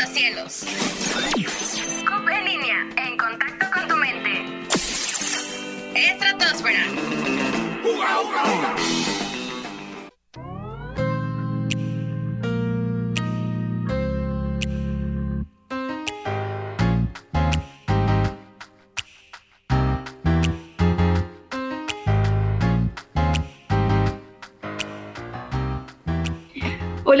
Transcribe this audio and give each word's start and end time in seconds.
los 0.00 0.10
cielos. 0.10 0.64
CUP 2.06 2.28
en 2.28 2.44
línea, 2.44 2.88
en 2.96 3.16
contacto 3.16 3.66
con 3.72 3.88
tu 3.88 3.96
mente. 3.96 4.44
Estratosfera. 5.94 6.86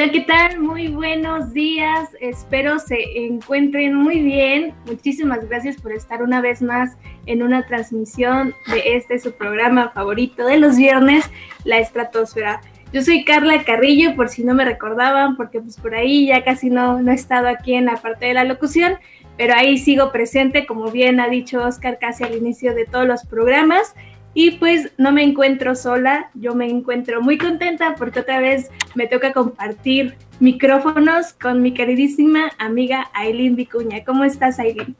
Hola, 0.00 0.12
¿qué 0.12 0.22
tal? 0.22 0.60
Muy 0.60 0.88
buenos 0.88 1.52
días. 1.52 2.08
Espero 2.22 2.78
se 2.78 2.96
encuentren 3.26 3.92
muy 3.92 4.22
bien. 4.22 4.72
Muchísimas 4.86 5.46
gracias 5.46 5.76
por 5.76 5.92
estar 5.92 6.22
una 6.22 6.40
vez 6.40 6.62
más 6.62 6.96
en 7.26 7.42
una 7.42 7.66
transmisión 7.66 8.54
de 8.72 8.96
este 8.96 9.18
su 9.18 9.32
programa 9.32 9.90
favorito 9.90 10.46
de 10.46 10.56
los 10.56 10.78
viernes, 10.78 11.30
La 11.64 11.80
Estratosfera. 11.80 12.62
Yo 12.94 13.02
soy 13.02 13.26
Carla 13.26 13.62
Carrillo, 13.62 14.16
por 14.16 14.30
si 14.30 14.42
no 14.42 14.54
me 14.54 14.64
recordaban, 14.64 15.36
porque 15.36 15.60
pues 15.60 15.76
por 15.76 15.94
ahí 15.94 16.28
ya 16.28 16.44
casi 16.44 16.70
no, 16.70 17.02
no 17.02 17.12
he 17.12 17.14
estado 17.14 17.48
aquí 17.48 17.74
en 17.74 17.84
la 17.84 17.96
parte 17.96 18.24
de 18.24 18.32
la 18.32 18.44
locución, 18.44 18.94
pero 19.36 19.52
ahí 19.54 19.76
sigo 19.76 20.12
presente, 20.12 20.64
como 20.64 20.90
bien 20.90 21.20
ha 21.20 21.28
dicho 21.28 21.62
Oscar 21.62 21.98
casi 22.00 22.24
al 22.24 22.34
inicio 22.34 22.74
de 22.74 22.86
todos 22.86 23.06
los 23.06 23.26
programas. 23.26 23.94
Y 24.32 24.52
pues 24.52 24.92
no 24.96 25.10
me 25.10 25.22
encuentro 25.24 25.74
sola, 25.74 26.30
yo 26.34 26.54
me 26.54 26.68
encuentro 26.68 27.20
muy 27.20 27.36
contenta 27.36 27.94
porque 27.96 28.20
otra 28.20 28.40
vez 28.40 28.70
me 28.94 29.06
toca 29.06 29.32
compartir 29.32 30.16
micrófonos 30.38 31.32
con 31.32 31.62
mi 31.62 31.74
queridísima 31.74 32.50
amiga 32.58 33.10
Aileen 33.12 33.56
Vicuña. 33.56 34.04
¿Cómo 34.04 34.24
estás, 34.24 34.58
Aileen? 34.60 34.94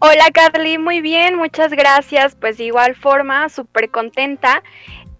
Hola, 0.00 0.30
Carly, 0.32 0.78
muy 0.78 1.00
bien, 1.00 1.36
muchas 1.36 1.70
gracias. 1.70 2.34
Pues 2.34 2.58
de 2.58 2.64
igual 2.64 2.96
forma, 2.96 3.48
súper 3.48 3.88
contenta 3.88 4.64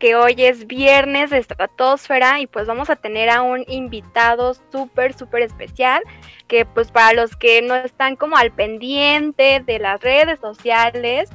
que 0.01 0.17
hoy 0.17 0.35
es 0.39 0.67
viernes 0.67 1.31
de 1.31 1.39
Estratosfera 1.39 2.41
y 2.41 2.49
pues 2.49 2.67
vamos 2.67 2.91
a 2.91 2.97
tener 2.97 3.31
a 3.31 3.43
un 3.43 3.65
invitado 3.69 4.55
súper, 4.73 5.15
súper 5.15 5.43
especial 5.43 6.03
que 6.49 6.67
pues 6.67 6.91
para 6.91 7.13
los 7.13 7.37
que 7.37 7.63
no 7.63 7.77
están 7.77 8.17
como 8.17 8.37
al 8.37 8.51
pendiente 8.51 9.63
de 9.65 9.79
las 9.79 10.01
redes 10.01 10.41
sociales, 10.41 11.31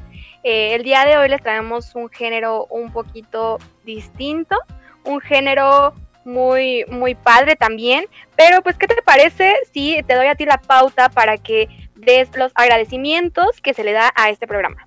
eh, 0.48 0.76
el 0.76 0.84
día 0.84 1.04
de 1.04 1.18
hoy 1.18 1.28
les 1.28 1.42
traemos 1.42 1.94
un 1.94 2.10
género 2.10 2.68
un 2.70 2.94
poquito 2.94 3.58
distinto, 3.84 4.56
un 5.04 5.20
género 5.20 5.94
muy, 6.24 6.86
muy 6.88 7.16
padre 7.16 7.58
también. 7.58 8.06
Pero 8.38 8.62
pues, 8.62 8.78
¿qué 8.78 8.88
te 8.88 9.02
parece 9.02 9.56
si 9.74 10.02
te 10.08 10.16
doy 10.16 10.28
a 10.28 10.36
ti 10.36 10.46
la 10.46 10.62
pauta 10.62 11.10
para 11.10 11.38
que 11.38 11.68
des 11.96 12.30
los 12.38 12.54
agradecimientos 12.56 13.60
que 13.62 13.74
se 13.74 13.84
le 13.84 13.92
da 13.92 14.14
a 14.16 14.30
este 14.30 14.48
programa? 14.48 14.86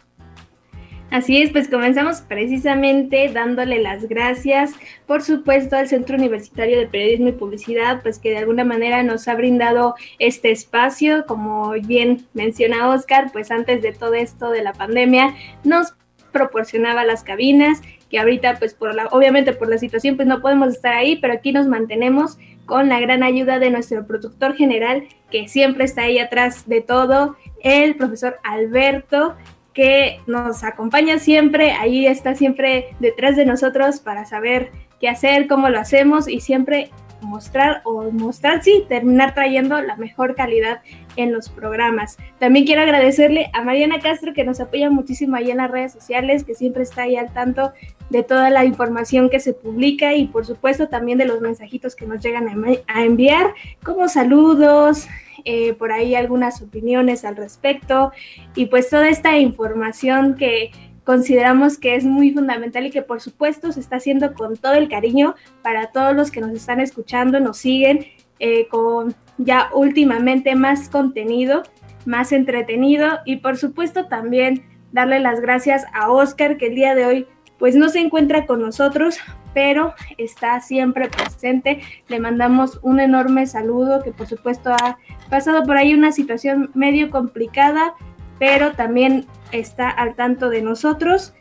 Así 1.11 1.43
es, 1.43 1.51
pues 1.51 1.69
comenzamos 1.69 2.21
precisamente 2.21 3.29
dándole 3.33 3.81
las 3.81 4.09
gracias, 4.09 4.75
por 5.07 5.23
supuesto, 5.23 5.75
al 5.75 5.89
Centro 5.89 6.17
Universitario 6.17 6.79
de 6.79 6.87
Periodismo 6.87 7.29
y 7.29 7.33
Publicidad, 7.33 8.01
pues 8.03 8.21
que 8.21 8.31
de 8.31 8.39
alguna 8.39 8.65
manera 8.65 9.03
nos 9.03 9.27
ha 9.27 9.35
brindado 9.35 9.97
este 10.21 10.53
espacio, 10.53 11.27
como 11.27 11.73
bien 11.73 12.27
menciona 12.33 12.89
Oscar, 12.91 13.33
pues 13.33 13.51
antes 13.51 13.83
de 13.83 13.93
todo 13.93 14.15
esto 14.15 14.51
de 14.51 14.63
la 14.63 14.73
pandemia, 14.73 15.35
nos 15.65 15.95
proporcionaba 16.31 17.05
las 17.05 17.25
cabinas, 17.25 17.81
que 18.09 18.21
ahorita 18.21 18.61
pues 18.61 18.75
por 18.75 18.95
la, 18.95 19.07
obviamente 19.07 19.53
por 19.53 19.69
la 19.69 19.79
situación 19.79 20.15
pues 20.15 20.29
no 20.29 20.41
podemos 20.41 20.69
estar 20.69 20.95
ahí, 20.95 21.17
pero 21.17 21.35
aquí 21.35 21.51
nos 21.51 21.67
mantenemos 21.67 22.39
con 22.67 22.89
la 22.89 23.01
gran 23.01 23.25
ayuda 23.25 23.59
de 23.59 23.71
nuestro 23.71 24.07
productor 24.07 24.55
general, 24.55 25.09
que 25.29 25.49
siempre 25.49 25.85
está 25.85 26.03
ahí 26.03 26.21
atrás 26.21 26.69
de 26.69 26.81
todo, 26.81 27.37
el 27.65 27.97
profesor 27.97 28.39
Alberto, 28.45 29.35
que 29.81 30.21
nos 30.27 30.63
acompaña 30.63 31.19
siempre, 31.19 31.73
ahí 31.73 32.07
está 32.07 32.35
siempre 32.35 32.89
detrás 32.99 33.35
de 33.35 33.47
nosotros 33.47 33.99
para 34.01 34.27
saber 34.27 34.73
qué 35.01 35.09
hacer, 35.09 35.49
cómo 35.49 35.71
lo 35.71 35.81
hacemos 35.81 36.29
y 36.29 36.41
siempre 36.41 36.91
mostrar 37.23 37.81
o 37.85 38.11
mostrar, 38.11 38.63
sí, 38.63 38.85
terminar 38.91 39.33
trayendo 39.33 39.81
la 39.81 39.97
mejor 39.97 40.35
calidad 40.35 40.83
en 41.17 41.33
los 41.33 41.49
programas. 41.49 42.19
También 42.39 42.67
quiero 42.67 42.83
agradecerle 42.83 43.51
a 43.55 43.63
Mariana 43.63 44.01
Castro 44.01 44.35
que 44.35 44.45
nos 44.45 44.61
apoya 44.61 44.91
muchísimo 44.91 45.37
ahí 45.37 45.51
en 45.51 45.57
las 45.57 45.71
redes 45.71 45.93
sociales, 45.93 46.45
que 46.45 46.55
siempre 46.55 46.83
está 46.83 47.05
ahí 47.05 47.17
al 47.17 47.33
tanto 47.33 47.73
de 48.11 48.23
toda 48.23 48.51
la 48.51 48.67
información 48.67 49.31
que 49.31 49.41
se 49.41 49.55
publica 49.55 50.13
y 50.13 50.27
por 50.27 50.45
supuesto 50.45 50.89
también 50.89 51.17
de 51.17 51.25
los 51.25 51.41
mensajitos 51.41 51.97
que 51.97 52.05
nos 52.05 52.23
llegan 52.23 52.49
a, 52.87 53.03
enviar, 53.03 53.55
como 53.83 54.09
saludos, 54.09 55.09
eh, 55.45 55.75
por 55.75 55.93
ahí 55.93 56.15
algunas 56.15 56.63
opiniones 56.63 57.25
al 57.25 57.37
respecto. 57.37 58.13
Y 58.55 58.67
pues 58.67 58.91
toda 58.91 59.09
esta 59.09 59.39
información 59.39 60.37
que 60.37 60.71
consideramos 61.05 61.79
que 61.79 61.97
es 61.97 62.05
muy 62.05 62.31
fundamental 62.33 62.87
y 62.87 62.91
que 62.91 63.03
por 63.03 63.21
supuesto 63.21 63.73
se 63.73 63.81
está 63.81 63.97
haciendo 63.97 64.35
con 64.35 64.57
todo 64.57 64.75
el 64.75 64.89
cariño 64.89 65.35
para 65.63 65.91
todos 65.91 66.15
los 66.15 66.31
que 66.31 66.41
nos 66.41 66.53
están 66.53 66.81
escuchando, 66.81 67.41
nos 67.41 67.59
siguen 67.59 68.07
eh, 68.39 68.69
con 68.69 69.15
ya 69.39 69.71
últimamente 69.75 70.55
más 70.55 70.89
contenido, 70.89 71.63
más 72.07 72.33
entretenido. 72.33 73.19
Y 73.25 73.37
por 73.37 73.57
supuesto 73.57 74.07
también 74.07 74.65
darle 74.93 75.21
las 75.21 75.41
gracias 75.41 75.85
a 75.93 76.11
Oscar 76.11 76.57
que 76.57 76.67
el 76.67 76.75
día 76.75 76.95
de 76.95 77.07
hoy 77.07 77.27
pues 77.61 77.77
no 77.77 77.91
se 77.91 78.01
encuentra 78.01 78.47
con 78.47 78.61
nosotros, 78.61 79.19
pero 79.55 79.95
está 80.19 80.59
siempre 80.61 81.09
presente. 81.09 81.83
Le 82.09 82.19
mandamos 82.19 82.81
un 82.83 82.99
enorme 82.99 83.47
saludo 83.47 84.03
que 84.03 84.11
por 84.11 84.27
supuesto 84.27 84.73
ha 84.73 84.99
pasado 85.29 85.63
por 85.65 85.77
ahí 85.77 85.95
una 85.95 86.11
situación 86.11 86.71
medio 86.75 87.11
complicada, 87.11 87.95
pero 88.39 88.73
también 88.73 89.27
está 89.53 89.91
al 89.91 90.17
tanto 90.17 90.49
de 90.49 90.63
nosotros. 90.63 91.35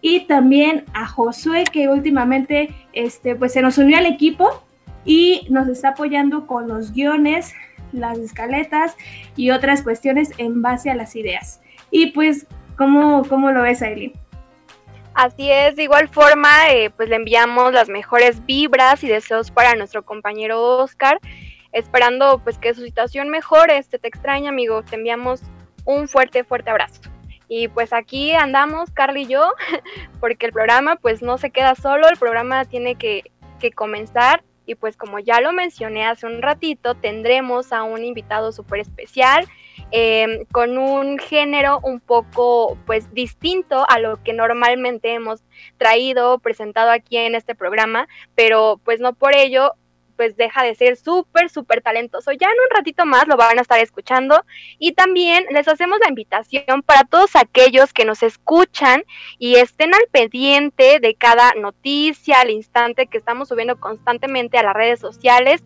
Y 0.00 0.26
también 0.26 0.84
a 0.94 1.06
Josué 1.06 1.64
que 1.64 1.88
últimamente 1.88 2.72
este, 2.92 3.34
pues 3.34 3.52
se 3.52 3.62
nos 3.62 3.76
unió 3.76 3.98
al 3.98 4.06
equipo 4.06 4.62
y 5.04 5.46
nos 5.50 5.66
está 5.68 5.90
apoyando 5.90 6.46
con 6.46 6.68
los 6.68 6.92
guiones, 6.92 7.52
las 7.92 8.18
escaletas 8.18 8.96
y 9.34 9.50
otras 9.50 9.82
cuestiones 9.82 10.30
en 10.38 10.62
base 10.62 10.90
a 10.90 10.94
las 10.94 11.16
ideas. 11.16 11.60
Y 11.90 12.12
pues, 12.12 12.46
¿cómo, 12.76 13.24
cómo 13.28 13.50
lo 13.50 13.62
ves, 13.62 13.82
Aileen? 13.82 14.12
Así 15.14 15.48
es, 15.48 15.76
de 15.76 15.84
igual 15.84 16.08
forma, 16.08 16.72
eh, 16.72 16.90
pues 16.90 17.08
le 17.08 17.14
enviamos 17.14 17.72
las 17.72 17.88
mejores 17.88 18.44
vibras 18.46 19.04
y 19.04 19.08
deseos 19.08 19.52
para 19.52 19.76
nuestro 19.76 20.04
compañero 20.04 20.60
Oscar, 20.78 21.20
esperando 21.70 22.40
pues 22.42 22.58
que 22.58 22.74
su 22.74 22.82
situación 22.82 23.28
mejore. 23.28 23.78
Este 23.78 24.00
te 24.00 24.08
extraña, 24.08 24.48
amigo. 24.48 24.82
Te 24.82 24.96
enviamos 24.96 25.40
un 25.84 26.08
fuerte, 26.08 26.42
fuerte 26.42 26.70
abrazo. 26.70 27.00
Y 27.46 27.68
pues 27.68 27.92
aquí 27.92 28.32
andamos, 28.32 28.90
Carly 28.90 29.22
y 29.22 29.26
yo, 29.26 29.52
porque 30.20 30.46
el 30.46 30.52
programa 30.52 30.96
pues 30.96 31.22
no 31.22 31.38
se 31.38 31.50
queda 31.50 31.76
solo, 31.76 32.08
el 32.08 32.16
programa 32.16 32.64
tiene 32.64 32.96
que, 32.96 33.30
que 33.60 33.70
comenzar. 33.70 34.42
Y 34.66 34.74
pues 34.74 34.96
como 34.96 35.20
ya 35.20 35.40
lo 35.40 35.52
mencioné 35.52 36.06
hace 36.06 36.26
un 36.26 36.42
ratito, 36.42 36.96
tendremos 36.96 37.72
a 37.72 37.84
un 37.84 38.02
invitado 38.02 38.50
súper 38.50 38.80
especial 38.80 39.46
Em, 39.90 40.44
con 40.46 40.76
un 40.76 41.18
género 41.18 41.78
un 41.82 42.00
poco 42.00 42.76
pues 42.86 43.12
distinto 43.14 43.86
a 43.88 43.98
lo 43.98 44.22
que 44.22 44.32
normalmente 44.32 45.14
hemos 45.14 45.42
traído, 45.78 46.38
presentado 46.38 46.90
aquí 46.90 47.16
en 47.16 47.34
este 47.34 47.54
programa, 47.54 48.08
pero 48.34 48.80
pues 48.84 49.00
no 49.00 49.12
por 49.12 49.34
ello 49.34 49.74
pues 50.16 50.36
deja 50.36 50.62
de 50.62 50.74
ser 50.74 50.96
súper, 50.96 51.50
súper 51.50 51.82
talentoso. 51.82 52.32
Ya 52.32 52.46
en 52.46 52.52
un 52.52 52.76
ratito 52.76 53.06
más 53.06 53.26
lo 53.26 53.36
van 53.36 53.58
a 53.58 53.62
estar 53.62 53.78
escuchando. 53.80 54.44
Y 54.78 54.92
también 54.92 55.44
les 55.50 55.68
hacemos 55.68 55.98
la 56.02 56.08
invitación 56.08 56.82
para 56.82 57.04
todos 57.04 57.36
aquellos 57.36 57.92
que 57.92 58.04
nos 58.04 58.22
escuchan 58.22 59.04
y 59.38 59.56
estén 59.56 59.94
al 59.94 60.06
pendiente 60.10 60.98
de 61.00 61.14
cada 61.14 61.52
noticia, 61.54 62.40
al 62.40 62.50
instante 62.50 63.06
que 63.06 63.18
estamos 63.18 63.48
subiendo 63.48 63.78
constantemente 63.78 64.58
a 64.58 64.62
las 64.62 64.74
redes 64.74 65.00
sociales. 65.00 65.62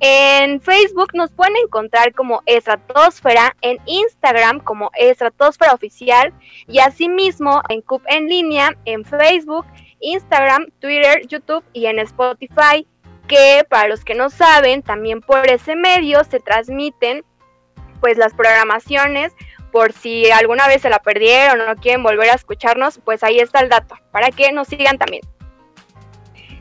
En 0.00 0.60
Facebook 0.60 1.10
nos 1.14 1.30
pueden 1.30 1.56
encontrar 1.56 2.14
como 2.14 2.42
Estratosfera, 2.46 3.56
en 3.60 3.78
Instagram 3.86 4.60
como 4.60 4.90
Estratosfera 4.94 5.74
Oficial 5.74 6.32
y 6.66 6.78
asimismo 6.78 7.62
en 7.68 7.82
CUP 7.82 8.02
en 8.08 8.26
línea, 8.26 8.76
en 8.84 9.04
Facebook, 9.04 9.66
Instagram, 10.00 10.66
Twitter, 10.80 11.26
YouTube 11.26 11.64
y 11.72 11.86
en 11.86 11.98
Spotify 11.98 12.86
que 13.30 13.64
para 13.68 13.86
los 13.86 14.04
que 14.04 14.16
no 14.16 14.28
saben, 14.28 14.82
también 14.82 15.20
por 15.20 15.48
ese 15.48 15.76
medio 15.76 16.24
se 16.24 16.40
transmiten 16.40 17.22
pues 18.00 18.18
las 18.18 18.34
programaciones 18.34 19.32
por 19.70 19.92
si 19.92 20.28
alguna 20.32 20.66
vez 20.66 20.82
se 20.82 20.90
la 20.90 20.98
perdieron 20.98 21.60
o 21.60 21.66
no 21.66 21.76
quieren 21.76 22.02
volver 22.02 22.30
a 22.30 22.34
escucharnos, 22.34 23.00
pues 23.04 23.22
ahí 23.22 23.38
está 23.38 23.60
el 23.60 23.68
dato, 23.68 23.94
para 24.10 24.32
que 24.32 24.50
nos 24.50 24.66
sigan 24.66 24.98
también. 24.98 25.22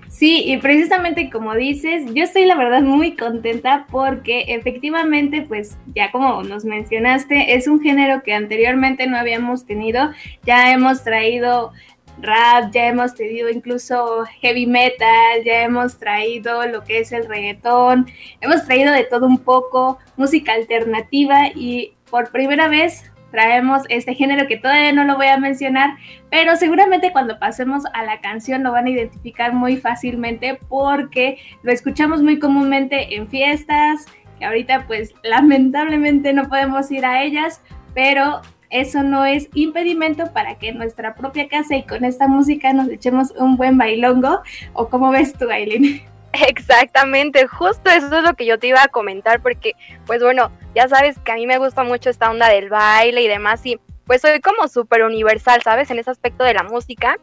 Sí, 0.10 0.44
y 0.45 0.57
precisamente 0.57 1.31
como 1.31 1.56
dices, 1.56 2.04
yo 2.13 2.24
estoy 2.24 2.45
la 2.45 2.56
verdad 2.56 2.81
muy 2.81 3.15
contenta 3.15 3.88
porque 3.89 4.45
efectivamente, 4.50 5.42
pues 5.42 5.77
ya 5.95 6.12
como 6.12 6.44
nos 6.44 6.65
mencionaste, 6.65 7.56
es 7.56 7.68
un 7.68 7.81
género 7.81 8.22
que 8.22 8.33
anteriormente 8.33 9.07
no 9.07 9.18
habíamos 9.18 9.65
tenido, 9.65 10.12
ya 10.44 10.72
hemos 10.72 11.04
traído 11.04 11.72
rap, 12.21 12.71
ya 12.71 12.88
hemos 12.88 13.16
tenido 13.16 13.50
incluso 13.50 14.25
heavy 14.42 14.66
metal, 14.66 15.44
ya 15.45 15.63
hemos 15.63 15.98
traído 15.98 16.66
lo 16.68 16.83
que 16.83 17.00
es 17.00 17.12
el 17.12 17.27
reggaetón, 17.27 18.07
hemos 18.42 18.66
traído 18.66 18.94
de 18.94 19.04
todo 19.04 19.25
un 19.25 19.39
poco, 19.39 20.00
música 20.18 20.54
alternativa 20.54 21.48
y 21.54 21.94
por 22.10 22.31
primera 22.31 22.68
vez 22.68 23.12
traemos 23.31 23.83
este 23.89 24.16
género 24.16 24.48
que 24.48 24.57
todavía 24.57 24.92
no 24.92 25.04
lo 25.04 25.16
voy 25.16 25.27
a 25.27 25.38
mencionar, 25.38 25.98
pero 26.30 26.56
seguramente 26.56 27.12
cuando 27.12 27.39
pasemos 27.39 27.83
a 27.94 28.04
la 28.04 28.22
canción 28.22 28.63
lo 28.63 28.72
van 28.72 28.88
a 28.88 28.89
identificar 28.89 29.54
muy 29.54 29.77
fácilmente 29.77 30.60
porque 30.68 31.38
lo 31.63 31.72
escuchamos 31.72 32.22
muy 32.22 32.39
comúnmente 32.39 33.15
en 33.15 33.27
fiestas, 33.27 34.06
que 34.39 34.45
ahorita 34.45 34.88
pues 34.88 35.13
lamentablemente 35.24 36.33
no 36.33 36.50
podemos 36.50 36.89
ir 36.92 37.06
a 37.06 37.24
ellas, 37.24 37.62
pero 37.94 38.42
eso 38.69 39.04
no 39.04 39.25
es 39.25 39.50
impedimento 39.54 40.31
para 40.31 40.56
que 40.56 40.69
en 40.69 40.77
nuestra 40.77 41.16
propia 41.16 41.48
casa 41.48 41.75
y 41.75 41.83
con 41.83 42.06
esta 42.06 42.27
música 42.27 42.71
nos 42.74 42.89
echemos 42.89 43.31
un 43.31 43.57
buen 43.57 43.77
bailongo. 43.77 44.42
¿O 44.74 44.89
cómo 44.89 45.12
ves 45.12 45.33
tú, 45.33 45.50
Aileen? 45.50 46.04
Exactamente, 46.48 47.48
justo 47.48 47.89
eso 47.89 48.18
es 48.18 48.24
lo 48.24 48.36
que 48.36 48.45
yo 48.45 48.60
te 48.60 48.68
iba 48.68 48.83
a 48.83 48.88
comentar 48.88 49.42
porque, 49.42 49.74
pues 50.06 50.21
bueno, 50.21 50.51
ya 50.75 50.88
sabes 50.88 51.18
que 51.19 51.31
a 51.31 51.36
mí 51.36 51.48
me 51.48 51.57
gusta 51.57 51.83
mucho 51.83 52.12
esta 52.12 52.30
onda 52.30 52.48
del 52.50 52.69
baile 52.69 53.24
y 53.24 53.27
demás 53.27 53.66
y 53.66 53.80
pues 54.06 54.21
soy 54.21 54.39
como 54.39 54.68
súper 54.68 55.04
universal, 55.04 55.62
¿sabes? 55.63 55.89
En 55.92 56.00
ese 56.00 56.12
aspecto 56.12 56.44
de 56.44 56.54
la 56.54 56.63
música. 56.63 57.18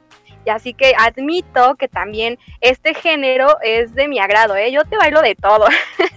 Y 0.45 0.51
así 0.51 0.75
que 0.75 0.95
admito 0.97 1.75
que 1.75 1.89
también 1.89 2.39
este 2.61 2.95
género 2.95 3.57
es 3.63 3.95
de 3.95 4.07
mi 4.07 4.21
agrado, 4.21 4.55
¿eh? 4.55 4.71
Yo 4.71 4.85
te 4.85 4.97
bailo 4.97 5.21
de 5.21 5.35
todo. 5.35 5.67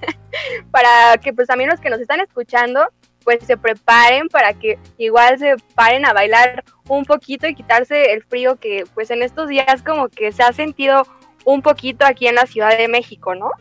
para 0.71 1.17
que 1.17 1.33
pues 1.33 1.47
también 1.47 1.69
los 1.69 1.79
que 1.79 1.89
nos 1.89 1.99
están 1.99 2.19
escuchando 2.19 2.87
pues 3.29 3.43
se 3.45 3.57
preparen 3.57 4.27
para 4.27 4.55
que 4.55 4.79
igual 4.97 5.37
se 5.37 5.53
paren 5.75 6.03
a 6.03 6.13
bailar 6.13 6.63
un 6.87 7.05
poquito 7.05 7.47
y 7.47 7.53
quitarse 7.53 8.11
el 8.11 8.23
frío 8.23 8.55
que 8.55 8.85
pues 8.95 9.11
en 9.11 9.21
estos 9.21 9.47
días 9.47 9.83
como 9.85 10.09
que 10.09 10.31
se 10.31 10.41
ha 10.41 10.51
sentido 10.51 11.03
un 11.45 11.61
poquito 11.61 12.07
aquí 12.07 12.25
en 12.25 12.33
la 12.33 12.47
Ciudad 12.47 12.75
de 12.75 12.87
México, 12.87 13.35
¿no? 13.35 13.51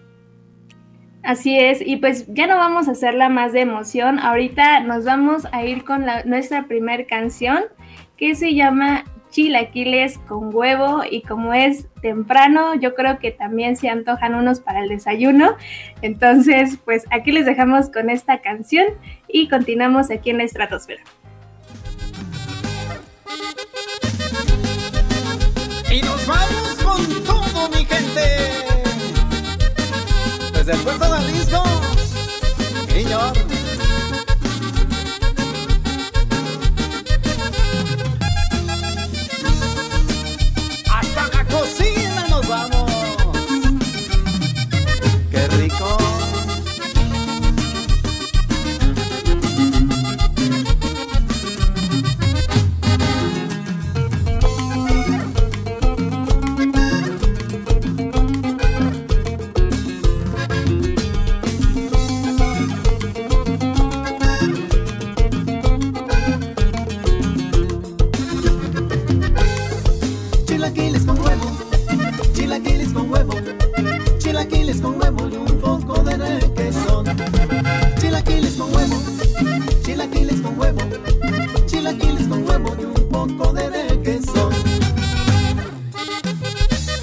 Así 1.23 1.59
es, 1.59 1.83
y 1.87 1.97
pues 1.97 2.25
ya 2.29 2.47
no 2.47 2.57
vamos 2.57 2.89
a 2.89 2.93
hacerla 2.93 3.29
más 3.29 3.53
de 3.53 3.61
emoción, 3.61 4.19
ahorita 4.21 4.81
nos 4.81 5.05
vamos 5.05 5.47
a 5.53 5.63
ir 5.67 5.85
con 5.85 6.07
la, 6.07 6.25
nuestra 6.25 6.67
primer 6.67 7.07
canción 7.07 7.65
que 8.17 8.35
se 8.35 8.55
llama 8.55 9.05
chilaquiles 9.31 10.17
con 10.19 10.55
huevo 10.55 11.03
y 11.09 11.23
como 11.23 11.53
es 11.53 11.87
temprano, 12.01 12.75
yo 12.75 12.95
creo 12.95 13.19
que 13.19 13.31
también 13.31 13.77
se 13.77 13.89
antojan 13.89 14.35
unos 14.35 14.61
para 14.61 14.81
el 14.81 14.89
desayuno. 14.89 15.57
Entonces, 16.03 16.79
pues 16.85 17.05
aquí 17.11 17.33
les 17.33 17.47
dejamos 17.47 17.91
con 17.91 18.11
esta 18.11 18.39
canción 18.39 18.87
y 19.29 19.49
continuamos 19.49 20.11
aquí 20.11 20.31
en 20.31 20.39
la 20.39 20.45
estratosfera. 20.45 21.03
Y 25.91 26.03
nos 26.03 26.27
vamos 26.27 26.79
con 26.85 27.25
todo, 27.25 27.69
mi 27.71 27.85
gente. 27.85 28.53
Desde 30.53 30.73
el 30.73 30.79
puerto 30.81 31.05
de 31.05 31.11
Jalisco, 31.11 31.63
señor. 32.89 33.58
Y 80.69 80.73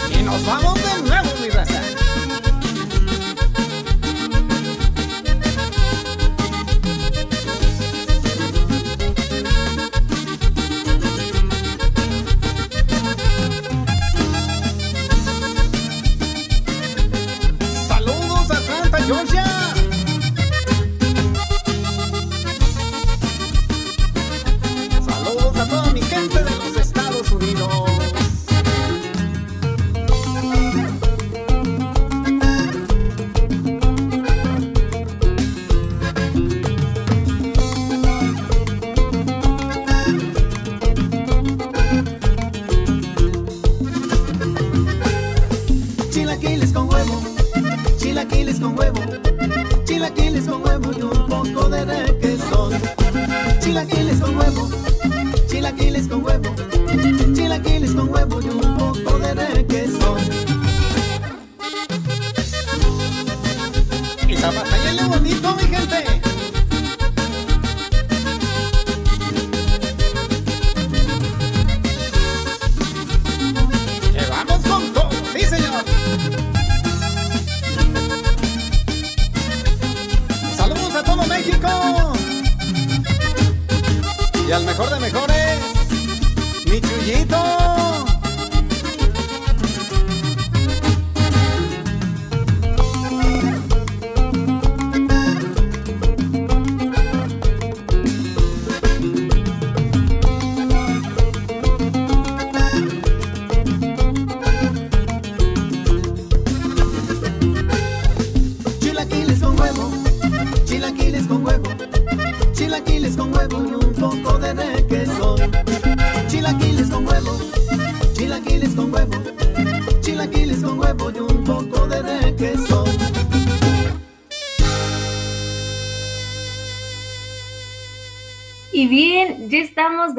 bien, 0.09 0.25
ya 0.25 0.35
estamos 0.37 0.74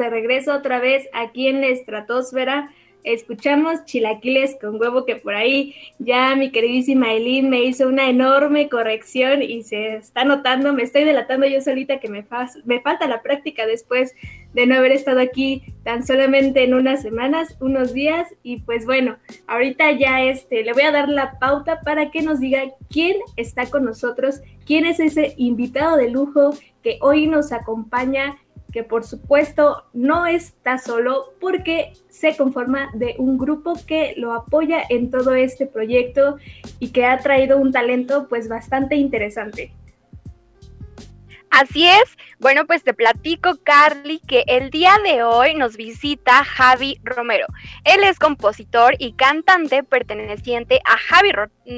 regreso 0.09 0.53
otra 0.53 0.79
vez 0.79 1.07
aquí 1.13 1.47
en 1.47 1.61
la 1.61 1.67
estratosfera. 1.67 2.71
escuchamos 3.03 3.85
chilaquiles 3.85 4.57
con 4.59 4.81
huevo, 4.81 5.05
que 5.05 5.15
por 5.15 5.33
ahí 5.33 5.75
ya 5.97 6.35
mi 6.35 6.51
queridísima 6.51 7.13
Eileen 7.13 7.49
me 7.49 7.63
hizo 7.63 7.87
una 7.87 8.09
enorme 8.09 8.67
corrección 8.67 9.41
y 9.41 9.63
se 9.63 9.95
está 9.95 10.25
notando, 10.25 10.73
me 10.73 10.83
estoy 10.83 11.05
delatando 11.05 11.47
yo 11.47 11.61
solita 11.61 11.99
que 11.99 12.09
me, 12.09 12.25
me 12.65 12.81
falta 12.81 13.07
la 13.07 13.21
práctica 13.21 13.65
después 13.65 14.13
de 14.53 14.65
no 14.65 14.75
haber 14.75 14.91
estado 14.91 15.19
aquí 15.19 15.63
tan 15.83 16.05
solamente 16.05 16.63
en 16.63 16.73
unas 16.73 17.01
semanas, 17.01 17.55
unos 17.61 17.93
días, 17.93 18.27
y 18.43 18.61
pues 18.61 18.85
bueno, 18.85 19.17
ahorita 19.45 19.91
ya 19.91 20.23
este, 20.23 20.63
le 20.63 20.73
voy 20.73 20.83
a 20.83 20.91
dar 20.91 21.07
la 21.07 21.39
pauta 21.39 21.79
para 21.81 22.11
que 22.11 22.21
nos 22.21 22.39
diga 22.39 22.63
quién 22.89 23.17
está 23.35 23.69
con 23.69 23.85
nosotros, 23.85 24.41
quién 24.65 24.85
es 24.85 24.99
ese 24.99 25.33
invitado 25.37 25.95
de 25.95 26.09
lujo 26.09 26.51
que 26.83 26.97
hoy 27.01 27.27
nos 27.27 27.51
acompaña 27.51 28.37
que 28.71 28.83
por 28.83 29.03
supuesto 29.03 29.85
no 29.93 30.25
está 30.25 30.77
solo 30.77 31.33
porque 31.39 31.93
se 32.09 32.35
conforma 32.35 32.89
de 32.93 33.15
un 33.17 33.37
grupo 33.37 33.73
que 33.85 34.13
lo 34.17 34.33
apoya 34.33 34.83
en 34.89 35.09
todo 35.09 35.33
este 35.33 35.65
proyecto 35.65 36.37
y 36.79 36.89
que 36.89 37.05
ha 37.05 37.17
traído 37.19 37.57
un 37.57 37.71
talento 37.71 38.27
pues 38.27 38.49
bastante 38.49 38.95
interesante. 38.95 39.73
Así 41.49 41.87
es, 41.87 42.17
bueno 42.39 42.65
pues 42.67 42.83
te 42.83 42.93
platico 42.93 43.57
Carly 43.63 44.19
que 44.27 44.43
el 44.47 44.69
día 44.69 44.95
de 45.03 45.23
hoy 45.23 45.55
nos 45.55 45.77
visita 45.77 46.43
Javi 46.43 46.99
Romero. 47.03 47.47
Él 47.85 48.03
es 48.03 48.19
compositor 48.19 48.95
y 48.99 49.13
cantante 49.13 49.81
perteneciente 49.83 50.81
a 50.85 50.97
Javi 50.97 51.31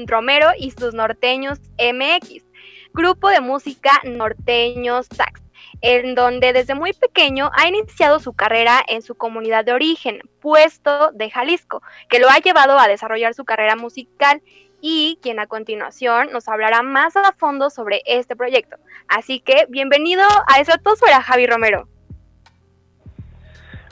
Romero 0.06 0.48
y 0.58 0.72
sus 0.72 0.92
norteños 0.92 1.60
MX, 1.78 2.44
grupo 2.92 3.28
de 3.28 3.40
música 3.40 3.92
norteños 4.04 5.06
sax 5.14 5.40
en 5.82 6.14
donde 6.14 6.52
desde 6.52 6.74
muy 6.74 6.92
pequeño 6.92 7.50
ha 7.54 7.68
iniciado 7.68 8.20
su 8.20 8.32
carrera 8.32 8.80
en 8.86 9.02
su 9.02 9.14
comunidad 9.14 9.64
de 9.64 9.72
origen, 9.72 10.20
puesto 10.40 11.10
de 11.12 11.30
Jalisco, 11.30 11.82
que 12.08 12.18
lo 12.18 12.28
ha 12.28 12.38
llevado 12.38 12.78
a 12.78 12.88
desarrollar 12.88 13.34
su 13.34 13.44
carrera 13.44 13.76
musical 13.76 14.42
y 14.80 15.18
quien 15.22 15.40
a 15.40 15.46
continuación 15.46 16.30
nos 16.32 16.48
hablará 16.48 16.82
más 16.82 17.16
a 17.16 17.32
fondo 17.32 17.70
sobre 17.70 18.02
este 18.06 18.36
proyecto. 18.36 18.76
Así 19.08 19.40
que 19.40 19.66
bienvenido 19.68 20.22
a 20.46 20.60
Estratosfera, 20.60 21.22
Javi 21.22 21.46
Romero. 21.46 21.88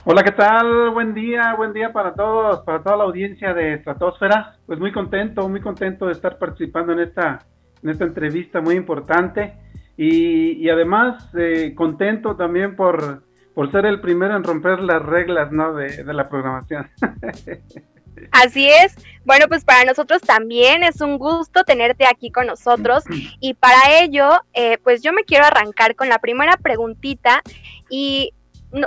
Hola, 0.05 0.23
¿qué 0.23 0.33
tal? 0.33 0.91
Buen 0.91 1.13
día, 1.13 1.55
buen 1.55 1.75
día 1.75 1.93
para 1.93 2.15
todos, 2.15 2.61
para 2.61 2.83
toda 2.83 2.97
la 2.97 3.05
audiencia 3.05 3.53
de 3.53 3.75
Estratosfera. 3.75 4.57
Pues 4.67 4.79
muy 4.79 4.91
contento, 4.91 5.47
muy 5.49 5.61
contento 5.61 6.07
de 6.07 6.13
estar 6.13 6.39
participando 6.39 6.93
en 6.93 7.01
esta, 7.01 7.41
en 7.83 7.91
esta 7.91 8.05
entrevista 8.05 8.63
muy 8.63 8.77
importante 8.77 9.68
y, 10.01 10.71
además 10.71 11.25
eh, 11.37 11.75
contento 11.75 12.37
también 12.37 12.77
por, 12.77 13.25
por 13.53 13.73
ser 13.73 13.85
el 13.85 14.01
primero 14.01 14.37
en 14.37 14.45
romper 14.45 14.79
las 14.79 15.03
reglas 15.03 15.51
¿no? 15.51 15.75
de, 15.75 16.05
la 16.05 16.29
programación. 16.29 16.89
Así 18.31 18.69
es. 18.69 18.95
Bueno, 19.25 19.47
pues 19.49 19.65
para 19.65 19.85
nosotros 19.85 20.23
también 20.23 20.85
es 20.85 21.01
un 21.01 21.19
gusto 21.19 21.65
tenerte 21.65 22.07
aquí 22.07 22.31
con 22.31 22.47
nosotros 22.47 23.03
y 23.41 23.55
para 23.55 24.01
ello, 24.01 24.29
eh, 24.55 24.79
pues 24.85 25.03
yo 25.03 25.13
me 25.13 25.25
quiero 25.25 25.45
arrancar 25.45 25.97
con 25.97 26.09
la 26.09 26.21
primera 26.21 26.57
preguntita 26.57 27.43
y 27.91 28.33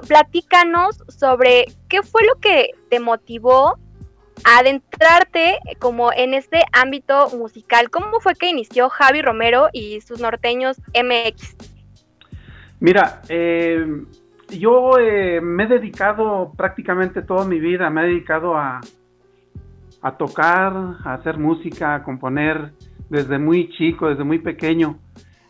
platícanos 0.08 1.04
sobre 1.10 1.66
qué 1.90 2.04
fue 2.04 2.22
lo 2.26 2.40
que 2.40 2.70
te 2.90 3.02
motivó 3.02 3.78
adentrarte 4.44 5.60
como 5.80 6.12
en 6.14 6.34
este 6.34 6.64
ámbito 6.74 7.30
musical. 7.38 7.90
¿Cómo 7.90 8.20
fue 8.20 8.36
que 8.36 8.50
inició 8.50 8.90
Javi 8.90 9.22
Romero 9.22 9.70
y 9.74 10.02
sus 10.02 10.20
norteños 10.20 10.78
MX? 10.94 11.56
Mira, 12.80 13.22
eh, 13.30 13.86
yo 14.50 14.98
eh, 14.98 15.40
me 15.40 15.64
he 15.64 15.68
dedicado 15.68 16.52
prácticamente 16.58 17.22
toda 17.22 17.46
mi 17.46 17.60
vida, 17.60 17.90
me 17.90 18.04
he 18.04 18.08
dedicado 18.08 18.58
a, 18.58 18.82
a 20.02 20.18
tocar, 20.18 20.74
a 21.04 21.14
hacer 21.14 21.38
música, 21.38 21.96
a 21.96 22.04
componer 22.04 22.72
desde 23.10 23.38
muy 23.38 23.70
chico, 23.70 24.10
desde 24.10 24.24
muy 24.24 24.40
pequeño. 24.40 24.98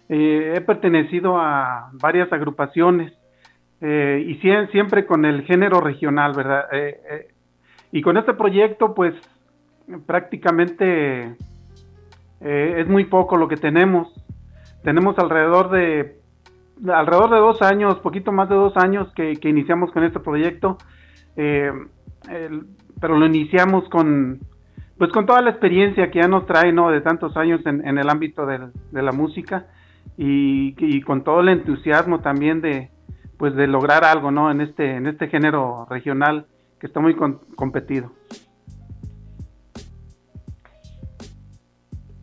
Eh, 0.09 0.55
he 0.57 0.61
pertenecido 0.61 1.37
a 1.37 1.89
varias 1.93 2.31
agrupaciones 2.33 3.13
y 3.83 4.35
siempre 4.35 5.07
con 5.07 5.25
el 5.25 5.41
género 5.45 5.81
regional, 5.81 6.33
¿verdad? 6.35 6.65
Y 7.91 8.01
con 8.01 8.17
este 8.17 8.33
proyecto, 8.33 8.93
pues 8.93 9.13
prácticamente 10.05 11.35
eh, 12.41 12.75
es 12.77 12.87
muy 12.87 13.05
poco 13.05 13.37
lo 13.37 13.47
que 13.47 13.57
tenemos. 13.57 14.07
Tenemos 14.83 15.17
alrededor 15.19 15.69
de 15.69 16.19
alrededor 16.91 17.29
de 17.29 17.37
dos 17.37 17.61
años, 17.61 17.99
poquito 17.99 18.31
más 18.31 18.49
de 18.49 18.55
dos 18.55 18.75
años 18.75 19.11
que, 19.13 19.37
iniciamos 19.43 19.91
con 19.91 20.03
este 20.03 20.19
proyecto, 20.19 20.79
eh, 21.35 21.71
pero 22.99 23.19
lo 23.19 23.25
iniciamos 23.25 23.87
con 23.89 24.39
pues 24.97 25.11
con 25.11 25.25
toda 25.25 25.41
la 25.41 25.49
experiencia 25.49 26.11
que 26.11 26.21
ya 26.21 26.27
nos 26.27 26.45
trae, 26.45 26.71
¿no? 26.71 26.91
De 26.91 27.01
tantos 27.01 27.35
años 27.35 27.61
en, 27.65 27.97
el 27.97 28.07
ámbito 28.07 28.45
de, 28.45 28.69
la 28.91 29.11
música 29.11 29.65
y, 30.15 30.75
y, 30.77 31.01
con 31.01 31.23
todo 31.23 31.41
el 31.41 31.49
entusiasmo 31.49 32.19
también 32.19 32.61
de 32.61 32.89
pues 33.37 33.55
de 33.55 33.65
lograr 33.65 34.03
algo, 34.03 34.29
¿no? 34.29 34.51
En 34.51 34.61
este 34.61 34.95
en 34.95 35.07
este 35.07 35.27
género 35.27 35.87
regional 35.89 36.45
que 36.81 36.87
está 36.87 36.99
muy 36.99 37.15
competido. 37.55 38.11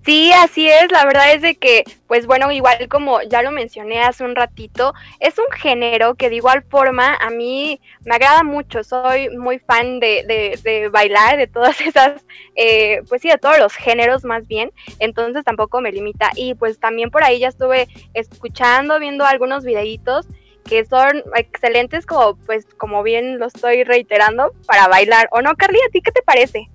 Sí, 0.04 0.32
así 0.32 0.66
es, 0.68 0.90
la 0.90 1.04
verdad 1.04 1.32
es 1.34 1.42
de 1.42 1.54
que, 1.54 1.84
pues 2.06 2.26
bueno, 2.26 2.50
igual 2.50 2.88
como 2.88 3.20
ya 3.22 3.42
lo 3.42 3.52
mencioné 3.52 4.00
hace 4.00 4.24
un 4.24 4.34
ratito, 4.34 4.94
es 5.20 5.38
un 5.38 5.44
género 5.52 6.14
que 6.14 6.30
de 6.30 6.36
igual 6.36 6.62
forma 6.62 7.14
a 7.14 7.30
mí 7.30 7.80
me 8.04 8.14
agrada 8.14 8.42
mucho, 8.42 8.82
soy 8.82 9.28
muy 9.36 9.58
fan 9.58 10.00
de, 10.00 10.24
de, 10.64 10.88
bailar, 10.88 11.36
de 11.36 11.46
todas 11.46 11.80
esas, 11.82 12.24
eh, 12.56 13.02
pues 13.08 13.20
sí, 13.20 13.28
de 13.28 13.36
todos 13.36 13.58
los 13.58 13.74
géneros 13.74 14.24
más 14.24 14.48
bien, 14.48 14.72
entonces 14.98 15.44
tampoco 15.44 15.82
me 15.82 15.92
limita 15.92 16.30
y 16.34 16.54
pues 16.54 16.80
también 16.80 17.10
por 17.10 17.22
ahí 17.22 17.38
ya 17.40 17.48
estuve 17.48 17.86
escuchando, 18.14 18.98
viendo 18.98 19.26
algunos 19.26 19.62
videitos 19.62 20.26
que 20.68 20.84
son 20.84 21.22
excelentes 21.36 22.06
como 22.06 22.36
pues 22.46 22.66
como 22.76 23.02
bien 23.02 23.38
lo 23.38 23.46
estoy 23.46 23.84
reiterando 23.84 24.52
para 24.66 24.88
bailar. 24.88 25.28
O 25.32 25.42
no 25.42 25.54
Carly 25.56 25.78
a 25.86 25.90
ti 25.90 26.00
qué 26.00 26.12
te 26.12 26.22
parece 26.22 26.68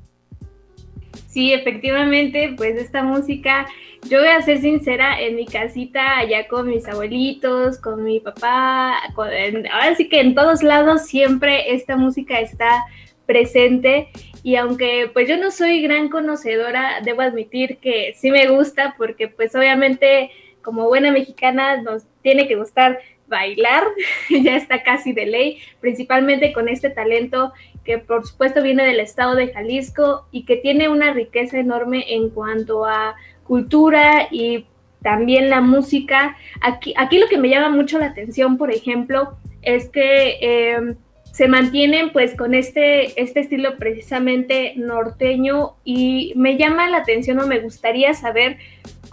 sí 1.28 1.52
efectivamente 1.52 2.54
pues 2.56 2.76
esta 2.76 3.02
música 3.02 3.66
yo 4.08 4.20
voy 4.20 4.28
a 4.28 4.42
ser 4.42 4.60
sincera 4.60 5.20
en 5.20 5.36
mi 5.36 5.46
casita 5.46 6.18
allá 6.18 6.48
con 6.48 6.68
mis 6.68 6.88
abuelitos 6.88 7.80
con 7.80 8.04
mi 8.04 8.20
papá 8.20 9.00
ahora 9.16 9.96
sí 9.96 10.10
que 10.10 10.20
en 10.20 10.36
todos 10.36 10.62
lados 10.62 11.06
siempre 11.08 11.74
esta 11.74 11.96
música 11.96 12.40
está 12.40 12.84
presente. 13.26 14.10
Y 14.44 14.58
aunque 14.58 15.10
pues 15.14 15.30
yo 15.30 15.38
no 15.38 15.52
soy 15.52 15.82
gran 15.82 16.10
conocedora 16.10 17.00
debo 17.02 17.22
admitir 17.22 17.78
que 17.78 18.14
sí 18.18 18.30
me 18.30 18.48
gusta 18.50 18.94
porque 18.98 19.30
pues 19.30 19.56
obviamente 19.56 20.32
como 20.62 20.88
buena 20.88 21.12
mexicana 21.12 21.82
nos 21.82 22.04
tiene 22.22 22.48
que 22.48 22.56
gustar 22.56 23.00
bailar, 23.28 23.84
ya 24.30 24.56
está 24.56 24.84
casi 24.84 25.14
de 25.14 25.26
ley, 25.26 25.58
principalmente 25.80 26.54
con 26.54 26.68
este 26.70 26.90
talento 26.90 27.54
que 27.84 27.98
por 27.98 28.26
supuesto 28.26 28.62
viene 28.62 28.86
del 28.86 29.00
estado 29.00 29.36
de 29.36 29.52
Jalisco 29.52 30.28
y 30.32 30.46
que 30.46 30.58
tiene 30.58 30.88
una 30.90 31.14
riqueza 31.14 31.60
enorme 31.60 32.06
en 32.14 32.30
cuanto 32.30 32.86
a 32.86 33.16
cultura 33.44 34.28
y 34.32 34.66
también 35.02 35.50
la 35.50 35.62
música. 35.62 36.38
Aquí, 36.62 36.94
aquí 36.98 37.20
lo 37.20 37.28
que 37.28 37.38
me 37.38 37.50
llama 37.50 37.70
mucho 37.70 38.00
la 38.00 38.08
atención, 38.08 38.58
por 38.58 38.72
ejemplo, 38.72 39.38
es 39.62 39.90
que 39.90 40.38
em, 40.42 40.96
se 41.32 41.48
mantienen 41.48 42.12
pues 42.12 42.36
con 42.36 42.54
este, 42.54 43.20
este 43.22 43.42
estilo 43.42 43.78
precisamente 43.78 44.74
norteño 44.78 45.76
y 45.84 46.32
me 46.36 46.58
llama 46.58 46.90
la 46.90 46.98
atención 46.98 47.40
o 47.40 47.48
me 47.48 47.60
gustaría 47.60 48.14
saber 48.14 48.58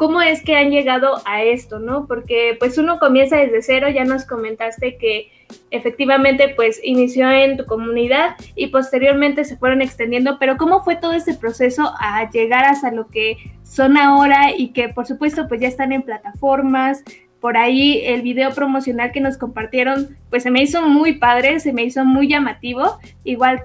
cómo 0.01 0.23
es 0.23 0.43
que 0.43 0.57
han 0.57 0.71
llegado 0.71 1.21
a 1.27 1.43
esto, 1.43 1.79
¿no? 1.79 2.07
Porque 2.07 2.57
pues 2.59 2.79
uno 2.79 2.99
comienza 2.99 3.37
desde 3.37 3.61
cero, 3.61 3.91
ya 3.91 4.07
nos 4.07 4.25
comentaste 4.25 4.97
que 4.97 5.31
efectivamente 5.71 6.55
pues 6.57 6.81
inició 6.83 7.31
en 7.31 7.59
tu 7.59 7.67
comunidad 7.67 8.35
y 8.55 8.69
posteriormente 8.69 9.45
se 9.45 9.59
fueron 9.59 9.83
extendiendo, 9.83 10.39
pero 10.41 10.57
¿cómo 10.57 10.83
fue 10.85 10.97
todo 10.97 11.13
ese 11.13 11.35
proceso 11.35 11.93
a 12.01 12.31
llegar 12.31 12.65
hasta 12.65 12.91
lo 12.91 13.09
que 13.09 13.37
son 13.63 13.99
ahora 13.99 14.57
y 14.57 14.69
que 14.69 14.89
por 14.89 15.05
supuesto 15.07 15.47
pues 15.49 15.61
ya 15.61 15.69
están 15.69 15.93
en 15.93 16.01
plataformas? 16.01 17.05
Por 17.39 17.59
ahí 17.59 18.01
el 18.03 18.23
video 18.23 18.55
promocional 18.55 19.13
que 19.13 19.21
nos 19.21 19.37
compartieron 19.37 20.17
pues 20.31 20.45
se 20.45 20.51
me 20.51 20.63
hizo 20.63 20.81
muy 20.81 21.19
padre, 21.19 21.61
se 21.61 21.75
me 21.75 21.83
hizo 21.83 22.07
muy 22.07 22.27
llamativo, 22.27 22.99
igual 23.23 23.65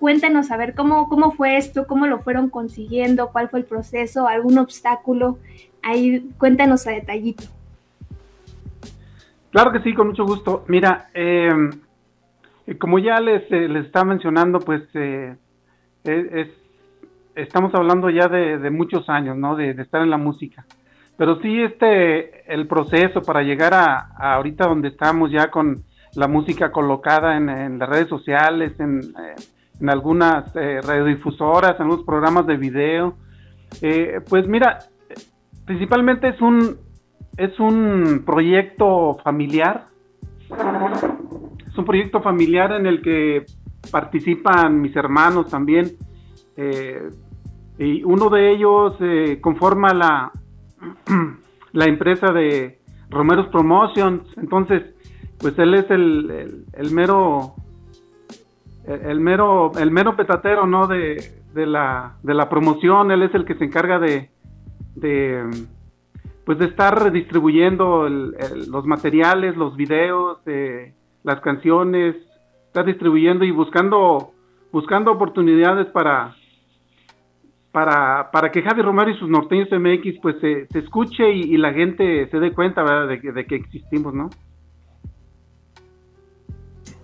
cuéntanos 0.00 0.50
a 0.50 0.56
ver 0.56 0.74
cómo, 0.74 1.08
cómo 1.08 1.30
fue 1.30 1.56
esto, 1.56 1.86
cómo 1.86 2.06
lo 2.06 2.18
fueron 2.18 2.50
consiguiendo, 2.50 3.30
cuál 3.30 3.48
fue 3.48 3.60
el 3.60 3.64
proceso, 3.64 4.26
algún 4.26 4.58
obstáculo 4.58 5.38
Ahí 5.86 6.30
cuéntanos 6.36 6.84
a 6.88 6.90
detallito. 6.90 7.44
Claro 9.52 9.70
que 9.70 9.80
sí, 9.80 9.94
con 9.94 10.08
mucho 10.08 10.24
gusto. 10.24 10.64
Mira, 10.66 11.10
eh, 11.14 11.48
como 12.80 12.98
ya 12.98 13.20
les, 13.20 13.50
eh, 13.52 13.68
les 13.68 13.86
estaba 13.86 14.06
mencionando, 14.06 14.58
pues 14.58 14.82
eh, 14.94 15.36
es, 16.02 16.48
estamos 17.36 17.72
hablando 17.72 18.10
ya 18.10 18.26
de, 18.26 18.68
muchos 18.70 19.08
años, 19.08 19.36
¿no? 19.36 19.54
De, 19.54 19.70
estar 19.70 20.02
en 20.02 20.10
la 20.10 20.18
música. 20.18 20.64
Pero 21.16 21.40
sí, 21.40 21.62
este, 21.62 22.52
el 22.52 22.66
proceso 22.66 23.22
para 23.22 23.42
llegar 23.42 23.72
a, 23.72 24.34
ahorita 24.34 24.66
donde 24.66 24.88
estamos 24.88 25.30
ya 25.30 25.52
con 25.52 25.84
la 26.16 26.26
música 26.26 26.72
colocada 26.72 27.36
en, 27.36 27.78
las 27.78 27.88
redes 27.88 28.08
sociales, 28.08 28.72
en, 28.80 29.02
en 29.80 29.88
algunas 29.88 30.54
eh, 30.56 30.80
radiodifusoras, 30.82 31.76
en 31.76 31.82
algunos 31.82 32.04
programas 32.04 32.44
de 32.46 32.56
video. 32.56 33.14
Eh, 33.82 34.20
pues 34.28 34.46
mira, 34.48 34.78
principalmente 35.66 36.28
es 36.28 36.40
un, 36.40 36.78
es 37.36 37.58
un 37.60 38.22
proyecto 38.24 39.18
familiar. 39.22 39.86
Es 41.68 41.76
un 41.76 41.84
proyecto 41.84 42.22
familiar 42.22 42.72
en 42.72 42.86
el 42.86 43.02
que 43.02 43.44
participan 43.90 44.80
mis 44.80 44.96
hermanos 44.96 45.50
también. 45.50 45.96
Eh, 46.56 47.10
y 47.78 48.02
uno 48.04 48.30
de 48.30 48.52
ellos 48.52 48.94
eh, 49.00 49.38
conforma 49.42 49.92
la, 49.92 50.32
la 51.72 51.84
empresa 51.84 52.32
de 52.32 52.78
Romeros 53.10 53.48
Promotions. 53.48 54.22
Entonces, 54.38 54.94
pues 55.38 55.58
él 55.58 55.74
es 55.74 55.90
el, 55.90 56.64
el, 56.72 56.90
mero 56.92 57.54
el 58.86 59.20
mero 59.20 59.72
el 59.78 59.90
mero 59.90 60.16
petatero 60.16 60.66
no 60.66 60.86
de, 60.86 61.42
de, 61.52 61.66
la, 61.66 62.16
de 62.22 62.32
la 62.32 62.48
promoción 62.48 63.10
él 63.10 63.22
es 63.22 63.34
el 63.34 63.44
que 63.44 63.54
se 63.56 63.64
encarga 63.64 63.98
de, 63.98 64.30
de 64.96 65.44
pues 66.44 66.58
de 66.58 66.66
estar 66.66 67.12
distribuyendo 67.12 68.08
los 68.08 68.86
materiales 68.86 69.56
los 69.56 69.76
videos 69.76 70.38
eh, 70.46 70.92
las 71.22 71.40
canciones 71.40 72.16
estar 72.66 72.84
distribuyendo 72.84 73.44
y 73.44 73.50
buscando 73.50 74.32
buscando 74.72 75.12
oportunidades 75.12 75.86
para 75.88 76.34
para, 77.72 78.30
para 78.30 78.50
que 78.50 78.62
Javi 78.62 78.80
Romero 78.80 79.10
y 79.10 79.18
sus 79.18 79.28
norteños 79.28 79.68
MX 79.70 80.18
pues 80.22 80.36
se, 80.40 80.66
escuche 80.78 81.30
y, 81.30 81.58
la 81.58 81.74
gente 81.74 82.26
se 82.30 82.40
dé 82.40 82.52
cuenta 82.52 82.82
¿verdad? 82.82 83.06
De, 83.06 83.32
de 83.32 83.46
que 83.46 83.56
existimos, 83.56 84.14
¿no? 84.14 84.30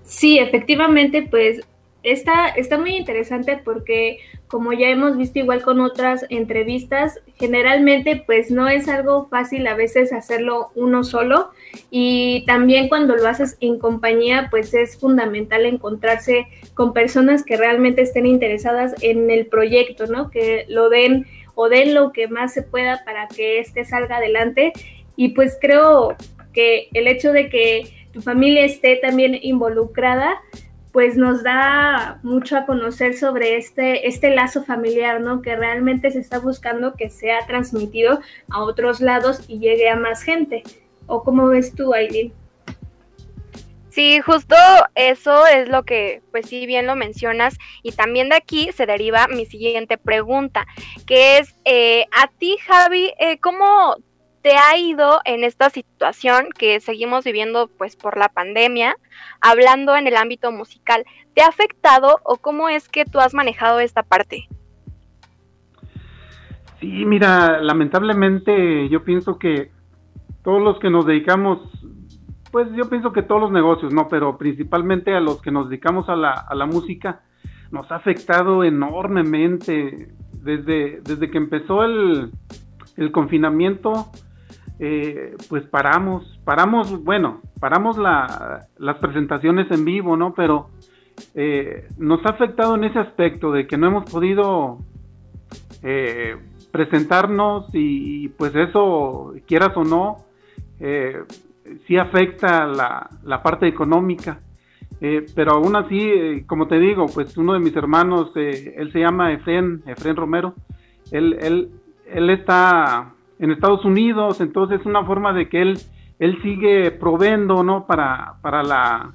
Sí, 0.03 0.39
efectivamente, 0.39 1.27
pues 1.31 1.61
está, 2.03 2.49
está 2.49 2.79
muy 2.79 2.97
interesante 2.97 3.61
porque 3.65 4.19
como 4.53 4.75
ya 4.75 4.91
hemos 4.91 5.17
visto 5.17 5.39
igual 5.39 5.63
con 5.63 5.81
otras 5.81 6.27
entrevistas, 6.29 7.23
generalmente 7.37 8.23
pues 8.27 8.51
no 8.51 8.69
es 8.69 8.87
algo 8.87 9.27
fácil 9.31 9.67
a 9.67 9.75
veces 9.75 10.13
hacerlo 10.13 10.73
uno 10.75 11.05
solo 11.05 11.53
y 11.91 12.45
también 12.47 12.91
cuando 12.91 13.17
lo 13.17 13.27
haces 13.27 13.57
en 13.61 13.79
compañía 13.79 14.49
pues 14.51 14.75
es 14.75 14.99
fundamental 14.99 15.65
encontrarse 15.65 16.49
con 16.75 16.93
personas 16.93 17.45
que 17.45 17.57
realmente 17.57 18.03
estén 18.03 18.27
interesadas 18.27 18.95
en 19.01 19.31
el 19.31 19.47
proyecto, 19.47 20.07
¿no? 20.07 20.29
Que 20.29 20.67
lo 20.69 20.91
den 20.91 21.25
o 21.55 21.71
den 21.71 21.95
lo 21.95 22.13
que 22.13 22.29
más 22.29 22.53
se 22.53 22.61
pueda 22.61 23.07
para 23.07 23.29
que 23.29 23.59
este 23.59 23.87
salga 23.87 24.19
adelante 24.19 24.75
y 25.17 25.31
pues 25.31 25.57
creo 25.59 26.15
que 26.53 26.91
el 26.93 27.09
hecho 27.09 27.33
de 27.33 27.49
que 27.49 27.85
tu 28.13 28.21
familia 28.21 28.67
esté 28.67 28.97
también 28.97 29.39
involucrada 29.41 30.43
pues 30.93 31.17
nos 31.17 31.43
da 31.43 32.21
mucho 32.23 32.57
a 32.57 32.67
conocer 32.67 33.17
sobre 33.17 33.57
este, 33.57 34.07
este 34.07 34.31
lazo 34.31 34.63
familiar, 34.63 35.21
¿no? 35.21 35.41
Que 35.41 35.57
realmente 35.57 36.11
se 36.11 36.21
está 36.21 36.39
buscando 36.39 36.95
que 36.95 37.09
sea 37.09 37.47
transmitido 37.47 38.21
a 38.51 38.63
otros 38.63 39.01
lados 39.01 39.45
y 39.49 39.59
llegue 39.59 39.89
a 39.89 39.97
más 39.97 40.23
gente. 40.23 40.63
¿O 41.07 41.25
cómo 41.25 41.49
ves 41.49 41.75
tú, 41.75 41.95
Aileen? 41.95 42.33
Sí, 43.89 44.21
justo 44.21 44.57
eso 44.95 45.47
es 45.47 45.69
lo 45.69 45.83
que, 45.83 46.23
pues 46.31 46.47
sí, 46.47 46.67
bien 46.67 46.87
lo 46.87 46.97
mencionas. 46.97 47.59
Y 47.83 47.93
también 47.93 48.29
de 48.31 48.37
aquí 48.37 48.71
se 48.73 48.87
deriva 48.87 49.29
mi 49.29 49.45
siguiente 49.45 49.99
pregunta, 49.99 50.67
que 51.07 51.39
es, 51.39 51.55
eh, 51.65 52.07
a 52.13 52.29
ti, 52.29 52.57
Javi, 52.67 53.13
eh, 53.19 53.39
¿cómo 53.39 53.97
te 54.43 54.57
ha 54.57 54.77
ido 54.77 55.21
en 55.25 55.45
esta 55.45 55.71
situación 55.71 56.49
que 56.59 56.81
seguimos 56.81 57.25
viviendo 57.25 57.71
pues 57.79 57.97
por 57.97 58.19
la 58.19 58.29
pandemia, 58.29 58.97
hablando 59.41 59.97
en 59.97 60.07
el 60.07 60.17
ámbito 60.17 60.51
musical? 60.51 61.05
¿Te 61.35 61.43
ha 61.43 61.47
afectado 61.47 62.19
o 62.25 62.37
cómo 62.37 62.69
es 62.69 62.89
que 62.89 63.05
tú 63.05 63.21
has 63.21 63.35
manejado 63.35 63.81
esta 63.81 64.03
parte? 64.03 64.49
Sí, 66.81 67.05
mira, 67.05 67.61
lamentablemente 67.61 68.89
yo 68.89 69.05
pienso 69.05 69.39
que 69.39 69.71
todos 70.43 70.61
los 70.61 70.81
que 70.81 70.91
nos 70.91 71.07
dedicamos, 71.07 71.61
pues 72.51 72.67
yo 72.75 72.91
pienso 72.91 73.13
que 73.13 73.23
todos 73.23 73.41
los 73.41 73.53
negocios, 73.53 73.95
no, 73.95 74.09
pero 74.09 74.37
principalmente 74.37 75.15
a 75.15 75.21
los 75.21 75.41
que 75.41 75.53
nos 75.53 75.69
dedicamos 75.69 76.09
a 76.09 76.17
la, 76.17 76.33
a 76.33 76.55
la 76.57 76.67
música, 76.67 77.23
nos 77.71 77.91
ha 77.93 77.97
afectado 77.97 78.65
enormemente 78.65 80.09
desde, 80.33 81.01
desde 81.03 81.31
que 81.31 81.39
empezó 81.39 81.85
el, 81.85 82.33
el 82.97 83.13
confinamiento 83.13 84.11
eh, 84.85 85.37
pues 85.49 85.63
paramos, 85.67 86.41
paramos, 86.45 87.05
bueno, 87.05 87.41
paramos 87.61 87.97
las 87.97 88.97
presentaciones 88.97 89.71
en 89.71 89.85
vivo, 89.85 90.17
¿no? 90.17 90.35
Pero 90.35 90.71
eh, 91.37 91.87
nos 91.99 92.27
ha 92.27 92.31
afectado 92.31 92.75
en 92.75 92.83
ese 92.83 92.99
aspecto 92.99 93.53
de 93.53 93.69
que 93.69 93.77
no 93.77 93.87
hemos 93.87 94.11
podido 94.11 94.79
eh, 95.85 96.35
presentarnos 96.73 97.67
y, 97.73 98.31
pues 98.31 98.57
eso, 98.57 99.35
quieras 99.47 99.71
o 99.77 99.85
no, 99.85 100.17
sí 101.87 101.97
afecta 101.97 102.67
la, 102.67 103.09
la 103.23 103.41
parte 103.41 103.69
económica. 103.69 104.41
pero 104.99 105.53
aún 105.53 105.77
así, 105.77 106.43
como 106.49 106.67
te 106.67 106.81
digo, 106.81 107.07
pues 107.07 107.37
uno 107.37 107.53
de 107.53 107.61
mis 107.61 107.77
hermanos, 107.77 108.33
él 108.35 108.91
se 108.91 108.99
llama 108.99 109.33
Efren, 109.33 109.85
Efren 109.87 110.17
Romero, 110.17 110.55
él, 111.13 111.39
él, 111.41 111.71
él 112.13 112.31
está 112.31 113.13
en 113.43 113.51
Estados 113.51 113.85
Unidos, 113.85 114.41
entonces 114.41 114.81
es 114.81 114.87
una 114.87 115.05
forma 115.05 115.33
de 115.33 115.49
que 115.49 115.61
él, 115.61 115.79
él 116.21 116.41
sigue 116.43 116.93
proveyendo, 116.93 117.63
¿no? 117.65 117.87
Para, 117.87 118.35
para 118.41 118.63
la... 118.63 119.15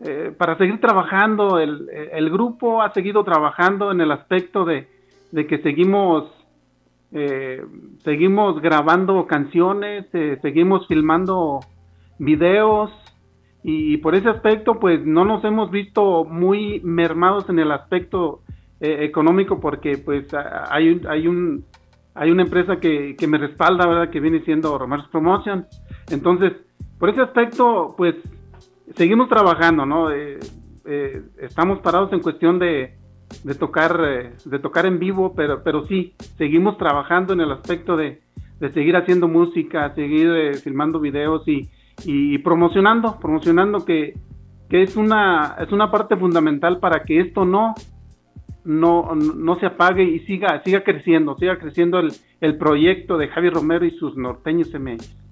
Eh, 0.00 0.32
para 0.36 0.56
seguir 0.58 0.80
trabajando, 0.80 1.58
el, 1.58 1.88
el, 2.12 2.30
grupo 2.30 2.82
ha 2.82 2.92
seguido 2.92 3.24
trabajando 3.24 3.90
en 3.90 4.00
el 4.00 4.12
aspecto 4.12 4.64
de, 4.64 4.88
de 5.32 5.46
que 5.48 5.58
seguimos 5.58 6.30
eh, 7.10 7.64
seguimos 8.04 8.60
grabando 8.60 9.26
canciones, 9.26 10.06
eh, 10.12 10.38
seguimos 10.40 10.86
filmando 10.86 11.60
videos 12.18 12.92
y, 13.64 13.96
por 13.96 14.14
ese 14.14 14.28
aspecto 14.28 14.78
pues 14.78 15.04
no 15.04 15.24
nos 15.24 15.44
hemos 15.44 15.72
visto 15.72 16.24
muy 16.24 16.80
mermados 16.84 17.48
en 17.48 17.58
el 17.58 17.72
aspecto 17.72 18.42
económico 18.80 19.58
porque 19.58 19.98
pues 19.98 20.28
hay, 20.70 21.00
hay 21.08 21.26
un 21.26 21.64
hay 22.18 22.30
una 22.30 22.42
empresa 22.42 22.80
que, 22.80 23.14
que 23.16 23.26
me 23.26 23.38
respalda, 23.38 23.86
¿verdad? 23.86 24.10
Que 24.10 24.20
viene 24.20 24.40
siendo 24.40 24.76
Romero's 24.76 25.08
Promotion. 25.08 25.66
Entonces, 26.10 26.52
por 26.98 27.10
ese 27.10 27.20
aspecto, 27.20 27.94
pues, 27.96 28.16
seguimos 28.96 29.28
trabajando, 29.28 29.86
¿no? 29.86 30.10
Eh, 30.10 30.38
eh, 30.84 31.22
estamos 31.40 31.78
parados 31.78 32.12
en 32.12 32.20
cuestión 32.20 32.58
de, 32.58 32.94
de 33.44 33.54
tocar 33.54 34.00
eh, 34.04 34.32
de 34.44 34.58
tocar 34.58 34.86
en 34.86 34.98
vivo, 34.98 35.32
pero, 35.36 35.62
pero 35.62 35.86
sí, 35.86 36.14
seguimos 36.36 36.76
trabajando 36.76 37.32
en 37.34 37.40
el 37.40 37.52
aspecto 37.52 37.96
de, 37.96 38.20
de 38.58 38.72
seguir 38.72 38.96
haciendo 38.96 39.28
música, 39.28 39.94
seguir 39.94 40.56
filmando 40.56 40.98
videos 40.98 41.46
y, 41.46 41.68
y, 42.04 42.38
promocionando, 42.38 43.18
promocionando 43.20 43.84
que, 43.84 44.14
que 44.68 44.82
es 44.82 44.96
una, 44.96 45.56
es 45.60 45.70
una 45.70 45.90
parte 45.90 46.16
fundamental 46.16 46.78
para 46.80 47.04
que 47.04 47.20
esto 47.20 47.44
no 47.44 47.74
no, 48.64 49.14
no 49.14 49.58
se 49.58 49.66
apague 49.66 50.02
y 50.02 50.20
siga, 50.20 50.62
siga 50.64 50.84
creciendo, 50.84 51.36
siga 51.36 51.58
creciendo 51.58 51.98
el, 52.00 52.12
el 52.40 52.58
proyecto 52.58 53.18
de 53.18 53.28
Javi 53.28 53.50
Romero 53.50 53.84
y 53.84 53.90
sus 53.92 54.16
norteños 54.16 54.72
MX. 54.74 55.28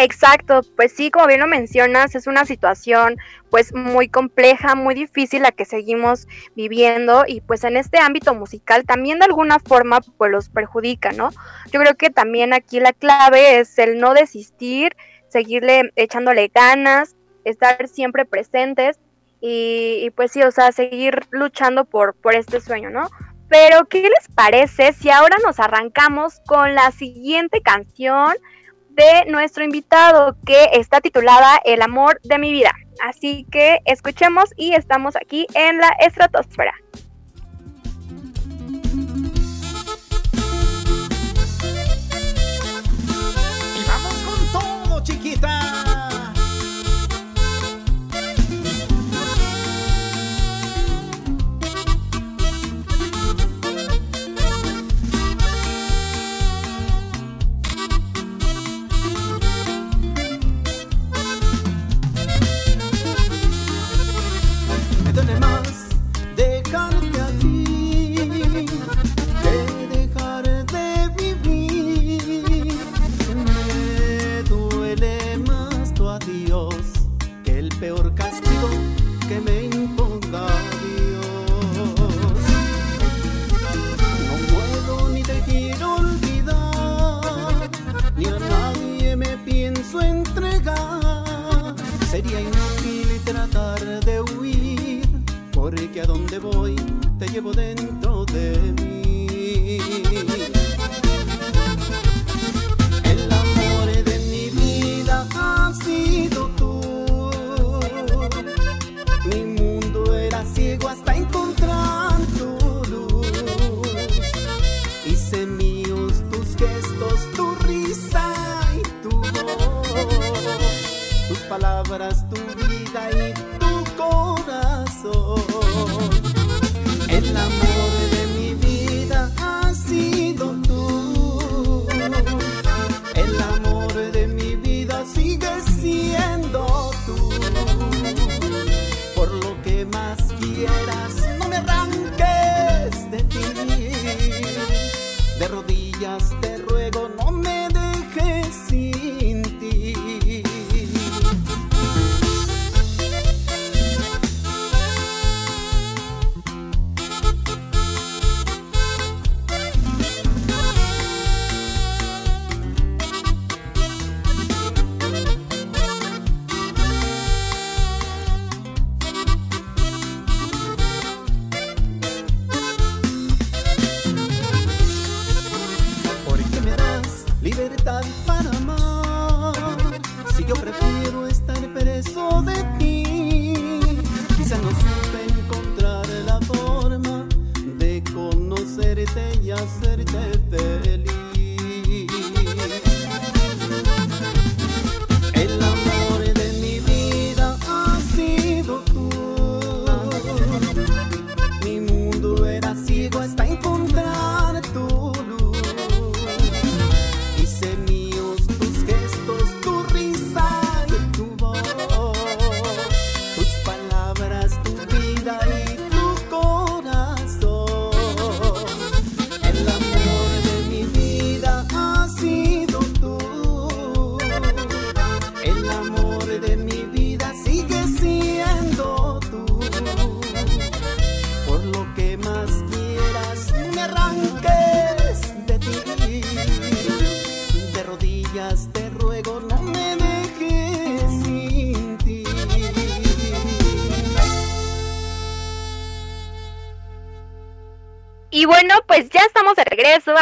Exacto, 0.00 0.60
pues 0.76 0.92
sí, 0.92 1.10
como 1.10 1.26
bien 1.26 1.40
lo 1.40 1.48
mencionas, 1.48 2.14
es 2.14 2.28
una 2.28 2.44
situación 2.44 3.16
pues 3.50 3.74
muy 3.74 4.08
compleja, 4.08 4.76
muy 4.76 4.94
difícil 4.94 5.42
la 5.42 5.50
que 5.50 5.64
seguimos 5.64 6.28
viviendo 6.54 7.24
y 7.26 7.40
pues 7.40 7.64
en 7.64 7.76
este 7.76 7.98
ámbito 7.98 8.32
musical 8.32 8.84
también 8.84 9.18
de 9.18 9.24
alguna 9.24 9.58
forma 9.58 9.98
pues 10.16 10.30
los 10.30 10.50
perjudica, 10.50 11.10
¿no? 11.10 11.30
Yo 11.72 11.80
creo 11.80 11.96
que 11.96 12.10
también 12.10 12.54
aquí 12.54 12.78
la 12.78 12.92
clave 12.92 13.58
es 13.58 13.76
el 13.78 13.98
no 13.98 14.14
desistir, 14.14 14.94
seguirle 15.26 15.90
echándole 15.96 16.48
ganas, 16.54 17.16
estar 17.44 17.88
siempre 17.88 18.24
presentes 18.24 19.00
y, 19.40 20.10
pues 20.16 20.32
sí, 20.32 20.42
o 20.42 20.50
sea, 20.50 20.72
seguir 20.72 21.26
luchando 21.30 21.84
por, 21.84 22.14
por 22.14 22.34
este 22.34 22.60
sueño, 22.60 22.90
¿no? 22.90 23.08
Pero, 23.48 23.86
¿qué 23.86 24.02
les 24.02 24.34
parece 24.34 24.92
si 24.92 25.10
ahora 25.10 25.36
nos 25.44 25.58
arrancamos 25.58 26.40
con 26.46 26.74
la 26.74 26.90
siguiente 26.90 27.62
canción 27.62 28.34
de 28.90 29.24
nuestro 29.28 29.64
invitado 29.64 30.36
que 30.44 30.70
está 30.72 31.00
titulada 31.00 31.60
El 31.64 31.82
amor 31.82 32.20
de 32.24 32.38
mi 32.38 32.52
vida? 32.52 32.72
Así 33.02 33.46
que 33.50 33.78
escuchemos 33.84 34.50
y 34.56 34.74
estamos 34.74 35.16
aquí 35.16 35.46
en 35.54 35.78
la 35.78 35.88
estratosfera. 36.00 36.74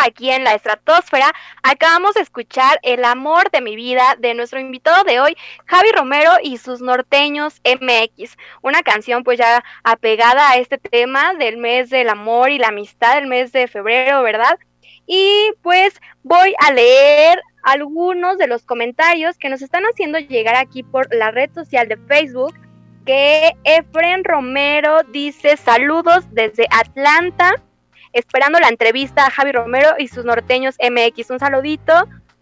Aquí 0.06 0.30
en 0.30 0.44
la 0.44 0.54
estratosfera. 0.54 1.32
Acabamos 1.62 2.14
de 2.14 2.22
escuchar 2.22 2.78
El 2.82 3.04
amor 3.04 3.50
de 3.50 3.60
mi 3.60 3.76
vida 3.76 4.16
de 4.18 4.34
nuestro 4.34 4.60
invitado 4.60 5.04
de 5.04 5.20
hoy, 5.20 5.36
Javi 5.66 5.90
Romero 5.92 6.32
y 6.42 6.58
sus 6.58 6.80
norteños 6.80 7.60
MX. 7.64 8.36
Una 8.62 8.82
canción 8.82 9.24
pues 9.24 9.38
ya 9.38 9.62
apegada 9.82 10.50
a 10.50 10.56
este 10.56 10.78
tema 10.78 11.34
del 11.34 11.56
mes 11.56 11.90
del 11.90 12.08
amor 12.08 12.50
y 12.50 12.58
la 12.58 12.68
amistad, 12.68 13.18
el 13.18 13.26
mes 13.26 13.52
de 13.52 13.68
febrero, 13.68 14.22
¿verdad? 14.22 14.58
Y 15.06 15.50
pues 15.62 16.00
voy 16.22 16.54
a 16.58 16.72
leer 16.72 17.40
algunos 17.62 18.38
de 18.38 18.46
los 18.46 18.64
comentarios 18.64 19.36
que 19.38 19.48
nos 19.48 19.60
están 19.62 19.84
haciendo 19.84 20.18
llegar 20.18 20.56
aquí 20.56 20.82
por 20.82 21.12
la 21.14 21.30
red 21.30 21.50
social 21.52 21.88
de 21.88 21.96
Facebook. 21.96 22.54
Que 23.04 23.52
Efren 23.62 24.24
Romero 24.24 25.02
dice 25.12 25.56
saludos 25.56 26.24
desde 26.32 26.66
Atlanta 26.70 27.54
esperando 28.16 28.58
la 28.58 28.68
entrevista 28.68 29.26
a 29.26 29.30
Javi 29.30 29.52
Romero 29.52 29.90
y 29.98 30.08
sus 30.08 30.24
norteños 30.24 30.76
MX. 30.80 31.30
Un 31.30 31.38
saludito 31.38 31.92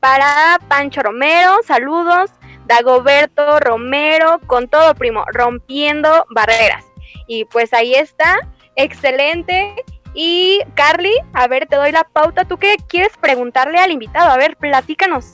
para 0.01 0.59
Pancho 0.69 1.03
Romero, 1.03 1.57
saludos. 1.67 2.31
Dagoberto 2.67 3.61
Romero, 3.61 4.41
con 4.47 4.69
todo 4.69 4.95
primo, 4.95 5.25
rompiendo 5.33 6.25
barreras. 6.31 6.85
Y 7.27 7.45
pues 7.47 7.75
ahí 7.75 7.95
está, 7.95 8.39
excelente. 8.77 9.75
Y 10.15 10.61
Carly, 10.75 11.13
a 11.33 11.47
ver, 11.49 11.67
te 11.67 11.77
doy 11.77 11.93
la 11.93 12.05
pauta. 12.05 12.45
¿Tú 12.45 12.57
qué 12.57 12.77
quieres 12.89 13.13
preguntarle 13.21 13.79
al 13.79 13.91
invitado? 13.91 14.31
A 14.31 14.37
ver, 14.37 14.57
platícanos. 14.57 15.33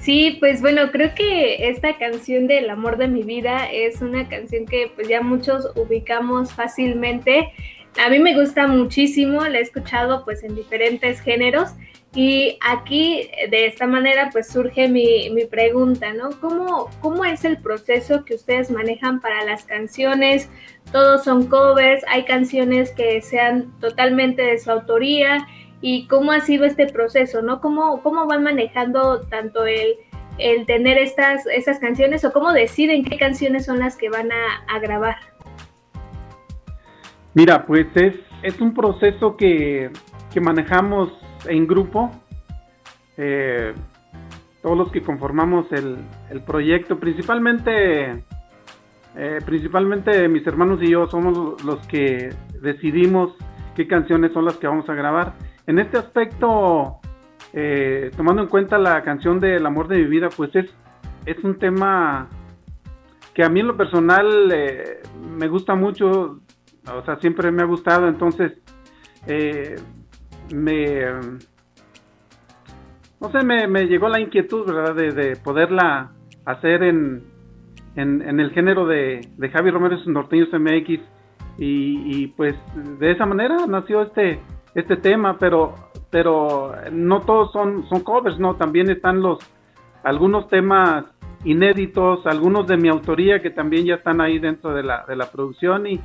Sí, 0.00 0.38
pues 0.40 0.60
bueno, 0.60 0.90
creo 0.90 1.14
que 1.14 1.68
esta 1.68 1.96
canción 1.96 2.48
del 2.48 2.70
amor 2.70 2.96
de 2.96 3.06
mi 3.06 3.22
vida 3.22 3.70
es 3.70 4.02
una 4.02 4.28
canción 4.28 4.66
que 4.66 4.90
pues 4.92 5.06
ya 5.06 5.20
muchos 5.20 5.70
ubicamos 5.76 6.52
fácilmente. 6.52 7.52
A 7.98 8.08
mí 8.08 8.18
me 8.18 8.34
gusta 8.34 8.66
muchísimo, 8.66 9.42
la 9.42 9.58
he 9.58 9.62
escuchado 9.62 10.24
pues 10.24 10.42
en 10.42 10.54
diferentes 10.54 11.20
géneros 11.20 11.70
y 12.14 12.58
aquí 12.60 13.30
de 13.50 13.66
esta 13.66 13.86
manera 13.86 14.28
pues 14.32 14.48
surge 14.48 14.88
mi, 14.88 15.30
mi 15.30 15.46
pregunta, 15.46 16.12
¿no? 16.12 16.30
¿Cómo, 16.40 16.90
¿Cómo 17.00 17.24
es 17.24 17.44
el 17.44 17.58
proceso 17.58 18.24
que 18.24 18.34
ustedes 18.34 18.70
manejan 18.70 19.20
para 19.20 19.44
las 19.44 19.64
canciones? 19.64 20.48
Todos 20.90 21.24
son 21.24 21.46
covers, 21.46 22.02
hay 22.08 22.24
canciones 22.24 22.92
que 22.92 23.20
sean 23.22 23.72
totalmente 23.80 24.42
de 24.42 24.58
su 24.58 24.70
autoría 24.70 25.46
y 25.80 26.06
cómo 26.06 26.32
ha 26.32 26.40
sido 26.40 26.64
este 26.64 26.86
proceso, 26.86 27.42
¿no? 27.42 27.60
¿Cómo, 27.60 28.02
cómo 28.02 28.26
van 28.26 28.42
manejando 28.42 29.20
tanto 29.22 29.66
el, 29.66 29.94
el 30.38 30.66
tener 30.66 30.98
estas, 30.98 31.44
canciones 31.80 32.24
o 32.24 32.32
cómo 32.32 32.52
deciden 32.52 33.04
qué 33.04 33.16
canciones 33.16 33.64
son 33.64 33.78
las 33.78 33.96
que 33.96 34.10
van 34.10 34.30
a 34.32 34.78
grabar? 34.80 35.31
Mira, 37.34 37.64
pues 37.64 37.86
es, 37.94 38.14
es 38.42 38.60
un 38.60 38.74
proceso 38.74 39.36
que, 39.36 39.90
que 40.32 40.40
manejamos 40.40 41.12
en 41.46 41.66
grupo. 41.66 42.10
Eh, 43.16 43.72
todos 44.62 44.78
los 44.78 44.92
que 44.92 45.02
conformamos 45.02 45.70
el, 45.72 45.98
el 46.30 46.42
proyecto, 46.42 46.98
principalmente, 46.98 48.24
eh, 49.16 49.38
principalmente 49.44 50.28
mis 50.28 50.46
hermanos 50.46 50.80
y 50.82 50.90
yo 50.90 51.08
somos 51.08 51.62
los 51.64 51.86
que 51.88 52.30
decidimos 52.60 53.34
qué 53.74 53.86
canciones 53.88 54.32
son 54.32 54.44
las 54.44 54.56
que 54.58 54.66
vamos 54.66 54.88
a 54.88 54.94
grabar. 54.94 55.34
En 55.66 55.78
este 55.78 55.98
aspecto, 55.98 57.00
eh, 57.52 58.10
tomando 58.16 58.42
en 58.42 58.48
cuenta 58.48 58.78
la 58.78 59.02
canción 59.02 59.40
del 59.40 59.64
amor 59.66 59.88
de 59.88 59.98
mi 59.98 60.04
vida, 60.04 60.28
pues 60.28 60.54
es, 60.54 60.70
es 61.26 61.42
un 61.42 61.58
tema 61.58 62.28
que 63.34 63.42
a 63.42 63.48
mí 63.48 63.60
en 63.60 63.68
lo 63.68 63.76
personal 63.76 64.52
eh, 64.52 65.00
me 65.36 65.48
gusta 65.48 65.74
mucho, 65.74 66.40
o 66.90 67.04
sea, 67.04 67.16
siempre 67.16 67.50
me 67.50 67.62
ha 67.62 67.66
gustado, 67.66 68.08
entonces 68.08 68.52
eh, 69.26 69.76
me, 70.52 71.04
no 73.20 73.30
sé, 73.30 73.42
me, 73.44 73.66
me, 73.68 73.86
llegó 73.86 74.08
la 74.08 74.20
inquietud, 74.20 74.66
¿verdad?, 74.66 74.94
de, 74.94 75.12
de 75.12 75.36
poderla 75.36 76.10
hacer 76.44 76.82
en, 76.82 77.22
en, 77.94 78.22
en, 78.22 78.40
el 78.40 78.50
género 78.50 78.86
de, 78.86 79.20
de 79.36 79.48
Javi 79.50 79.70
Romero 79.70 79.94
y 79.94 79.98
sus 79.98 80.08
norteños 80.08 80.48
MX, 80.52 81.00
y, 81.58 82.22
y, 82.22 82.26
pues 82.28 82.54
de 82.98 83.10
esa 83.12 83.26
manera 83.26 83.66
nació 83.68 84.02
este, 84.02 84.40
este 84.74 84.96
tema, 84.96 85.38
pero, 85.38 85.74
pero 86.10 86.74
no 86.90 87.20
todos 87.20 87.52
son, 87.52 87.86
son 87.88 88.00
covers, 88.00 88.38
¿no? 88.38 88.56
También 88.56 88.90
están 88.90 89.20
los, 89.20 89.38
algunos 90.02 90.48
temas 90.48 91.04
inéditos, 91.44 92.26
algunos 92.26 92.66
de 92.66 92.76
mi 92.78 92.88
autoría 92.88 93.42
que 93.42 93.50
también 93.50 93.84
ya 93.84 93.96
están 93.96 94.20
ahí 94.20 94.38
dentro 94.38 94.72
de 94.72 94.82
la, 94.82 95.04
de 95.06 95.14
la 95.14 95.30
producción 95.30 95.86
y, 95.86 96.00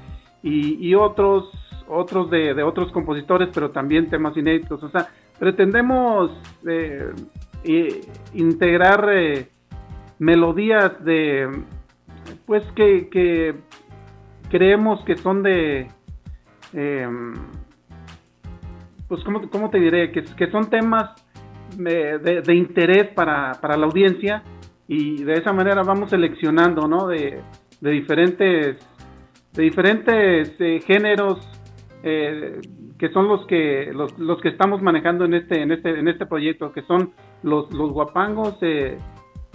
y, 0.48 0.96
otros 0.96 1.52
otros 1.88 2.30
de, 2.30 2.62
otros 2.64 2.92
compositores, 2.92 3.50
pero 3.54 3.72
también 3.72 4.10
temas 4.10 4.36
inéditos. 4.36 4.84
O 4.84 4.90
sea, 4.90 5.08
pretendemos 5.40 6.32
eh, 6.68 7.12
integrar 8.34 9.10
eh, 9.12 9.48
melodías 10.20 11.04
de, 11.04 11.50
pues 12.46 12.64
que, 12.76 13.10
que, 13.10 13.56
creemos 14.50 15.04
que 15.06 15.18
son 15.18 15.44
de, 15.44 15.88
em, 16.74 17.34
pues 19.08 19.24
¿cómo, 19.24 19.50
¿cómo, 19.50 19.70
te 19.70 19.80
diré? 19.80 20.12
Que, 20.12 20.24
que 20.24 20.52
son 20.52 20.70
temas 20.70 21.12
de, 21.78 22.20
de, 22.20 22.56
interés 22.56 23.08
para, 23.14 23.54
para, 23.62 23.78
la 23.78 23.86
audiencia 23.86 24.44
y 24.88 25.24
de 25.24 25.34
esa 25.34 25.54
manera 25.54 25.84
vamos 25.84 26.10
seleccionando, 26.10 26.88
¿no? 26.88 27.08
De, 27.08 27.42
de 27.82 27.92
diferentes, 27.92 28.78
de 29.58 29.64
diferentes 29.64 30.54
eh, 30.60 30.80
géneros 30.86 31.40
eh, 32.04 32.62
que 33.00 33.10
son 33.10 33.28
los 33.28 33.46
que 33.48 33.92
los, 33.92 34.18
los, 34.20 34.40
que 34.40 34.50
estamos 34.50 34.82
manejando 34.84 35.26
en 35.26 35.34
este 35.34 35.62
en 35.62 35.72
este 35.72 35.90
en 35.90 36.08
este 36.08 36.28
proyecto 36.28 36.72
que 36.72 36.84
son 36.84 37.12
los, 37.42 37.74
los 37.74 37.92
guapangos 37.92 38.56
eh, 38.62 38.98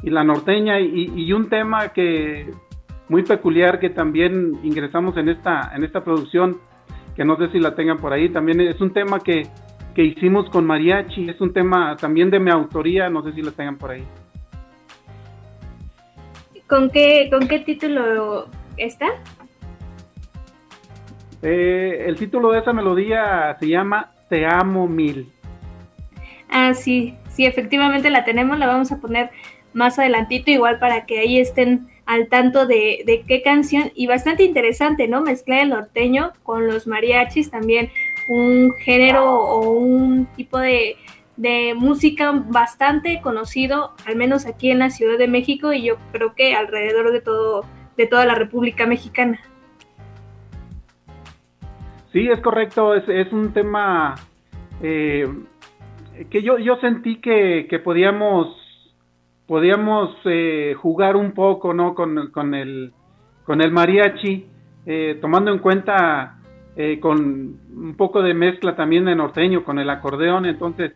y 0.03 0.11
la 0.11 0.25
norteña 0.25 0.81
y, 0.81 1.13
y, 1.15 1.33
un 1.33 1.49
tema 1.49 1.91
que 1.91 2.51
muy 3.09 3.23
peculiar 3.23 3.79
que 3.79 3.91
también 3.91 4.59
ingresamos 4.65 5.17
en 5.17 5.29
esta 5.29 5.73
en 5.75 5.85
esta 5.85 6.03
producción 6.03 6.59
que 7.15 7.25
no 7.25 7.37
sé 7.37 7.49
si 7.53 7.61
la 7.61 7.77
tengan 7.77 7.99
por 7.99 8.13
ahí 8.13 8.29
también 8.29 8.61
es 8.61 8.81
un 8.81 8.93
tema 8.93 9.21
que, 9.21 9.47
que 9.95 10.03
hicimos 10.03 10.51
con 10.51 10.67
mariachi 10.67 11.29
es 11.29 11.41
un 11.41 11.53
tema 11.53 11.97
también 11.97 12.29
de 12.29 12.41
mi 12.41 12.51
autoría 12.51 13.09
no 13.09 13.23
sé 13.23 13.33
si 13.35 13.43
la 13.43 13.53
tengan 13.53 13.79
por 13.79 13.93
ahí. 13.93 14.05
Con 16.67 16.91
qué 16.91 17.29
con 17.31 17.47
qué 17.47 17.61
título 17.61 18.49
está 18.77 19.07
eh, 21.43 22.05
el 22.07 22.17
título 22.17 22.53
de 22.53 22.61
esa 22.61 22.73
melodía 22.73 23.57
se 23.59 23.69
llama 23.69 24.11
Te 24.29 24.47
amo 24.47 24.87
mil. 24.87 25.31
Ah, 26.49 26.75
sí, 26.75 27.15
sí, 27.31 27.47
efectivamente 27.47 28.11
la 28.11 28.25
tenemos, 28.25 28.59
la 28.59 28.67
vamos 28.67 28.93
a 28.93 29.01
poner 29.01 29.31
más 29.73 29.99
adelantito, 29.99 30.51
igual 30.51 30.79
para 30.79 31.07
que 31.07 31.19
ahí 31.19 31.39
estén 31.39 31.89
al 32.05 32.29
tanto 32.29 32.67
de, 32.67 33.03
de 33.07 33.23
qué 33.27 33.43
canción, 33.43 33.91
y 33.95 34.07
bastante 34.07 34.43
interesante, 34.43 35.09
¿no? 35.09 35.23
Mezclar 35.23 35.61
el 35.61 35.71
norteño 35.71 36.33
con 36.43 36.67
los 36.67 36.87
mariachis, 36.87 37.51
también 37.51 37.91
un 38.29 38.73
género 38.85 39.25
o 39.35 39.71
un 39.71 40.27
tipo 40.37 40.59
de, 40.59 40.97
de 41.37 41.75
música 41.75 42.33
bastante 42.33 43.21
conocido, 43.23 43.93
al 44.05 44.17
menos 44.17 44.47
aquí 44.47 44.71
en 44.71 44.81
la 44.81 44.91
Ciudad 44.91 45.17
de 45.17 45.29
México, 45.29 45.73
y 45.73 45.83
yo 45.85 45.97
creo 46.13 46.35
que 46.35 46.55
alrededor 46.55 47.13
de 47.13 47.21
todo, 47.21 47.65
de 47.97 48.07
toda 48.07 48.27
la 48.27 48.35
República 48.35 48.87
Mexicana. 48.87 49.41
Sí, 52.13 52.29
es 52.29 52.41
correcto, 52.41 52.95
es, 52.95 53.09
es 53.09 53.33
un 53.33 53.55
tema 53.55 54.15
eh, 54.83 55.27
que 56.29 56.43
yo, 56.43 56.59
yo 56.59 56.77
sentí 56.77 57.17
que, 57.17 57.67
que 57.71 57.79
podíamos, 57.79 58.55
podíamos 59.47 60.15
eh, 60.27 60.75
jugar 60.77 61.17
un 61.17 61.33
poco 61.33 61.73
¿no? 61.73 61.95
con, 61.95 62.31
con, 62.31 62.55
el, 62.55 62.93
con 63.45 63.63
el 63.63 63.71
mariachi, 63.71 64.47
eh, 64.85 65.19
tomando 65.21 65.51
en 65.53 65.59
cuenta 65.59 66.39
con 67.03 67.59
un 67.77 67.95
poco 67.99 68.23
de 68.23 68.33
mezcla 68.33 68.75
también 68.75 69.05
de 69.05 69.15
norteño, 69.15 69.63
con 69.63 69.79
el 69.79 69.91
acordeón, 69.91 70.47
entonces 70.47 70.93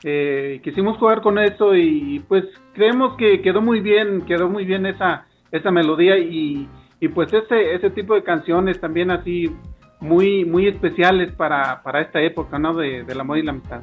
quisimos 0.00 0.96
jugar 0.96 1.20
con 1.20 1.38
eso 1.38 1.76
y 1.76 2.24
pues 2.26 2.46
creemos 2.72 3.18
que 3.18 3.42
quedó 3.42 3.60
muy 3.60 3.80
bien, 3.80 4.22
quedó 4.22 4.48
muy 4.48 4.64
bien 4.64 4.86
esa, 4.86 5.26
esa 5.52 5.70
melodía 5.70 6.16
y, 6.16 6.66
y 7.00 7.08
pues 7.08 7.30
ese, 7.34 7.74
ese 7.74 7.90
tipo 7.90 8.14
de 8.14 8.22
canciones 8.22 8.80
también 8.80 9.10
así 9.10 9.54
muy, 10.00 10.44
muy 10.44 10.66
especiales 10.66 11.32
para, 11.32 11.82
para 11.82 12.00
esta 12.00 12.20
época, 12.20 12.58
¿no? 12.58 12.74
De, 12.74 13.04
del 13.04 13.20
amor 13.20 13.38
y 13.38 13.42
la 13.42 13.52
amistad. 13.52 13.82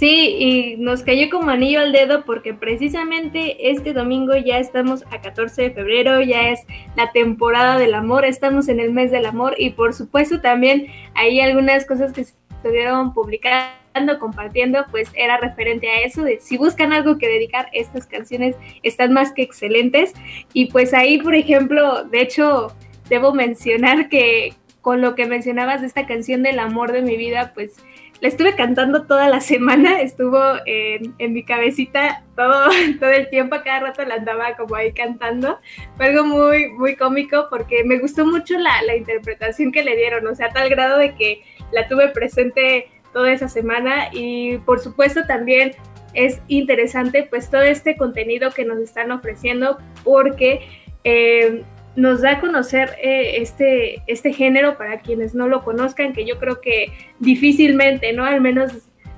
Sí, 0.00 0.36
y 0.38 0.76
nos 0.78 1.02
cayó 1.02 1.28
como 1.28 1.50
anillo 1.50 1.80
al 1.80 1.92
dedo 1.92 2.24
porque 2.24 2.54
precisamente 2.54 3.70
este 3.70 3.92
domingo 3.92 4.34
ya 4.34 4.58
estamos 4.58 5.04
a 5.10 5.20
14 5.20 5.60
de 5.60 5.70
febrero, 5.72 6.22
ya 6.22 6.48
es 6.48 6.60
la 6.96 7.12
temporada 7.12 7.76
del 7.76 7.92
amor, 7.92 8.24
estamos 8.24 8.68
en 8.68 8.80
el 8.80 8.92
mes 8.92 9.10
del 9.10 9.26
amor 9.26 9.56
y 9.58 9.70
por 9.70 9.92
supuesto 9.92 10.40
también 10.40 10.86
hay 11.14 11.42
algunas 11.42 11.84
cosas 11.84 12.14
que 12.14 12.22
estuvieron 12.22 13.12
publicando, 13.12 14.18
compartiendo, 14.18 14.86
pues 14.90 15.10
era 15.14 15.36
referente 15.36 15.90
a 15.90 16.00
eso, 16.00 16.22
de 16.22 16.40
si 16.40 16.56
buscan 16.56 16.94
algo 16.94 17.18
que 17.18 17.28
dedicar, 17.28 17.68
estas 17.74 18.06
canciones 18.06 18.56
están 18.82 19.12
más 19.12 19.32
que 19.32 19.42
excelentes 19.42 20.14
y 20.54 20.70
pues 20.70 20.94
ahí, 20.94 21.18
por 21.18 21.34
ejemplo, 21.34 22.04
de 22.04 22.22
hecho 22.22 22.72
debo 23.10 23.34
mencionar 23.34 24.08
que 24.08 24.54
con 24.80 25.02
lo 25.02 25.14
que 25.14 25.26
mencionabas 25.26 25.82
de 25.82 25.88
esta 25.88 26.06
canción 26.06 26.42
del 26.42 26.58
amor 26.58 26.92
de 26.92 27.02
mi 27.02 27.18
vida, 27.18 27.52
pues 27.54 27.76
la 28.20 28.28
estuve 28.28 28.54
cantando 28.54 29.06
toda 29.06 29.28
la 29.28 29.40
semana, 29.40 30.00
estuvo 30.00 30.40
en, 30.64 31.14
mi 31.32 31.42
cabecita 31.42 32.22
todo, 32.36 32.70
todo 33.00 33.10
el 33.10 33.28
tiempo, 33.28 33.56
cada 33.64 33.80
rato 33.80 34.04
la 34.04 34.14
andaba 34.14 34.56
como 34.56 34.74
ahí 34.74 34.92
cantando. 34.92 35.58
Fue 35.96 36.06
algo 36.06 36.24
muy, 36.24 36.68
muy 36.68 36.96
cómico 36.96 37.48
porque 37.50 37.84
me 37.84 37.98
gustó 37.98 38.24
mucho 38.24 38.58
la, 38.58 38.82
la 38.82 38.96
interpretación 38.96 39.72
que 39.72 39.82
le 39.82 39.96
dieron, 39.96 40.26
o 40.26 40.34
sea, 40.34 40.46
a 40.46 40.50
tal 40.50 40.70
grado 40.70 40.98
de 40.98 41.14
que 41.14 41.42
la 41.72 41.88
tuve 41.88 42.08
presente 42.08 42.88
toda 43.12 43.32
esa 43.32 43.48
semana 43.48 44.08
y 44.12 44.58
por 44.58 44.78
supuesto 44.78 45.26
también 45.26 45.72
es 46.14 46.40
interesante 46.48 47.26
pues 47.28 47.50
todo 47.50 47.62
este 47.62 47.96
contenido 47.96 48.50
que 48.50 48.64
nos 48.64 48.78
están 48.78 49.10
ofreciendo 49.10 49.78
porque 50.04 50.60
eh, 51.04 51.64
nos 51.96 52.22
da 52.22 52.32
a 52.32 52.40
conocer 52.40 52.96
eh, 53.02 53.38
este, 53.42 54.02
este 54.06 54.32
género 54.32 54.78
para 54.78 55.00
quienes 55.00 55.34
no 55.34 55.48
lo 55.48 55.62
conozcan, 55.62 56.12
que 56.12 56.24
yo 56.24 56.38
creo 56.38 56.60
que 56.60 56.92
difícilmente, 57.18 58.12
¿no? 58.12 58.24
Al 58.24 58.40
menos 58.40 58.72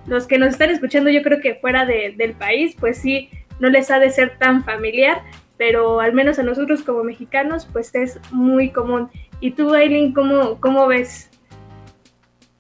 los 0.07 0.27
que 0.27 0.39
nos 0.39 0.51
están 0.51 0.71
escuchando, 0.71 1.11
yo 1.11 1.23
creo 1.23 1.41
que 1.41 1.55
fuera 1.55 1.87
del 1.87 2.33
país, 2.35 2.75
pues 2.79 2.99
sí, 2.99 3.31
no 3.61 3.69
les 3.69 3.91
ha 3.91 3.99
de 3.99 4.11
ser 4.11 4.39
tan 4.39 4.65
familiar, 4.65 5.23
pero 5.57 6.01
al 6.01 6.13
menos 6.13 6.39
a 6.39 6.43
nosotros 6.43 6.83
como 6.83 7.05
mexicanos, 7.05 7.69
pues 7.73 7.95
es 7.95 8.19
muy 8.33 8.71
común. 8.71 9.11
¿Y 9.41 9.53
tú, 9.53 9.73
Aileen, 9.75 10.13
cómo, 10.13 10.61
cómo 10.61 10.87
ves? 10.87 11.32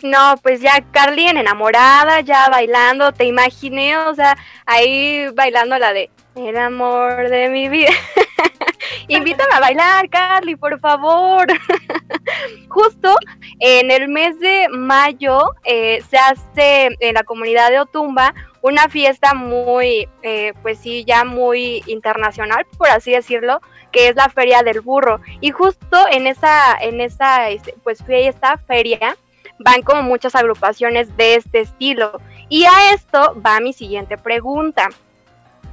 No, 0.02 0.34
pues 0.42 0.60
ya 0.60 0.84
Carly 0.90 1.26
en 1.26 1.36
enamorada, 1.36 2.20
ya 2.20 2.48
bailando, 2.48 3.12
te 3.12 3.24
imaginé, 3.24 3.96
o 3.96 4.14
sea, 4.14 4.36
ahí 4.66 5.28
bailando 5.34 5.78
la 5.78 5.92
de 5.92 6.10
El 6.34 6.56
amor 6.56 7.28
de 7.28 7.48
mi 7.48 7.68
vida. 7.68 7.90
Invítame 9.08 9.54
a 9.54 9.60
bailar, 9.60 10.08
Carly, 10.08 10.56
por 10.56 10.80
favor. 10.80 11.46
Justo 12.68 13.14
en 13.60 13.90
el 13.90 14.08
mes 14.08 14.38
de 14.40 14.68
mayo 14.70 15.52
eh, 15.64 16.02
se 16.08 16.18
hace 16.18 16.88
en 17.00 17.14
la 17.14 17.22
comunidad 17.22 17.70
de 17.70 17.80
Otumba 17.80 18.34
una 18.62 18.88
fiesta 18.88 19.34
muy, 19.34 20.08
eh, 20.22 20.52
pues 20.62 20.78
sí, 20.78 21.04
ya 21.04 21.24
muy 21.24 21.82
internacional, 21.86 22.64
por 22.78 22.88
así 22.88 23.12
decirlo, 23.12 23.60
que 23.90 24.08
es 24.08 24.16
la 24.16 24.28
Feria 24.28 24.62
del 24.62 24.80
Burro. 24.80 25.20
Y 25.40 25.50
justo 25.50 26.06
en 26.10 26.26
esa, 26.26 26.76
en 26.80 27.00
esa, 27.00 27.50
este, 27.50 27.74
pues 27.82 28.02
fiesta, 28.04 28.58
feria, 28.66 29.16
van 29.58 29.82
como 29.82 30.02
muchas 30.02 30.34
agrupaciones 30.34 31.16
de 31.16 31.36
este 31.36 31.60
estilo. 31.60 32.20
Y 32.48 32.64
a 32.64 32.92
esto 32.92 33.40
va 33.44 33.60
mi 33.60 33.72
siguiente 33.72 34.18
pregunta. 34.18 34.88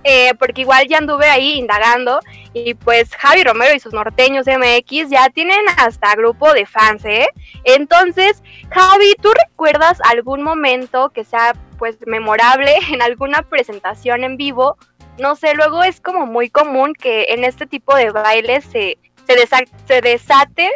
Eh, 0.04 0.34
porque 0.40 0.62
igual 0.62 0.88
ya 0.88 0.98
anduve 0.98 1.30
ahí 1.30 1.56
indagando 1.58 2.22
y 2.54 2.74
pues 2.74 3.14
Javi 3.16 3.44
Romero 3.44 3.76
y 3.76 3.82
sus 3.82 3.92
norteños 3.92 4.48
MX 4.48 5.10
ya 5.10 5.30
tienen 5.30 5.60
hasta 5.78 6.16
grupo 6.16 6.54
de 6.54 6.66
fans, 6.66 7.04
¿eh? 7.04 7.28
Entonces, 7.66 8.42
Javi, 8.70 9.16
¿tú 9.22 9.30
recuerdas 9.50 10.00
algún 10.06 10.42
momento 10.42 11.10
que 11.10 11.26
sea 11.26 11.54
pues 11.78 11.98
memorable 12.08 12.74
en 12.94 13.02
alguna 13.02 13.42
presentación 13.42 14.24
en 14.24 14.38
vivo? 14.38 14.78
No 15.18 15.36
sé, 15.36 15.54
luego 15.54 15.84
es 15.84 16.00
como 16.00 16.26
muy 16.26 16.50
común 16.50 16.94
que 16.94 17.26
en 17.30 17.44
este 17.44 17.68
tipo 17.68 17.94
de 17.94 18.12
bailes 18.12 18.64
se, 18.64 18.98
se, 19.28 20.02
desate 20.02 20.72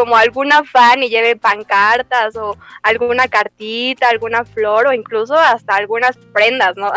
como 0.00 0.16
alguna 0.16 0.64
fan 0.64 1.02
y 1.02 1.10
lleve 1.10 1.36
pancartas 1.36 2.34
o 2.34 2.56
alguna 2.82 3.28
cartita, 3.28 4.08
alguna 4.08 4.46
flor 4.46 4.86
o 4.86 4.94
incluso 4.94 5.34
hasta 5.34 5.76
algunas 5.76 6.16
prendas, 6.32 6.74
¿no? 6.74 6.90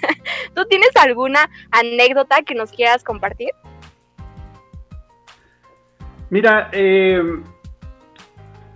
¿Tú 0.56 0.64
tienes 0.64 0.90
alguna 0.96 1.48
anécdota 1.70 2.42
que 2.42 2.56
nos 2.56 2.72
quieras 2.72 3.04
compartir? 3.04 3.50
Mira, 6.30 6.68
eh, 6.72 7.22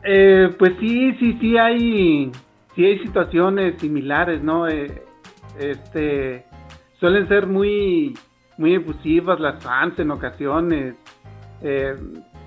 eh, 0.05 0.55
pues 0.57 0.75
sí, 0.79 1.17
sí, 1.19 1.37
sí 1.41 1.59
hay, 1.59 2.31
sí 2.77 2.85
hay 2.87 2.99
situaciones 3.01 3.81
similares, 3.81 4.41
¿no? 4.45 4.69
Eh, 4.69 5.03
este, 5.59 6.47
suelen 7.01 7.27
ser 7.27 7.49
muy, 7.49 8.17
muy 8.59 8.77
efusivas 8.77 9.41
las 9.41 9.61
fans 9.61 9.99
en 9.99 10.13
ocasiones. 10.13 10.95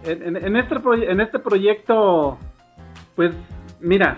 Eh, 0.06 0.20
en, 0.24 0.56
este 0.56 0.76
en 1.10 1.22
este 1.22 1.40
proyecto, 1.40 2.38
pues 3.16 3.32
mira, 3.80 4.16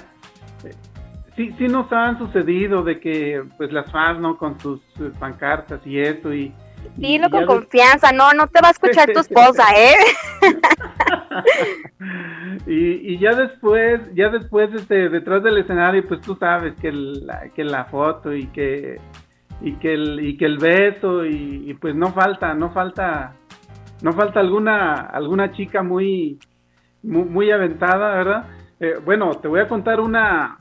sí, 1.36 1.54
sí 1.58 1.68
nos 1.68 1.92
han 1.92 2.18
sucedido 2.18 2.84
de 2.84 3.00
que 3.00 3.44
pues 3.58 3.72
las 3.72 3.92
fans, 3.92 4.20
¿no? 4.20 4.38
Con 4.38 4.60
sus 4.60 4.82
pancartas 5.20 5.86
y 5.86 6.00
eso, 6.00 6.34
y, 6.34 6.54
Dilo 6.96 7.30
con 7.30 7.46
confianza, 7.46 8.12
no, 8.12 8.34
no 8.34 8.48
te 8.48 8.62
va 8.62 8.70
a 8.70 8.72
escuchar 8.72 9.12
tu 9.12 9.20
esposa, 9.20 9.66
¿eh? 9.76 9.96
y, 12.68 13.14
y, 13.14 13.20
ya 13.20 13.36
después, 13.36 14.02
ya 14.16 14.30
después, 14.30 14.74
este, 14.74 15.10
detrás 15.10 15.44
del 15.44 15.58
escenario, 15.58 16.04
pues 16.08 16.22
tú 16.22 16.36
sabes 16.36 16.74
que 16.80 16.92
la, 16.92 17.50
que 17.50 17.64
la 17.64 17.86
foto 17.86 18.34
y 18.34 18.48
que 18.48 19.00
y 19.60 19.74
que 19.74 19.94
el 19.94 20.20
y 20.24 20.38
que 20.38 20.46
el 20.46 20.60
beso 20.60 21.26
y, 21.26 21.76
pues 21.80 21.96
no 21.96 22.14
falta, 22.14 22.54
no 22.54 22.72
falta, 22.72 23.34
no 24.02 24.14
falta 24.14 24.40
alguna 24.40 24.96
alguna 24.96 25.52
chica 25.52 25.84
muy 25.84 26.40
muy, 27.04 27.52
aventada, 27.52 28.16
¿verdad? 28.16 28.46
Eh, 28.80 28.96
bueno, 29.06 29.32
te 29.36 29.48
voy 29.48 29.62
a 29.62 29.68
contar 29.68 30.00
una 30.02 30.58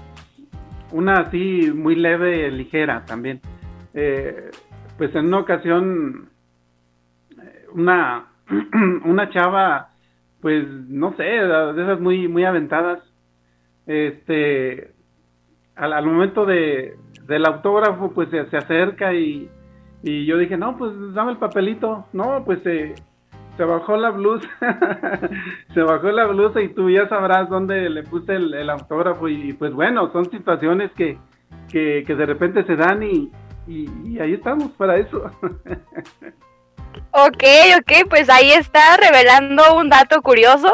una 0.92 1.14
así 1.20 1.72
muy 1.74 1.96
leve, 1.96 2.50
ligera 2.50 3.04
también. 3.04 3.40
Eh, 3.94 4.50
pues 4.96 5.14
en 5.14 5.26
una 5.26 5.38
ocasión 5.38 6.30
una, 7.76 8.26
una 9.04 9.30
chava, 9.30 9.90
pues 10.40 10.66
no 10.88 11.14
sé, 11.16 11.22
de 11.22 11.82
esas 11.82 12.00
muy, 12.00 12.28
muy 12.28 12.44
aventadas, 12.44 13.00
este, 13.86 14.92
al, 15.76 16.06
momento 16.06 16.46
de, 16.46 16.96
del 17.26 17.46
autógrafo, 17.46 18.12
pues 18.12 18.30
se, 18.30 18.56
acerca 18.56 19.14
y, 19.14 19.48
y, 20.02 20.26
yo 20.26 20.38
dije, 20.38 20.56
no, 20.56 20.76
pues 20.76 20.92
dame 21.14 21.32
el 21.32 21.38
papelito, 21.38 22.06
no, 22.12 22.44
pues 22.44 22.60
se 23.56 23.64
bajó 23.64 23.96
la 23.96 24.10
blusa, 24.10 24.48
se 25.74 25.80
bajó 25.82 26.10
la 26.10 26.26
blusa 26.26 26.60
y 26.60 26.68
tú 26.68 26.90
ya 26.90 27.08
sabrás 27.08 27.48
dónde 27.48 27.88
le 27.88 28.02
puse 28.02 28.36
el, 28.36 28.70
autógrafo 28.70 29.28
y, 29.28 29.52
pues 29.54 29.72
bueno, 29.72 30.12
son 30.12 30.30
situaciones 30.30 30.90
que, 30.92 31.18
que, 31.70 32.04
que 32.06 32.14
de 32.14 32.26
repente 32.26 32.64
se 32.64 32.76
dan 32.76 33.02
y, 33.02 33.30
y, 33.66 34.18
ahí 34.20 34.34
estamos 34.34 34.70
para 34.72 34.96
eso. 34.96 35.30
ok, 37.10 37.44
ok, 37.78 38.08
pues 38.08 38.28
ahí 38.28 38.52
está 38.52 38.96
revelando 38.96 39.76
un 39.76 39.88
dato 39.88 40.22
curioso 40.22 40.72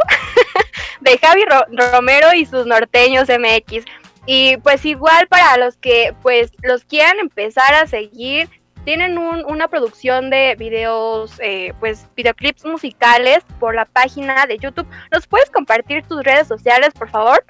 de 1.00 1.18
Javi 1.18 1.44
Romero 1.92 2.28
y 2.34 2.46
sus 2.46 2.66
norteños 2.66 3.28
MX. 3.28 3.84
Y 4.24 4.56
pues 4.58 4.84
igual 4.84 5.26
para 5.26 5.56
los 5.56 5.76
que 5.76 6.14
pues 6.22 6.52
los 6.62 6.84
quieran 6.84 7.18
empezar 7.18 7.74
a 7.74 7.86
seguir, 7.86 8.48
tienen 8.84 9.18
una 9.18 9.68
producción 9.68 10.30
de 10.30 10.56
videos, 10.58 11.38
eh, 11.40 11.72
pues 11.80 12.08
videoclips 12.16 12.64
musicales 12.64 13.44
por 13.60 13.74
la 13.74 13.84
página 13.84 14.46
de 14.46 14.58
YouTube. 14.58 14.86
¿Nos 15.12 15.26
puedes 15.26 15.50
compartir 15.50 16.04
tus 16.04 16.22
redes 16.22 16.48
sociales, 16.48 16.90
por 16.98 17.08
favor? 17.08 17.44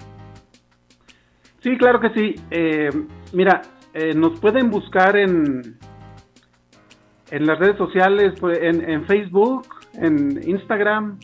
Sí, 1.62 1.76
claro 1.78 2.00
que 2.00 2.10
sí. 2.10 2.34
Eh, 2.50 2.90
mira, 3.32 3.62
eh, 3.94 4.14
nos 4.14 4.40
pueden 4.40 4.70
buscar 4.70 5.16
en, 5.16 5.78
en 7.30 7.46
las 7.46 7.58
redes 7.58 7.76
sociales, 7.76 8.34
pues, 8.40 8.58
en, 8.60 9.04
Facebook, 9.06 9.66
en 9.94 10.40
Instagram, 10.48 11.18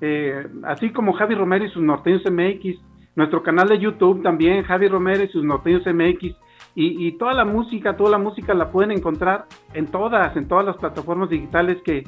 eh, 0.00 0.46
así 0.64 0.90
como 0.90 1.12
Javi 1.12 1.34
Romero 1.34 1.64
y 1.64 1.70
sus 1.70 1.82
norteños 1.82 2.22
MX, 2.30 2.78
nuestro 3.14 3.42
canal 3.42 3.68
de 3.68 3.78
YouTube 3.78 4.22
también, 4.22 4.64
Javi 4.64 4.88
Romero 4.88 5.24
y 5.24 5.28
sus 5.28 5.44
norteños 5.44 5.82
MX, 5.86 6.34
y, 6.74 7.10
toda 7.18 7.34
la 7.34 7.44
música, 7.44 7.96
toda 7.96 8.10
la 8.10 8.18
música 8.18 8.54
la 8.54 8.70
pueden 8.70 8.92
encontrar 8.92 9.46
en 9.74 9.86
todas, 9.86 10.36
en 10.36 10.46
todas 10.46 10.64
las 10.64 10.76
plataformas 10.76 11.28
digitales 11.28 11.78
que, 11.84 12.04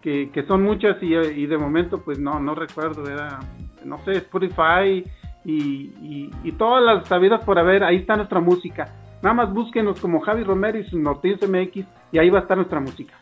que, 0.00 0.44
son 0.46 0.62
muchas 0.62 1.02
y, 1.02 1.14
y, 1.14 1.46
de 1.46 1.58
momento 1.58 2.00
pues 2.02 2.18
no, 2.18 2.38
no 2.38 2.54
recuerdo, 2.54 3.10
era, 3.10 3.40
no 3.84 3.98
sé, 4.04 4.12
Spotify 4.18 5.04
y, 5.44 6.30
y 6.44 6.52
todas 6.52 6.84
las 6.84 7.08
sabidas 7.08 7.44
por 7.44 7.58
haber, 7.58 7.82
ahí 7.82 7.96
está 7.96 8.16
nuestra 8.16 8.40
música. 8.40 8.94
Nada 9.24 9.34
más 9.34 9.54
búsquenos 9.54 9.98
como 10.00 10.20
Javi 10.20 10.44
Romero 10.44 10.78
y 10.78 10.84
sus 10.84 11.00
Norteños 11.00 11.40
MX 11.48 11.86
y 12.12 12.18
ahí 12.18 12.28
va 12.28 12.40
a 12.40 12.42
estar 12.42 12.58
nuestra 12.58 12.78
música. 12.78 13.14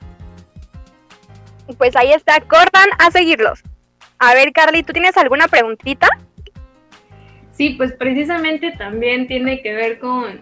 Pues 1.78 1.94
ahí 1.94 2.12
está, 2.12 2.40
cortan 2.40 2.88
a 2.98 3.10
seguirlos. 3.12 3.62
A 4.18 4.34
ver, 4.34 4.52
Carly, 4.52 4.82
¿tú 4.82 4.92
tienes 4.92 5.16
alguna 5.16 5.46
preguntita? 5.48 6.08
Sí, 7.52 7.70
pues 7.70 7.92
precisamente 7.92 8.72
también 8.72 9.28
tiene 9.28 9.62
que 9.62 9.72
ver 9.74 9.98
con, 10.00 10.40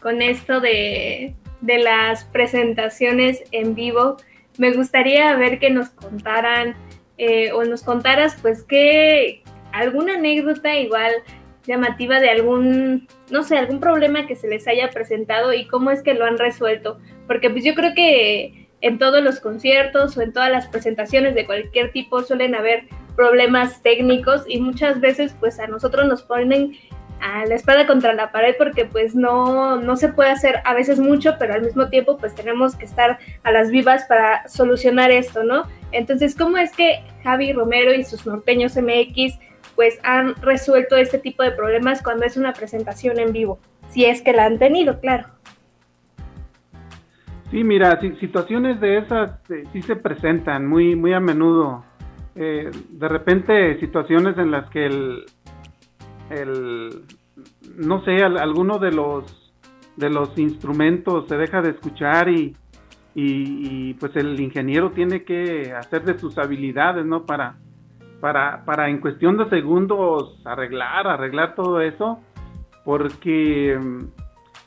con 0.00 0.22
esto 0.22 0.60
de, 0.60 1.34
de 1.60 1.78
las 1.78 2.24
presentaciones 2.24 3.42
en 3.52 3.74
vivo. 3.74 4.16
Me 4.58 4.72
gustaría 4.72 5.34
ver 5.36 5.58
que 5.58 5.70
nos 5.70 5.90
contaran 5.90 6.74
eh, 7.18 7.52
o 7.52 7.64
nos 7.64 7.82
contaras 7.82 8.36
pues 8.40 8.62
que 8.62 9.42
alguna 9.72 10.14
anécdota 10.14 10.76
igual 10.76 11.12
llamativa 11.66 12.18
de 12.18 12.30
algún, 12.30 13.06
no 13.30 13.42
sé, 13.42 13.56
algún 13.56 13.80
problema 13.80 14.26
que 14.26 14.36
se 14.36 14.48
les 14.48 14.66
haya 14.66 14.90
presentado 14.90 15.52
y 15.52 15.66
cómo 15.68 15.90
es 15.90 16.02
que 16.02 16.14
lo 16.14 16.24
han 16.24 16.38
resuelto. 16.38 16.98
Porque 17.26 17.50
pues 17.50 17.64
yo 17.64 17.74
creo 17.74 17.94
que 17.94 18.68
en 18.80 18.98
todos 18.98 19.22
los 19.22 19.40
conciertos 19.40 20.16
o 20.16 20.22
en 20.22 20.32
todas 20.32 20.50
las 20.50 20.66
presentaciones 20.66 21.34
de 21.34 21.46
cualquier 21.46 21.92
tipo 21.92 22.22
suelen 22.22 22.54
haber 22.54 22.84
problemas 23.14 23.82
técnicos 23.82 24.44
y 24.48 24.60
muchas 24.60 25.00
veces 25.00 25.34
pues 25.38 25.58
a 25.60 25.66
nosotros 25.66 26.06
nos 26.06 26.22
ponen 26.22 26.72
la 27.20 27.54
espada 27.54 27.86
contra 27.86 28.14
la 28.14 28.32
pared 28.32 28.54
porque 28.56 28.84
pues 28.84 29.14
no, 29.14 29.76
no 29.76 29.96
se 29.96 30.08
puede 30.08 30.30
hacer 30.30 30.60
a 30.64 30.74
veces 30.74 30.98
mucho, 30.98 31.36
pero 31.38 31.54
al 31.54 31.62
mismo 31.62 31.88
tiempo 31.88 32.16
pues 32.16 32.34
tenemos 32.34 32.76
que 32.76 32.84
estar 32.84 33.18
a 33.42 33.52
las 33.52 33.70
vivas 33.70 34.04
para 34.04 34.48
solucionar 34.48 35.10
esto, 35.10 35.44
¿no? 35.44 35.64
Entonces, 35.92 36.34
¿cómo 36.34 36.56
es 36.56 36.72
que 36.72 37.02
Javi 37.22 37.52
Romero 37.52 37.92
y 37.92 38.04
sus 38.04 38.26
norteños 38.26 38.76
MX 38.76 39.38
pues 39.76 39.98
han 40.02 40.34
resuelto 40.36 40.96
este 40.96 41.18
tipo 41.18 41.42
de 41.42 41.52
problemas 41.52 42.02
cuando 42.02 42.24
es 42.24 42.36
una 42.36 42.52
presentación 42.52 43.18
en 43.18 43.32
vivo, 43.32 43.58
si 43.88 44.04
es 44.04 44.22
que 44.22 44.32
la 44.32 44.46
han 44.46 44.58
tenido, 44.58 45.00
claro. 45.00 45.26
Sí, 47.50 47.64
mira, 47.64 47.98
situaciones 48.20 48.80
de 48.80 48.98
esas 48.98 49.32
eh, 49.50 49.64
sí 49.72 49.82
se 49.82 49.96
presentan 49.96 50.66
muy, 50.66 50.94
muy 50.94 51.12
a 51.12 51.20
menudo. 51.20 51.84
Eh, 52.36 52.70
de 52.90 53.08
repente 53.08 53.80
situaciones 53.80 54.38
en 54.38 54.52
las 54.52 54.70
que 54.70 54.86
el, 54.86 55.24
el 56.30 57.04
no 57.76 58.04
sé, 58.04 58.22
alguno 58.22 58.78
de 58.78 58.92
los 58.92 59.36
de 59.96 60.10
los 60.10 60.36
instrumentos 60.38 61.28
se 61.28 61.36
deja 61.36 61.60
de 61.60 61.70
escuchar 61.70 62.28
y, 62.28 62.56
y, 63.14 63.94
pues 63.94 64.16
el 64.16 64.40
ingeniero 64.40 64.92
tiene 64.92 65.24
que 65.24 65.72
hacer 65.72 66.04
de 66.04 66.18
sus 66.18 66.38
habilidades, 66.38 67.04
¿no? 67.04 67.26
Para, 67.26 67.56
para, 68.20 68.64
para 68.64 68.88
en 68.88 68.98
cuestión 69.00 69.36
de 69.36 69.48
segundos 69.50 70.40
arreglar, 70.44 71.06
arreglar 71.06 71.54
todo 71.54 71.80
eso, 71.80 72.20
porque 72.84 73.78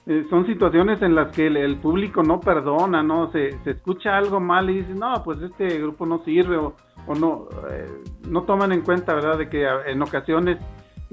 eh, 0.05 0.25
son 0.29 0.45
situaciones 0.45 1.01
en 1.01 1.15
las 1.15 1.33
que 1.33 1.47
el, 1.47 1.77
público 1.77 2.21
no 2.23 2.41
perdona, 2.41 3.01
¿no? 3.01 3.31
Se, 3.31 3.57
se, 3.63 3.71
escucha 3.71 4.17
algo 4.17 4.39
mal 4.39 4.69
y 4.69 4.81
dice, 4.81 4.93
no, 4.93 5.23
pues 5.23 5.41
este 5.41 5.79
grupo 5.79 6.05
no 6.05 6.23
sirve 6.25 6.57
o, 6.57 6.75
no, 7.17 7.47
eh, 7.71 7.89
no 8.27 8.43
toman 8.43 8.73
en 8.73 8.81
cuenta, 8.81 9.13
¿verdad? 9.13 9.37
De 9.37 9.49
que 9.49 9.65
en 9.87 10.01
ocasiones, 10.01 10.57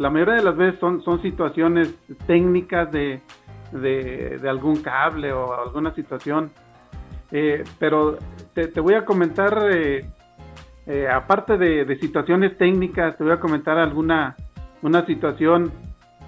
la 0.01 0.09
mayoría 0.09 0.37
de 0.37 0.43
las 0.43 0.57
veces 0.57 0.81
son, 0.81 1.03
son 1.03 1.21
situaciones 1.21 1.95
técnicas 2.27 2.91
de, 2.91 3.21
de, 3.71 4.41
algún 4.49 4.77
cable 4.77 5.31
o 5.31 5.53
alguna 5.53 5.95
situación. 5.95 6.51
Eh, 7.31 7.65
pero 7.79 8.17
te, 8.55 8.69
te, 8.69 8.81
voy 8.81 8.95
a 8.95 9.05
comentar 9.05 9.59
eh, 9.69 10.07
aparte 11.07 11.59
de, 11.59 11.99
situaciones 12.01 12.57
técnicas, 12.57 13.19
te 13.19 13.25
voy 13.25 13.35
a 13.35 13.41
comentar 13.41 13.77
alguna 13.77 14.37
una 14.81 15.05
situación 15.05 15.71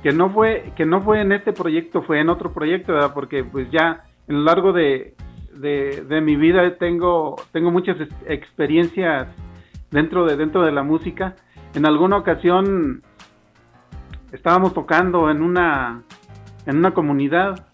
que 0.02 0.12
no 0.12 0.28
fue 0.28 0.74
que 0.76 0.84
no 0.84 1.00
fue 1.00 1.22
en 1.22 1.32
este 1.32 1.54
proyecto, 1.54 2.02
fue 2.02 2.20
en 2.20 2.28
otro 2.28 2.52
proyecto, 2.52 2.92
¿verdad? 2.92 3.14
Porque 3.14 3.42
pues 3.42 3.70
ya 3.70 4.04
en 4.28 4.36
lo 4.36 4.42
largo 4.42 4.74
de, 4.74 5.14
de, 5.54 6.20
mi 6.20 6.36
vida 6.36 6.76
tengo 6.76 7.36
tengo 7.52 7.70
muchas 7.70 7.96
experiencias 8.26 9.28
dentro 9.90 10.26
de 10.26 10.36
dentro 10.36 10.62
de 10.62 10.72
la 10.72 10.82
música. 10.82 11.36
En 11.74 11.86
alguna 11.86 12.18
ocasión 12.18 13.00
estábamos 14.32 14.74
tocando 14.74 15.30
en 15.30 15.42
una 15.42 16.02
en 16.66 16.78
una 16.78 16.92
comunidad 16.92 17.72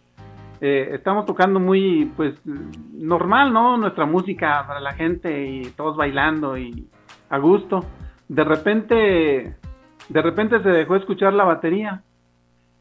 eh, 0.61 0.91
estamos 0.93 1.25
tocando 1.25 1.61
muy, 1.61 2.11
pues, 2.17 2.35
normal, 2.45 3.53
¿no? 3.53 3.77
Nuestra 3.77 4.07
música 4.07 4.65
para 4.67 4.81
la 4.81 4.93
gente 4.95 5.47
y 5.47 5.63
todos 5.77 5.97
bailando 5.97 6.59
y 6.59 6.89
a 7.31 7.39
gusto. 7.39 7.85
De 8.29 8.43
repente, 8.45 9.55
de 10.09 10.23
repente 10.23 10.61
se 10.63 10.69
dejó 10.69 10.97
escuchar 10.97 11.33
la 11.33 11.45
batería 11.45 12.03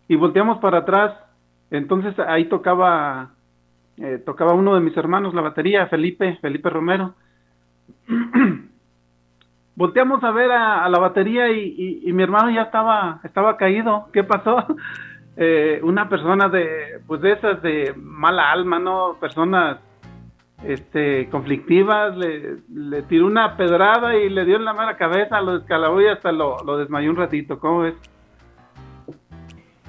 y 0.07 0.15
volteamos 0.15 0.57
para 0.57 0.79
atrás. 0.79 1.13
Entonces 1.69 2.17
ahí 2.19 2.45
tocaba, 2.45 3.31
eh, 3.97 4.21
tocaba 4.25 4.53
uno 4.53 4.73
de 4.73 4.81
mis 4.81 4.97
hermanos 4.97 5.35
la 5.35 5.41
batería, 5.41 5.87
Felipe, 5.87 6.37
Felipe 6.41 6.69
Romero. 6.69 7.13
Volteamos 9.77 10.23
a 10.23 10.31
ver 10.31 10.51
a, 10.51 10.89
la 10.89 10.97
batería 10.97 11.51
y, 11.51 12.11
mi 12.11 12.23
hermano 12.23 12.49
ya 12.49 12.63
estaba, 12.63 13.19
estaba 13.23 13.57
caído. 13.57 14.09
¿Qué 14.11 14.23
pasó? 14.23 14.65
Eh, 15.39 15.79
una 15.83 16.09
persona 16.09 16.49
de, 16.49 16.99
pues 17.05 17.21
de 17.21 17.33
esas 17.33 17.61
de 17.61 17.93
mala 17.95 18.51
alma, 18.51 18.79
¿no? 18.79 19.17
Personas 19.19 19.77
este, 20.63 21.29
conflictivas, 21.29 22.17
le, 22.17 23.03
tiró 23.03 23.27
una 23.27 23.55
pedrada 23.55 24.15
y 24.15 24.31
le 24.31 24.45
dio 24.45 24.55
en 24.55 24.65
la 24.65 24.73
mala 24.73 24.97
cabeza, 24.97 25.39
lo 25.41 25.59
descalabó 25.59 26.01
y 26.01 26.07
hasta 26.07 26.31
lo, 26.31 26.57
lo 26.65 26.79
desmayó 26.79 27.11
un 27.11 27.17
ratito, 27.17 27.59
¿cómo 27.59 27.81
ves? 27.81 27.93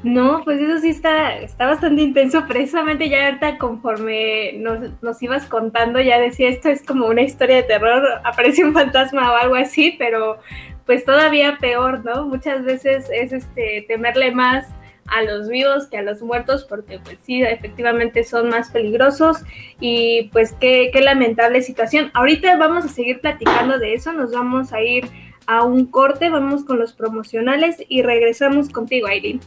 No, 0.05 0.43
pues 0.45 0.61
eso 0.61 0.79
sí 0.79 0.91
está, 0.91 1.37
está 1.39 1.67
bastante 1.67 2.03
intenso. 2.03 2.47
Precisamente 2.47 3.09
ya 3.09 3.27
ahorita 3.27 3.59
conforme 3.59 4.53
nos, 4.55 5.03
nos, 5.03 5.23
ibas 5.23 5.47
contando, 5.47 6.01
ya 6.01 6.21
decía 6.21 6.49
esto 6.49 6.69
es 6.69 6.85
como 6.85 7.07
una 7.07 7.23
historia 7.23 7.57
de 7.57 7.63
terror, 7.65 8.21
aparece 8.25 8.65
un 8.65 8.73
fantasma 8.75 9.33
o 9.33 9.37
algo 9.37 9.57
así, 9.57 9.97
pero 9.99 10.39
pues 10.87 11.05
todavía 11.05 11.59
peor, 11.61 12.05
¿no? 12.05 12.27
Muchas 12.27 12.65
veces 12.65 13.11
es 13.13 13.33
este 13.33 13.85
temerle 13.89 14.31
más 14.31 14.69
a 15.09 15.23
los 15.23 15.49
vivos 15.49 15.89
que 15.89 15.99
a 15.99 16.03
los 16.03 16.23
muertos, 16.23 16.65
porque 16.65 17.01
pues 17.01 17.19
sí, 17.25 17.43
efectivamente 17.43 18.23
son 18.23 18.51
más 18.51 18.71
peligrosos 18.71 19.39
y 19.81 20.29
pues 20.33 20.53
qué, 20.61 20.91
qué 20.93 21.01
lamentable 21.01 21.61
situación. 21.63 22.11
Ahorita 22.15 22.57
vamos 22.57 22.85
a 22.85 22.89
seguir 22.89 23.21
platicando 23.21 23.79
de 23.79 23.95
eso, 23.95 24.13
nos 24.13 24.33
vamos 24.33 24.73
a 24.73 24.81
ir 24.81 25.09
a 25.47 25.65
un 25.65 25.87
corte, 25.87 26.31
vamos 26.31 26.65
con 26.65 26.79
los 26.79 26.93
promocionales 26.93 27.83
y 27.89 28.03
regresamos 28.03 28.69
contigo, 28.69 29.09
Aileen. 29.09 29.41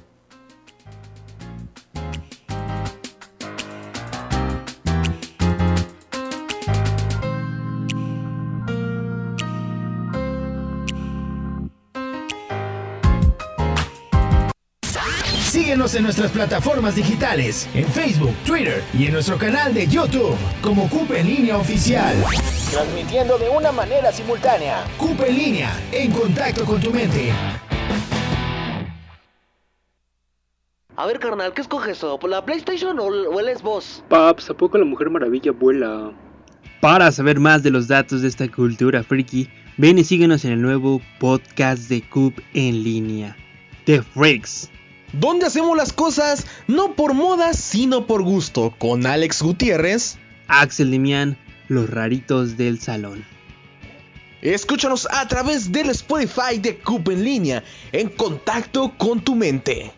Síguenos 15.71 15.95
en 15.95 16.03
nuestras 16.03 16.31
plataformas 16.31 16.95
digitales, 16.97 17.65
en 17.73 17.85
Facebook, 17.85 18.35
Twitter 18.45 18.83
y 18.93 19.05
en 19.05 19.13
nuestro 19.13 19.37
canal 19.37 19.73
de 19.73 19.87
YouTube 19.87 20.35
como 20.61 20.89
CUP 20.89 21.11
en 21.11 21.27
línea 21.27 21.55
oficial. 21.55 22.13
Transmitiendo 22.69 23.37
de 23.37 23.47
una 23.47 23.71
manera 23.71 24.11
simultánea. 24.11 24.83
CUP 24.97 25.21
en 25.21 25.33
línea, 25.33 25.71
en 25.93 26.11
contacto 26.11 26.65
con 26.65 26.81
tu 26.81 26.91
mente. 26.91 27.31
A 30.97 31.05
ver, 31.05 31.19
carnal, 31.19 31.53
¿qué 31.53 31.61
escoges? 31.61 31.99
¿Por 31.99 32.29
la 32.29 32.43
PlayStation 32.43 32.99
o, 32.99 33.39
el 33.39 33.57
Xbox? 33.57 34.03
Paps, 34.09 34.49
¿a 34.49 34.53
poco 34.53 34.77
la 34.77 34.83
Mujer 34.83 35.09
Maravilla 35.09 35.53
vuela? 35.53 36.11
Para 36.81 37.13
saber 37.13 37.39
más 37.39 37.63
de 37.63 37.71
los 37.71 37.87
datos 37.87 38.23
de 38.23 38.27
esta 38.27 38.51
cultura 38.51 39.03
friki, 39.03 39.47
ven 39.77 39.99
y 39.99 40.03
síguenos 40.03 40.43
en 40.43 40.51
el 40.51 40.61
nuevo 40.61 41.01
podcast 41.17 41.87
de 41.87 42.01
CUP 42.01 42.37
en 42.53 42.83
línea. 42.83 43.37
The 43.85 44.01
Freaks 44.01 44.69
donde 45.13 45.45
hacemos 45.45 45.75
las 45.75 45.93
cosas 45.93 46.45
no 46.67 46.95
por 46.95 47.13
moda, 47.13 47.53
sino 47.53 48.07
por 48.07 48.23
gusto, 48.23 48.73
con 48.77 49.05
Alex 49.05 49.41
Gutiérrez, 49.41 50.17
Axel 50.47 50.91
Demian, 50.91 51.37
los 51.67 51.89
raritos 51.89 52.57
del 52.57 52.79
salón. 52.79 53.25
Escúchanos 54.41 55.07
a 55.11 55.27
través 55.27 55.71
del 55.71 55.89
Spotify 55.91 56.57
de 56.59 56.79
Coop 56.79 57.09
en 57.09 57.23
línea, 57.23 57.63
en 57.91 58.09
contacto 58.09 58.93
con 58.97 59.21
tu 59.21 59.35
mente. 59.35 59.93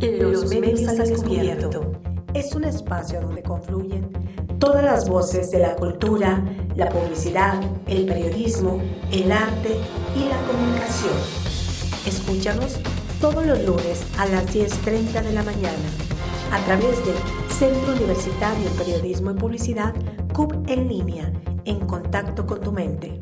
Los 0.00 0.46
medios 0.50 0.88
al 0.88 0.98
descubierto 0.98 1.92
es 2.32 2.54
un 2.54 2.64
espacio 2.64 3.20
donde 3.20 3.42
confluyen 3.42 4.10
todas 4.58 4.84
las 4.84 5.08
voces 5.08 5.50
de 5.50 5.58
la 5.58 5.76
cultura, 5.76 6.42
la 6.74 6.88
publicidad, 6.88 7.60
el 7.86 8.06
periodismo, 8.06 8.80
el 9.12 9.32
arte 9.32 9.76
y 10.14 10.28
la 10.28 10.40
comunicación. 10.46 11.14
Escúchanos 12.06 12.78
todos 13.20 13.46
los 13.46 13.62
lunes 13.64 14.04
a 14.18 14.26
las 14.26 14.46
10.30 14.54 15.22
de 15.22 15.32
la 15.32 15.42
mañana 15.42 15.88
a 16.52 16.58
través 16.64 17.04
del 17.04 17.16
Centro 17.48 17.94
Universitario 17.94 18.64
de 18.64 18.84
Periodismo 18.84 19.30
y 19.32 19.34
Publicidad 19.34 19.94
CUB 20.32 20.68
en 20.68 20.88
línea, 20.88 21.32
en 21.64 21.80
contacto 21.80 22.46
con 22.46 22.60
tu 22.60 22.72
mente. 22.72 23.20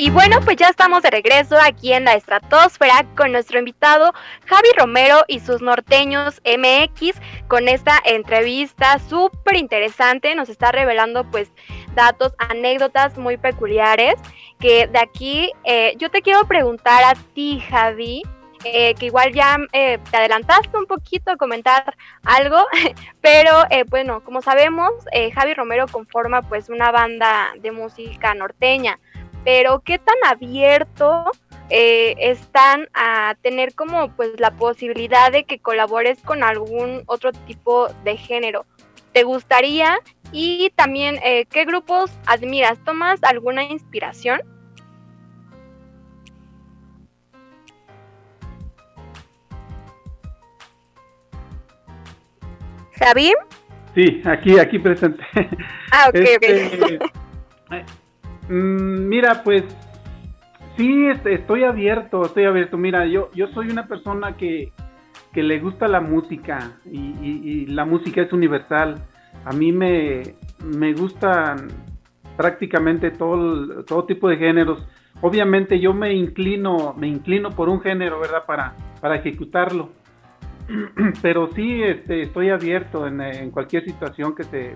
Y 0.00 0.10
bueno, 0.10 0.40
pues 0.44 0.56
ya 0.56 0.68
estamos 0.68 1.02
de 1.02 1.10
regreso 1.10 1.56
aquí 1.60 1.92
en 1.92 2.04
la 2.04 2.14
estratosfera 2.14 3.04
con 3.16 3.32
nuestro 3.32 3.58
invitado 3.58 4.12
Javi 4.46 4.68
Romero 4.76 5.24
y 5.26 5.40
sus 5.40 5.60
norteños 5.60 6.40
MX 6.44 7.20
con 7.48 7.66
esta 7.66 8.00
entrevista 8.04 9.00
súper 9.00 9.56
interesante. 9.56 10.36
Nos 10.36 10.50
está 10.50 10.70
revelando 10.70 11.28
pues 11.28 11.50
datos, 11.96 12.32
anécdotas 12.38 13.18
muy 13.18 13.38
peculiares 13.38 14.14
que 14.60 14.86
de 14.86 15.00
aquí 15.00 15.50
eh, 15.64 15.94
yo 15.98 16.12
te 16.12 16.22
quiero 16.22 16.46
preguntar 16.46 17.02
a 17.02 17.16
ti, 17.34 17.60
Javi. 17.68 18.22
Eh, 18.64 18.94
que 18.94 19.06
igual 19.06 19.32
ya 19.32 19.56
eh, 19.72 19.98
te 20.10 20.16
adelantaste 20.16 20.76
un 20.76 20.86
poquito 20.86 21.30
a 21.30 21.36
comentar 21.36 21.96
algo, 22.24 22.66
pero 23.20 23.52
bueno, 23.88 24.20
como 24.24 24.42
sabemos, 24.42 24.90
Javi 25.32 25.54
Romero 25.54 25.86
conforma 25.86 26.42
pues 26.42 26.68
una 26.68 26.90
banda 26.90 27.52
de 27.60 27.70
música 27.70 28.34
norteña 28.34 28.98
pero 29.44 29.80
qué 29.80 29.98
tan 29.98 30.16
abierto 30.26 31.24
eh, 31.70 32.14
están 32.18 32.88
a 32.94 33.36
tener 33.42 33.74
como 33.74 34.10
pues 34.16 34.38
la 34.38 34.52
posibilidad 34.52 35.30
de 35.30 35.44
que 35.44 35.58
colabores 35.58 36.20
con 36.22 36.42
algún 36.42 37.02
otro 37.06 37.32
tipo 37.32 37.88
de 38.04 38.16
género. 38.16 38.64
¿Te 39.12 39.22
gustaría? 39.22 39.98
Y 40.32 40.70
también, 40.76 41.18
eh, 41.24 41.46
¿qué 41.46 41.64
grupos 41.64 42.10
admiras? 42.26 42.78
¿Tomas 42.84 43.22
alguna 43.22 43.64
inspiración? 43.64 44.40
¿Javi? 52.92 53.32
Sí, 53.94 54.22
aquí, 54.24 54.58
aquí 54.58 54.78
presente. 54.78 55.24
Ah, 55.90 56.10
ok, 56.10 56.20
ok. 56.36 57.10
Mm, 58.48 59.08
mira, 59.08 59.42
pues 59.42 59.64
sí, 60.76 61.06
estoy 61.24 61.64
abierto, 61.64 62.24
estoy 62.24 62.44
abierto. 62.44 62.78
Mira, 62.78 63.06
yo, 63.06 63.30
yo 63.34 63.48
soy 63.48 63.68
una 63.68 63.86
persona 63.86 64.36
que, 64.36 64.72
le 65.34 65.60
gusta 65.60 65.86
la 65.86 66.00
música 66.00 66.72
y, 66.84 67.66
la 67.66 67.84
música 67.84 68.22
es 68.22 68.32
universal. 68.32 68.96
A 69.44 69.52
mí 69.52 69.70
me, 69.70 70.34
me 70.64 70.92
gustan 70.94 71.68
prácticamente 72.36 73.12
todo, 73.12 73.84
todo 73.84 74.04
tipo 74.04 74.28
de 74.28 74.36
géneros. 74.36 74.84
Obviamente 75.20 75.78
yo 75.78 75.94
me 75.94 76.12
inclino, 76.12 76.94
me 76.98 77.06
inclino 77.06 77.50
por 77.50 77.68
un 77.68 77.80
género, 77.80 78.18
¿verdad? 78.18 78.44
Para, 78.46 78.74
para 79.00 79.16
ejecutarlo. 79.16 79.90
Pero 81.22 81.50
sí, 81.54 81.82
este, 81.82 82.22
estoy 82.22 82.50
abierto 82.50 83.06
en, 83.06 83.20
en 83.20 83.50
cualquier 83.52 83.84
situación 83.84 84.34
que 84.34 84.42
se, 84.42 84.74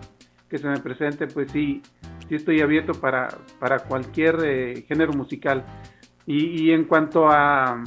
que 0.52 0.58
se 0.58 0.68
me 0.68 0.78
presente, 0.80 1.26
pues 1.28 1.50
sí, 1.50 1.80
sí 2.28 2.34
estoy 2.34 2.60
abierto 2.60 2.92
para, 2.92 3.28
para 3.58 3.78
cualquier 3.78 4.36
eh, 4.44 4.84
género 4.86 5.14
musical. 5.14 5.64
Y, 6.26 6.70
en 6.70 6.84
cuanto 6.84 7.26
a 7.28 7.82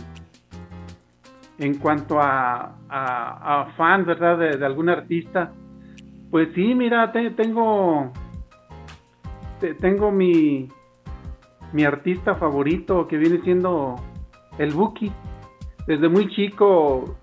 en 1.60 1.76
cuanto 1.76 2.20
a, 2.20 2.76
a, 2.90 3.72
fan, 3.78 4.04
¿verdad? 4.04 4.40
De, 4.40 4.66
algún 4.66 4.90
artista, 4.90 5.54
pues 6.32 6.50
sí, 6.56 6.74
mira, 6.74 7.14
tengo 7.38 8.12
tengo 9.80 10.12
mi 10.12 10.68
mi 11.72 11.84
artista 11.86 12.34
favorito 12.34 13.08
que 13.08 13.18
viene 13.18 13.42
siendo 13.44 13.96
el 14.58 14.74
Buki. 14.74 15.12
Desde 15.86 16.10
muy 16.10 16.30
chico 16.30 17.16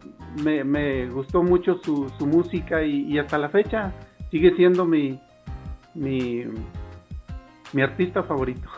me, 0.43 0.63
me 0.63 1.09
gustó 1.09 1.43
mucho 1.43 1.81
su, 1.83 2.09
música 2.27 2.83
y, 2.85 3.19
hasta 3.19 3.39
la 3.39 3.49
fecha 3.49 3.93
sigue 4.31 4.55
siendo 4.57 4.87
mi, 4.87 5.21
mi, 5.95 6.45
mi 7.73 7.83
artista 7.83 8.23
favorito. 8.23 8.69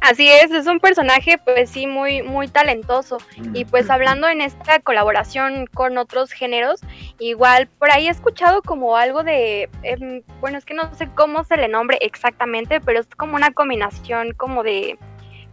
Así 0.00 0.28
es, 0.30 0.50
es 0.50 0.66
un 0.66 0.80
personaje 0.80 1.38
pues 1.38 1.70
sí 1.70 1.86
muy 1.86 2.22
muy 2.22 2.48
talentoso 2.48 3.18
y 3.52 3.64
pues 3.66 3.90
hablando 3.90 4.28
en 4.28 4.40
esta 4.40 4.80
colaboración 4.80 5.66
con 5.66 5.98
otros 5.98 6.32
géneros, 6.32 6.80
igual 7.18 7.68
por 7.78 7.90
ahí 7.90 8.06
he 8.06 8.10
escuchado 8.10 8.62
como 8.62 8.96
algo 8.96 9.22
de, 9.22 9.68
em, 9.82 10.22
bueno 10.40 10.56
es 10.56 10.64
que 10.64 10.74
no 10.74 10.94
sé 10.94 11.08
cómo 11.14 11.44
se 11.44 11.56
le 11.56 11.68
nombre 11.68 11.98
exactamente, 12.00 12.80
pero 12.80 13.00
es 13.00 13.06
como 13.14 13.36
una 13.36 13.52
combinación 13.52 14.32
como 14.32 14.62
de 14.62 14.98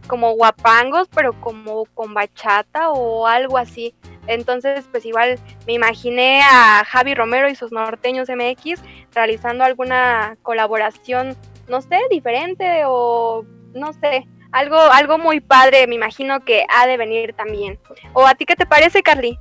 como 0.06 0.32
guapangos, 0.32 1.08
pero 1.08 1.32
como 1.40 1.84
con 1.94 2.14
bachata 2.14 2.90
o 2.90 3.26
algo 3.26 3.58
así. 3.58 3.94
Entonces, 4.26 4.84
pues 4.90 5.04
igual 5.04 5.38
me 5.66 5.72
imaginé 5.72 6.40
a 6.42 6.84
Javi 6.84 7.14
Romero 7.14 7.48
y 7.48 7.54
sus 7.54 7.72
norteños 7.72 8.28
MX 8.28 8.80
realizando 9.12 9.64
alguna 9.64 10.36
colaboración 10.42 11.36
no 11.68 11.80
sé, 11.80 11.98
diferente 12.10 12.82
o 12.86 13.44
no 13.74 13.92
sé, 13.94 14.26
algo, 14.50 14.76
algo 14.76 15.18
muy 15.18 15.40
padre, 15.40 15.86
me 15.86 15.94
imagino 15.94 16.40
que 16.40 16.64
ha 16.68 16.86
de 16.86 16.96
venir 16.96 17.32
también. 17.32 17.78
¿O 18.12 18.26
a 18.26 18.34
ti 18.34 18.44
qué 18.44 18.54
te 18.54 18.66
parece, 18.66 19.02
Carly? 19.02 19.38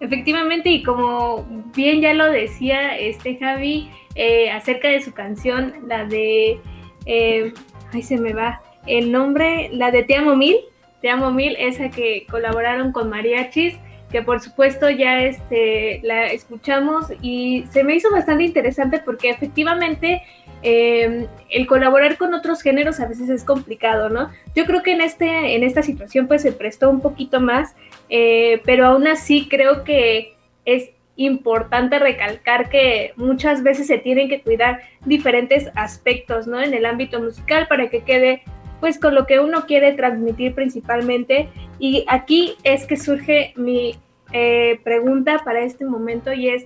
Efectivamente, 0.00 0.70
y 0.70 0.82
como 0.82 1.44
bien 1.74 2.00
ya 2.00 2.14
lo 2.14 2.30
decía 2.30 2.96
este 2.96 3.36
Javi, 3.36 3.90
eh, 4.14 4.50
acerca 4.50 4.88
de 4.88 5.02
su 5.02 5.12
canción, 5.12 5.74
la 5.86 6.04
de, 6.04 6.60
eh, 7.04 7.52
ay 7.92 8.02
se 8.02 8.16
me 8.16 8.32
va, 8.32 8.62
el 8.86 9.12
nombre, 9.12 9.68
la 9.72 9.90
de 9.90 10.04
Te 10.04 10.16
amo 10.16 10.36
mil, 10.36 10.56
Te 11.00 11.10
Amo 11.10 11.30
Mil, 11.30 11.56
esa 11.58 11.90
que 11.90 12.26
colaboraron 12.28 12.92
con 12.92 13.08
Mariachis, 13.08 13.74
que 14.10 14.22
por 14.22 14.40
supuesto 14.40 14.88
ya 14.90 15.20
este, 15.22 16.00
la 16.02 16.26
escuchamos 16.26 17.06
y 17.20 17.64
se 17.70 17.84
me 17.84 17.94
hizo 17.94 18.10
bastante 18.10 18.44
interesante 18.44 19.00
porque 19.04 19.30
efectivamente 19.30 20.22
em, 20.62 21.26
el 21.50 21.66
colaborar 21.66 22.16
con 22.16 22.34
otros 22.34 22.62
géneros 22.62 23.00
a 23.00 23.06
veces 23.06 23.28
es 23.28 23.44
complicado, 23.44 24.08
¿no? 24.08 24.30
Yo 24.54 24.64
creo 24.64 24.82
que 24.82 24.92
en, 24.92 25.02
este, 25.02 25.54
en 25.54 25.62
esta 25.62 25.82
situación 25.82 26.26
pues 26.26 26.42
se 26.42 26.52
prestó 26.52 26.90
un 26.90 27.00
poquito 27.00 27.40
más, 27.40 27.76
eh, 28.08 28.62
pero 28.64 28.86
aún 28.86 29.06
así 29.06 29.46
creo 29.48 29.84
que 29.84 30.34
es 30.64 30.90
importante 31.16 31.98
recalcar 31.98 32.70
que 32.70 33.12
muchas 33.16 33.62
veces 33.62 33.88
se 33.88 33.98
tienen 33.98 34.28
que 34.28 34.40
cuidar 34.40 34.82
diferentes 35.04 35.68
aspectos, 35.74 36.46
¿no? 36.46 36.62
En 36.62 36.72
el 36.72 36.86
ámbito 36.86 37.20
musical 37.20 37.66
para 37.68 37.90
que 37.90 38.04
quede 38.04 38.42
pues 38.80 38.98
con 38.98 39.14
lo 39.14 39.26
que 39.26 39.40
uno 39.40 39.66
quiere 39.66 39.92
transmitir 39.92 40.54
principalmente. 40.54 41.48
Y 41.78 42.04
aquí 42.08 42.56
es 42.64 42.86
que 42.86 42.96
surge 42.96 43.52
mi 43.56 43.96
eh, 44.32 44.80
pregunta 44.84 45.42
para 45.44 45.60
este 45.60 45.84
momento 45.84 46.32
y 46.32 46.48
es, 46.48 46.64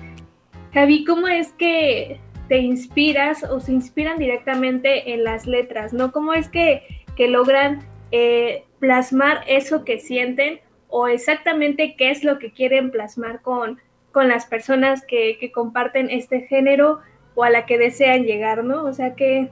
Javi, 0.75 1.05
¿cómo 1.05 1.29
es 1.29 1.53
que 1.53 2.19
te 2.49 2.59
inspiras 2.59 3.45
o 3.45 3.61
se 3.61 3.73
inspiran 3.73 4.19
directamente 4.19 5.13
en 5.15 5.25
las 5.25 5.47
letras, 5.47 5.93
¿no? 5.93 6.13
¿Cómo 6.13 6.35
es 6.35 6.49
que, 6.49 6.83
que 7.17 7.29
logran 7.29 7.81
eh, 8.11 8.65
plasmar 8.79 9.43
eso 9.47 9.85
que 9.85 9.99
sienten 9.99 10.61
o 10.89 11.09
exactamente 11.09 11.95
qué 11.97 12.11
es 12.11 12.25
lo 12.25 12.39
que 12.39 12.53
quieren 12.53 12.91
plasmar 12.91 13.41
con, 13.41 13.81
con 14.11 14.29
las 14.29 14.45
personas 14.47 15.05
que, 15.07 15.39
que 15.39 15.53
comparten 15.53 16.11
este 16.11 16.43
género 16.43 17.01
o 17.35 17.45
a 17.45 17.51
la 17.51 17.65
que 17.65 17.79
desean 17.79 18.25
llegar, 18.25 18.65
¿no? 18.65 18.85
O 18.85 18.93
sea, 18.93 19.15
¿qué, 19.15 19.49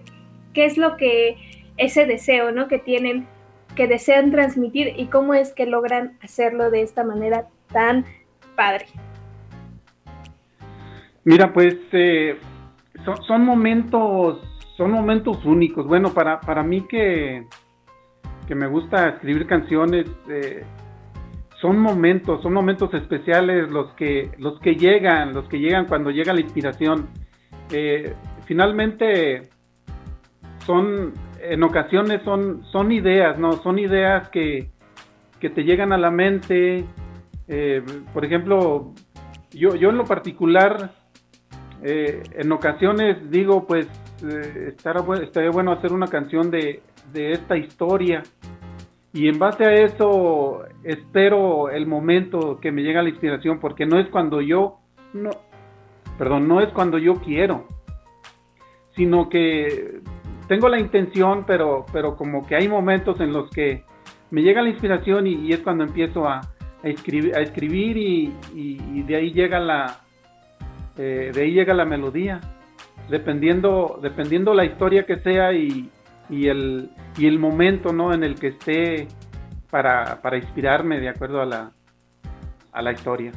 qué 0.52 0.66
es 0.66 0.76
lo 0.76 0.96
que 0.96 1.36
ese 1.80 2.06
deseo, 2.06 2.52
¿no? 2.52 2.68
Que 2.68 2.78
tienen, 2.78 3.26
que 3.74 3.88
desean 3.88 4.30
transmitir 4.30 4.94
y 4.96 5.06
cómo 5.06 5.34
es 5.34 5.52
que 5.52 5.66
logran 5.66 6.18
hacerlo 6.22 6.70
de 6.70 6.82
esta 6.82 7.04
manera 7.04 7.48
tan 7.72 8.04
padre. 8.54 8.86
Mira, 11.24 11.52
pues 11.52 11.76
eh, 11.92 12.38
son, 13.26 13.44
momentos, 13.44 14.40
son 14.76 14.90
momentos 14.90 15.44
únicos. 15.44 15.86
Bueno, 15.86 16.12
para, 16.12 16.40
para 16.40 16.62
mí 16.62 16.86
que, 16.86 17.46
que 18.46 18.54
me 18.54 18.66
gusta 18.66 19.08
escribir 19.08 19.46
canciones, 19.46 20.06
eh, 20.28 20.64
son 21.60 21.78
momentos, 21.78 22.42
son 22.42 22.52
momentos 22.52 22.92
especiales 22.94 23.70
los 23.70 23.92
que, 23.94 24.30
los 24.38 24.58
que 24.60 24.74
llegan, 24.76 25.34
los 25.34 25.48
que 25.48 25.58
llegan 25.58 25.86
cuando 25.86 26.10
llega 26.10 26.32
la 26.32 26.40
inspiración. 26.40 27.08
Eh, 27.70 28.14
finalmente 28.46 29.48
son 30.66 31.12
en 31.42 31.62
ocasiones 31.62 32.22
son, 32.22 32.64
son 32.70 32.92
ideas, 32.92 33.38
¿no? 33.38 33.52
Son 33.62 33.78
ideas 33.78 34.28
que, 34.28 34.70
te 35.40 35.64
llegan 35.64 35.92
a 35.92 35.98
la 35.98 36.10
mente. 36.10 36.84
Eh, 37.48 37.82
por 38.12 38.24
ejemplo, 38.24 38.92
yo, 39.50 39.74
yo 39.74 39.90
en 39.90 39.96
lo 39.96 40.04
particular, 40.04 40.92
eh, 41.82 42.22
en 42.34 42.52
ocasiones 42.52 43.30
digo, 43.30 43.66
pues, 43.66 43.86
eh, 44.22 44.74
estaría 44.76 45.50
bueno 45.50 45.72
hacer 45.72 45.92
una 45.92 46.08
canción 46.08 46.50
de, 46.50 46.82
de 47.12 47.32
esta 47.32 47.56
historia. 47.56 48.22
Y 49.12 49.28
en 49.28 49.38
base 49.38 49.64
a 49.64 49.74
eso 49.74 50.64
espero 50.84 51.70
el 51.70 51.86
momento 51.86 52.60
que 52.60 52.70
me 52.70 52.82
llega 52.82 53.02
la 53.02 53.08
inspiración, 53.08 53.58
porque 53.58 53.86
no 53.86 53.98
es 53.98 54.08
cuando 54.08 54.40
yo, 54.40 54.78
no, 55.12 55.30
perdón, 56.16 56.46
no 56.46 56.60
es 56.60 56.68
cuando 56.68 56.98
yo 56.98 57.14
quiero, 57.16 57.66
sino 58.94 59.28
que 59.28 60.00
tengo 60.50 60.68
la 60.68 60.80
intención, 60.80 61.44
pero, 61.46 61.86
pero 61.92 62.16
como 62.16 62.44
que 62.44 62.56
hay 62.56 62.66
momentos 62.66 63.20
en 63.20 63.32
los 63.32 63.48
que 63.50 63.84
me 64.32 64.42
llega 64.42 64.60
la 64.60 64.68
inspiración 64.68 65.28
y, 65.28 65.52
es 65.52 65.60
cuando 65.60 65.84
empiezo 65.84 66.26
a, 66.26 66.40
escribir, 66.82 67.36
a 67.36 67.40
escribir 67.40 67.96
y, 67.96 69.02
de 69.02 69.14
ahí 69.14 69.30
llega 69.30 69.60
la 69.60 70.00
eh, 70.98 71.30
de 71.32 71.40
ahí 71.40 71.52
llega 71.52 71.72
la 71.72 71.84
melodía, 71.84 72.40
dependiendo 73.08 74.00
dependiendo 74.02 74.52
la 74.52 74.64
historia 74.64 75.06
que 75.06 75.18
sea 75.18 75.52
y, 75.52 75.88
el 76.28 76.90
y 77.16 77.28
el 77.28 77.38
momento 77.38 77.92
¿no? 77.92 78.12
en 78.12 78.24
el 78.24 78.34
que 78.34 78.48
esté 78.48 79.06
para, 79.70 80.20
para 80.20 80.36
inspirarme 80.36 80.98
de 80.98 81.10
acuerdo 81.10 81.42
a 81.42 81.46
la, 81.46 81.70
a 82.72 82.82
la 82.82 82.90
historia. 82.90 83.30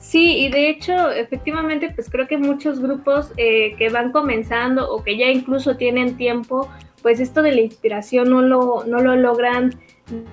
Sí, 0.00 0.38
y 0.38 0.48
de 0.48 0.70
hecho, 0.70 1.10
efectivamente, 1.10 1.92
pues 1.94 2.08
creo 2.08 2.26
que 2.26 2.38
muchos 2.38 2.80
grupos 2.80 3.32
eh, 3.36 3.74
que 3.76 3.90
van 3.90 4.12
comenzando 4.12 4.90
o 4.90 5.04
que 5.04 5.18
ya 5.18 5.26
incluso 5.26 5.76
tienen 5.76 6.16
tiempo, 6.16 6.70
pues 7.02 7.20
esto 7.20 7.42
de 7.42 7.52
la 7.52 7.60
inspiración 7.60 8.30
no 8.30 8.40
lo, 8.40 8.84
no 8.86 9.00
lo 9.00 9.14
logran 9.14 9.78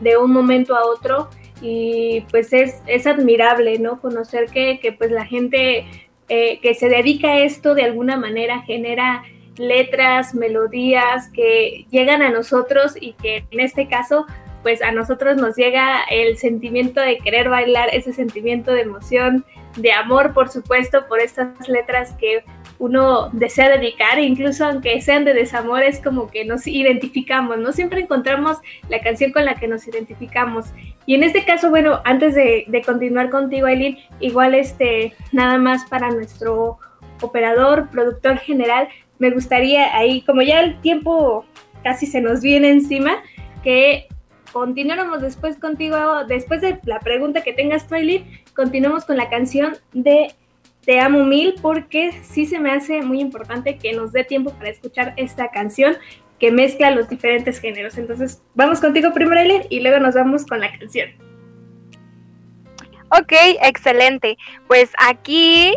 de 0.01 0.18
un 0.18 0.32
momento 0.32 0.74
a 0.76 0.86
otro 0.86 1.30
y 1.61 2.22
pues 2.32 2.53
es, 2.53 2.82
es 2.88 3.05
admirable, 3.07 3.78
¿no? 3.78 3.99
Conocer 3.99 4.49
que, 4.49 4.80
que 4.80 4.93
pues 4.93 5.11
la 5.11 5.26
gente 5.26 5.86
eh, 6.30 6.59
que 6.61 6.74
se 6.74 6.88
dedica 6.88 7.30
a 7.30 7.39
esto 7.39 7.76
de 7.76 7.84
alguna 7.84 8.15
manera 8.15 8.61
genera 8.61 9.24
letras, 9.57 10.34
melodías 10.34 11.30
que 11.34 11.86
llegan 11.89 12.22
a 12.22 12.30
nosotros 12.30 12.95
y 12.99 13.13
que 13.13 13.45
en 13.51 13.59
este 13.59 13.88
caso 13.88 14.26
pues 14.68 14.82
a 14.82 14.91
nosotros 14.91 15.38
nos 15.38 15.55
llega 15.55 16.03
el 16.11 16.36
sentimiento 16.38 16.99
de 16.99 17.20
querer 17.20 17.47
bailar, 17.47 17.88
ese 17.93 18.11
sentimiento 18.11 18.74
de 18.74 18.82
emoción, 18.82 19.45
de 19.78 19.93
amor, 19.93 20.34
por 20.34 20.49
supuesto, 20.49 21.05
por 21.07 21.22
estas 21.22 21.70
letras 21.70 22.11
que 22.20 22.43
uno 22.78 23.30
desea 23.32 23.70
dedicar, 23.70 24.20
incluso 24.20 24.65
aunque 24.65 24.99
sean 24.99 25.24
de 25.24 25.34
desamor, 25.34 25.84
es 25.84 26.01
como 26.01 26.30
que 26.30 26.43
nos 26.43 26.68
identificamos, 26.68 27.57
¿no? 27.59 27.72
Siempre 27.72 28.01
encontramos 28.01 28.57
la 28.89 28.99
canción 28.99 29.32
con 29.32 29.45
la 29.45 29.55
que 29.55 29.70
nos 29.70 29.88
identificamos. 29.88 30.65
Y 31.05 31.15
en 31.15 31.24
este 31.24 31.45
caso, 31.45 31.70
bueno, 31.70 32.01
antes 32.03 32.36
de, 32.36 32.65
continuar 32.86 33.30
contigo, 33.30 33.68
Aileen, 33.68 33.97
igual 34.20 34.53
este, 34.53 35.13
nada 35.32 35.57
más 35.59 35.86
para 35.86 36.09
nuestro 36.09 36.78
operador, 37.22 37.89
productor 37.89 38.39
general, 38.39 38.89
me 39.18 39.30
gustaría 39.30 39.95
ahí, 39.95 40.24
como 40.24 40.41
ya 40.41 40.59
el 40.59 40.82
tiempo 40.82 41.45
casi 41.86 42.05
se 42.05 42.20
nos 42.20 42.41
viene 42.41 42.70
encima, 42.70 43.24
que 43.63 44.09
continuáramos 44.52 45.22
después 45.22 45.58
contigo, 45.58 45.98
después 46.28 46.62
de 46.62 46.80
la 46.84 47.00
pregunta 47.00 47.41
que 47.41 47.54
tengas, 47.54 47.88
Twilight, 47.88 48.26
continuamos 48.54 49.06
con 49.06 49.18
la 49.18 49.30
canción 49.30 49.78
de 49.93 50.34
Te 50.86 51.00
Amo 51.00 51.24
Mil, 51.24 51.56
porque 51.62 52.12
sí 52.24 52.45
se 52.45 52.60
me 52.60 52.72
hace 52.72 53.02
muy 53.02 53.20
importante 53.20 53.78
que 53.78 53.93
nos 53.93 54.12
dé 54.12 54.24
tiempo 54.24 54.52
para 54.52 54.70
escuchar 54.70 55.14
esta 55.18 55.50
canción 55.50 55.95
que 56.39 56.52
mezcla 56.52 56.91
los 56.91 57.10
diferentes 57.10 57.60
géneros. 57.60 57.98
Entonces, 57.98 58.41
vamos 58.54 58.80
contigo 58.80 59.14
primero, 59.14 59.39
Eileen, 59.41 59.64
y 59.70 59.80
luego 59.80 60.00
nos 60.00 60.16
vamos 60.16 60.45
con 60.45 60.60
la 60.60 60.72
canción. 60.78 61.10
Ok, 63.10 63.34
excelente. 63.62 64.38
Pues 64.68 64.91
aquí 65.00 65.74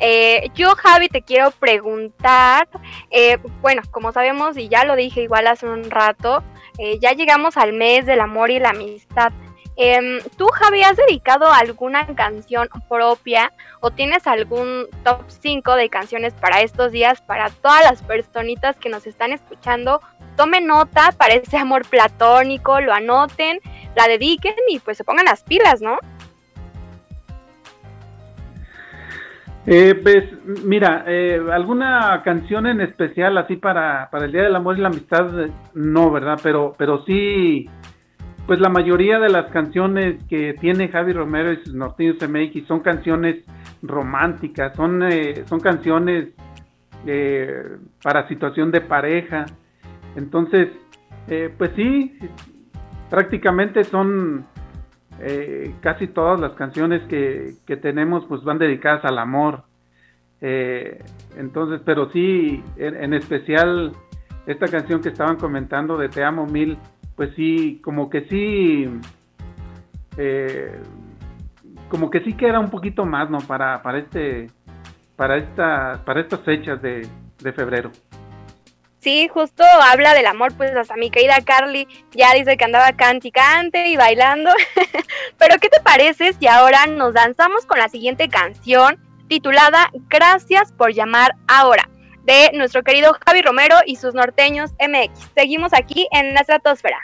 eh, 0.00 0.50
yo, 0.54 0.74
Javi, 0.76 1.08
te 1.08 1.20
quiero 1.20 1.50
preguntar, 1.50 2.68
eh, 3.10 3.36
bueno, 3.60 3.82
como 3.90 4.12
sabemos 4.12 4.56
y 4.56 4.68
ya 4.68 4.84
lo 4.84 4.96
dije 4.96 5.22
igual 5.22 5.46
hace 5.46 5.68
un 5.68 5.90
rato, 5.90 6.42
eh, 6.82 6.98
ya 6.98 7.12
llegamos 7.12 7.58
al 7.58 7.74
mes 7.74 8.06
del 8.06 8.20
amor 8.20 8.50
y 8.50 8.58
la 8.58 8.70
amistad. 8.70 9.32
Em, 9.76 10.18
¿Tú, 10.38 10.46
Javi, 10.46 10.82
has 10.82 10.96
dedicado 10.96 11.52
alguna 11.52 12.06
canción 12.14 12.70
propia 12.88 13.52
o 13.80 13.90
tienes 13.90 14.26
algún 14.26 14.86
top 15.04 15.22
5 15.28 15.74
de 15.74 15.90
canciones 15.90 16.32
para 16.32 16.62
estos 16.62 16.90
días, 16.90 17.20
para 17.20 17.50
todas 17.50 17.82
las 17.82 18.02
personitas 18.02 18.76
que 18.76 18.88
nos 18.88 19.06
están 19.06 19.32
escuchando? 19.32 20.00
Tomen 20.36 20.66
nota 20.66 21.12
para 21.12 21.34
ese 21.34 21.58
amor 21.58 21.86
platónico, 21.86 22.80
lo 22.80 22.94
anoten, 22.94 23.60
la 23.94 24.08
dediquen 24.08 24.54
y 24.68 24.78
pues 24.78 24.96
se 24.96 25.04
pongan 25.04 25.26
las 25.26 25.42
pilas, 25.42 25.82
¿no? 25.82 25.98
Eh, 29.66 29.94
pues 30.02 30.24
mira, 30.64 31.04
eh, 31.06 31.40
alguna 31.52 32.22
canción 32.24 32.66
en 32.66 32.80
especial 32.80 33.36
así 33.38 33.56
para, 33.56 34.08
para 34.10 34.24
el 34.24 34.32
Día 34.32 34.42
del 34.42 34.56
Amor 34.56 34.78
y 34.78 34.80
la 34.80 34.88
Amistad, 34.88 35.30
no, 35.74 36.10
¿verdad? 36.10 36.40
Pero, 36.42 36.74
pero 36.78 37.04
sí, 37.04 37.68
pues 38.46 38.58
la 38.58 38.68
mayoría 38.68 39.20
de 39.20 39.28
las 39.28 39.50
canciones 39.52 40.24
que 40.24 40.54
tiene 40.54 40.88
Javi 40.88 41.12
Romero 41.12 41.52
y 41.52 41.58
sus 41.58 41.72
Norteños 41.72 42.16
MX 42.20 42.66
son 42.66 42.80
canciones 42.80 43.44
románticas, 43.80 44.74
son, 44.74 45.02
eh, 45.04 45.44
son 45.46 45.60
canciones 45.60 46.30
eh, 47.06 47.76
para 48.02 48.26
situación 48.28 48.70
de 48.72 48.80
pareja. 48.80 49.46
Entonces, 50.16 50.68
eh, 51.28 51.54
pues 51.56 51.70
sí, 51.76 52.18
prácticamente 53.08 53.84
son 53.84 54.44
eh, 55.20 55.74
casi 55.80 56.06
todas 56.06 56.40
las 56.40 56.52
canciones 56.52 57.02
que, 57.08 57.54
tenemos 57.76 58.24
pues 58.26 58.42
van 58.42 58.58
dedicadas 58.58 59.04
al 59.04 59.18
amor. 59.18 59.64
Eh, 60.40 61.02
entonces, 61.36 61.82
pero 61.84 62.10
sí, 62.10 62.62
en, 62.76 63.12
especial 63.12 63.92
esta 64.46 64.66
canción 64.68 65.02
que 65.02 65.10
estaban 65.10 65.36
comentando 65.36 65.98
de 65.98 66.08
Te 66.08 66.24
amo 66.24 66.46
mil, 66.46 66.78
pues 67.16 67.34
sí, 67.36 67.80
como 67.84 68.08
que 68.08 68.22
sí, 68.28 68.88
eh, 70.16 70.80
como 71.88 72.10
que 72.10 72.20
sí 72.20 72.32
queda 72.32 72.58
un 72.58 72.70
poquito 72.70 73.04
más, 73.04 73.28
¿no? 73.28 73.38
Para, 73.40 73.82
para 73.82 73.98
este, 73.98 74.46
para 75.16 75.36
esta, 75.36 76.02
para 76.06 76.20
estas 76.20 76.40
fechas 76.40 76.80
de, 76.80 77.06
de 77.42 77.52
febrero. 77.52 77.90
Sí, 79.00 79.28
justo 79.28 79.64
habla 79.64 80.12
del 80.12 80.26
amor, 80.26 80.54
pues 80.56 80.76
hasta 80.76 80.94
mi 80.96 81.10
querida 81.10 81.40
Carly 81.42 81.88
ya 82.12 82.34
dice 82.34 82.56
que 82.56 82.64
andaba 82.64 82.92
cante 82.92 83.32
cante 83.32 83.88
y 83.88 83.96
bailando. 83.96 84.50
Pero 85.38 85.58
¿qué 85.58 85.68
te 85.68 85.80
parece 85.80 86.34
si 86.34 86.46
ahora 86.46 86.86
nos 86.86 87.14
danzamos 87.14 87.64
con 87.64 87.78
la 87.78 87.88
siguiente 87.88 88.28
canción 88.28 88.98
titulada 89.28 89.90
Gracias 90.08 90.72
por 90.72 90.92
llamar 90.92 91.34
ahora? 91.48 91.88
de 92.24 92.50
nuestro 92.54 92.82
querido 92.82 93.16
Javi 93.26 93.42
Romero 93.42 93.76
y 93.86 93.96
sus 93.96 94.14
norteños 94.14 94.70
MX. 94.78 95.30
Seguimos 95.34 95.72
aquí 95.72 96.06
en 96.12 96.34
la 96.34 96.40
estratosfera. 96.40 96.98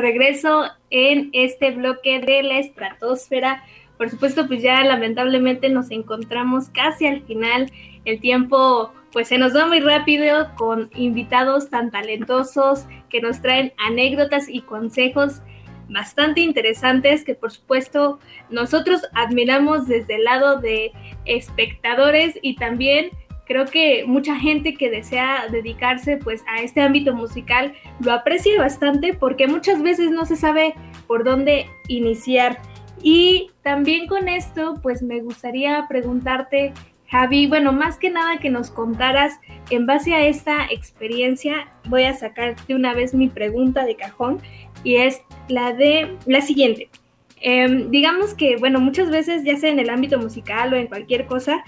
Regreso 0.00 0.64
en 0.90 1.30
este 1.32 1.70
bloque 1.70 2.20
de 2.20 2.42
la 2.42 2.58
estratosfera. 2.58 3.62
Por 3.98 4.10
supuesto, 4.10 4.46
pues 4.46 4.62
ya 4.62 4.82
lamentablemente 4.84 5.68
nos 5.68 5.90
encontramos 5.90 6.68
casi 6.70 7.06
al 7.06 7.22
final. 7.22 7.70
El 8.04 8.20
tiempo 8.20 8.92
pues 9.12 9.28
se 9.28 9.38
nos 9.38 9.54
va 9.56 9.66
muy 9.66 9.80
rápido 9.80 10.54
con 10.56 10.90
invitados 10.94 11.68
tan 11.68 11.90
talentosos 11.90 12.86
que 13.08 13.20
nos 13.20 13.40
traen 13.42 13.72
anécdotas 13.76 14.48
y 14.48 14.62
consejos 14.62 15.42
bastante 15.88 16.40
interesantes 16.40 17.24
que 17.24 17.34
por 17.34 17.50
supuesto 17.50 18.20
nosotros 18.48 19.02
admiramos 19.12 19.88
desde 19.88 20.16
el 20.16 20.24
lado 20.24 20.60
de 20.60 20.92
espectadores 21.24 22.38
y 22.42 22.54
también 22.56 23.10
creo 23.50 23.66
que 23.66 24.04
mucha 24.06 24.36
gente 24.36 24.74
que 24.74 24.90
desea 24.90 25.48
dedicarse 25.50 26.16
pues 26.18 26.44
a 26.46 26.62
este 26.62 26.82
ámbito 26.82 27.16
musical 27.16 27.72
lo 27.98 28.12
aprecia 28.12 28.56
bastante 28.56 29.12
porque 29.12 29.48
muchas 29.48 29.82
veces 29.82 30.12
no 30.12 30.24
se 30.24 30.36
sabe 30.36 30.72
por 31.08 31.24
dónde 31.24 31.66
iniciar. 31.88 32.62
Y 33.02 33.50
también 33.62 34.06
con 34.06 34.28
esto 34.28 34.78
pues 34.80 35.02
me 35.02 35.20
gustaría 35.20 35.84
preguntarte 35.88 36.72
Javi, 37.08 37.48
bueno, 37.48 37.72
más 37.72 37.98
que 37.98 38.08
nada 38.08 38.38
que 38.38 38.50
nos 38.50 38.70
contaras 38.70 39.40
en 39.70 39.84
base 39.84 40.14
a 40.14 40.24
esta 40.24 40.66
experiencia, 40.70 41.72
voy 41.88 42.04
a 42.04 42.14
sacarte 42.14 42.72
una 42.72 42.94
vez 42.94 43.14
mi 43.14 43.26
pregunta 43.26 43.84
de 43.84 43.96
cajón 43.96 44.38
y 44.84 44.94
es 44.94 45.22
la 45.48 45.72
de 45.72 46.16
la 46.24 46.40
siguiente. 46.40 46.88
Em, 47.40 47.90
digamos 47.90 48.32
que, 48.34 48.58
bueno, 48.58 48.78
muchas 48.78 49.10
veces, 49.10 49.42
ya 49.42 49.56
sea 49.56 49.70
en 49.70 49.80
el 49.80 49.90
ámbito 49.90 50.20
musical 50.20 50.72
o 50.72 50.76
en 50.76 50.86
cualquier 50.86 51.26
cosa, 51.26 51.64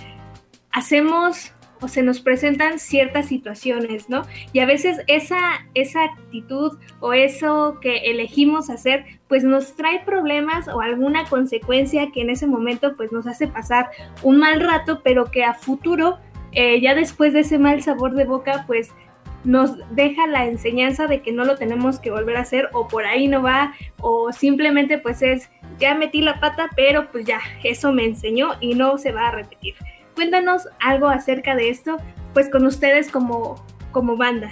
hacemos 0.70 1.52
o 1.82 1.88
se 1.88 2.02
nos 2.02 2.20
presentan 2.20 2.78
ciertas 2.78 3.26
situaciones, 3.26 4.08
¿no? 4.08 4.22
Y 4.52 4.60
a 4.60 4.66
veces 4.66 4.98
esa, 5.06 5.66
esa 5.74 6.04
actitud 6.04 6.78
o 7.00 7.12
eso 7.12 7.78
que 7.80 8.10
elegimos 8.10 8.70
hacer, 8.70 9.04
pues 9.28 9.44
nos 9.44 9.74
trae 9.74 10.04
problemas 10.04 10.68
o 10.68 10.80
alguna 10.80 11.24
consecuencia 11.24 12.10
que 12.12 12.22
en 12.22 12.30
ese 12.30 12.46
momento 12.46 12.96
pues 12.96 13.12
nos 13.12 13.26
hace 13.26 13.48
pasar 13.48 13.90
un 14.22 14.38
mal 14.38 14.60
rato, 14.60 15.00
pero 15.02 15.30
que 15.30 15.44
a 15.44 15.54
futuro, 15.54 16.18
eh, 16.52 16.80
ya 16.80 16.94
después 16.94 17.32
de 17.32 17.40
ese 17.40 17.58
mal 17.58 17.82
sabor 17.82 18.14
de 18.14 18.24
boca, 18.24 18.64
pues 18.66 18.90
nos 19.44 19.76
deja 19.94 20.26
la 20.26 20.46
enseñanza 20.46 21.06
de 21.06 21.20
que 21.20 21.32
no 21.32 21.44
lo 21.44 21.56
tenemos 21.56 21.98
que 21.98 22.10
volver 22.10 22.36
a 22.36 22.42
hacer 22.42 22.68
o 22.72 22.86
por 22.86 23.06
ahí 23.06 23.26
no 23.26 23.42
va 23.42 23.74
o 24.00 24.32
simplemente 24.32 24.98
pues 24.98 25.20
es 25.22 25.50
ya 25.80 25.94
metí 25.94 26.20
la 26.20 26.38
pata 26.38 26.68
pero 26.76 27.10
pues 27.10 27.24
ya 27.24 27.40
eso 27.64 27.92
me 27.92 28.04
enseñó 28.04 28.50
y 28.60 28.74
no 28.74 28.98
se 28.98 29.12
va 29.12 29.28
a 29.28 29.30
repetir. 29.32 29.74
Cuéntanos 30.14 30.68
algo 30.80 31.08
acerca 31.08 31.54
de 31.56 31.70
esto 31.70 31.96
pues 32.32 32.48
con 32.48 32.66
ustedes 32.66 33.10
como, 33.10 33.64
como 33.90 34.16
banda. 34.16 34.50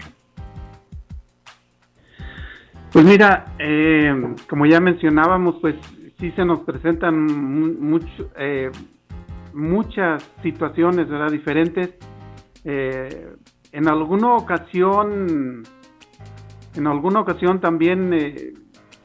Pues 2.93 3.05
mira, 3.05 3.55
eh, 3.59 4.35
como 4.49 4.67
ya 4.67 4.81
mencionábamos, 4.81 5.57
pues 5.61 5.77
sí 6.19 6.33
se 6.33 6.45
nos 6.45 6.61
presentan 6.61 8.01
eh, 8.37 8.71
muchas 9.55 10.29
situaciones, 10.43 11.09
¿verdad? 11.09 11.31
Diferentes. 11.31 11.95
Eh, 12.65 13.33
en 13.73 13.89
alguna 13.89 14.35
ocasión, 14.35 15.63
en 16.75 16.87
alguna 16.87 17.21
ocasión 17.21 17.61
también 17.61 18.11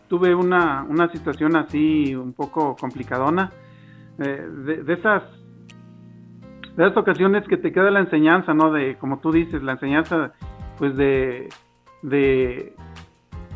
tuve 0.07 0.33
una, 0.33 0.83
una, 0.89 1.11
situación 1.11 1.55
así 1.55 2.15
un 2.15 2.33
poco 2.33 2.75
complicadona. 2.75 3.51
De, 4.17 4.83
de, 4.83 4.93
esas 4.93 5.23
de 6.75 6.83
esas 6.83 6.97
ocasiones 6.97 7.47
que 7.47 7.57
te 7.57 7.71
queda 7.71 7.91
la 7.91 8.01
enseñanza, 8.01 8.53
¿no? 8.53 8.71
De, 8.71 8.95
como 8.97 9.19
tú 9.19 9.31
dices, 9.31 9.63
la 9.63 9.73
enseñanza, 9.73 10.33
pues 10.77 10.95
de, 10.95 11.49
de 12.01 12.73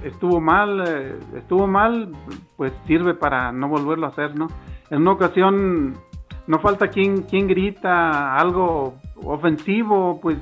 estuvo 0.03 0.39
mal, 0.39 0.83
eh, 0.87 1.19
estuvo 1.35 1.67
mal, 1.67 2.11
pues 2.55 2.71
sirve 2.87 3.13
para 3.13 3.51
no 3.51 3.67
volverlo 3.67 4.05
a 4.05 4.09
hacer, 4.09 4.35
¿no? 4.37 4.47
En 4.89 5.01
una 5.01 5.11
ocasión 5.11 5.95
no 6.47 6.59
falta 6.59 6.87
quien, 6.87 7.23
quien 7.23 7.47
grita 7.47 8.35
algo 8.35 8.95
ofensivo, 9.23 10.19
pues 10.21 10.37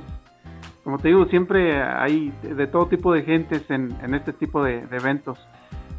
como 0.84 0.98
te 0.98 1.08
digo, 1.08 1.26
siempre 1.26 1.82
hay 1.82 2.32
de 2.42 2.66
todo 2.66 2.86
tipo 2.86 3.12
de 3.12 3.22
gentes 3.22 3.70
en, 3.70 3.94
en 4.02 4.14
este 4.14 4.32
tipo 4.32 4.62
de, 4.62 4.78
eventos. 4.90 5.38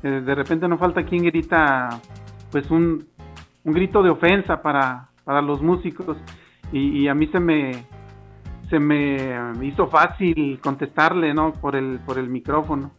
Eh, 0.02 0.22
de 0.26 0.34
repente 0.34 0.68
no 0.68 0.78
falta 0.80 1.04
quien 1.04 1.24
grita 1.26 1.90
pues 2.52 2.72
un, 2.72 3.06
un 3.66 3.74
grito 3.74 4.02
de 4.02 4.10
ofensa 4.10 4.64
para, 4.64 5.10
para 5.26 5.44
los 5.44 5.62
músicos 5.62 6.18
y, 6.72 7.08
a 7.08 7.14
mí 7.14 7.28
se 7.28 7.40
me 7.40 7.72
se 8.70 8.80
me 8.80 9.66
hizo 9.66 9.88
fácil 9.88 10.60
contestarle 10.62 11.34
no 11.34 11.54
por 11.54 11.76
el 11.76 12.00
por 12.00 12.18
el 12.18 12.30
micrófono. 12.30 12.92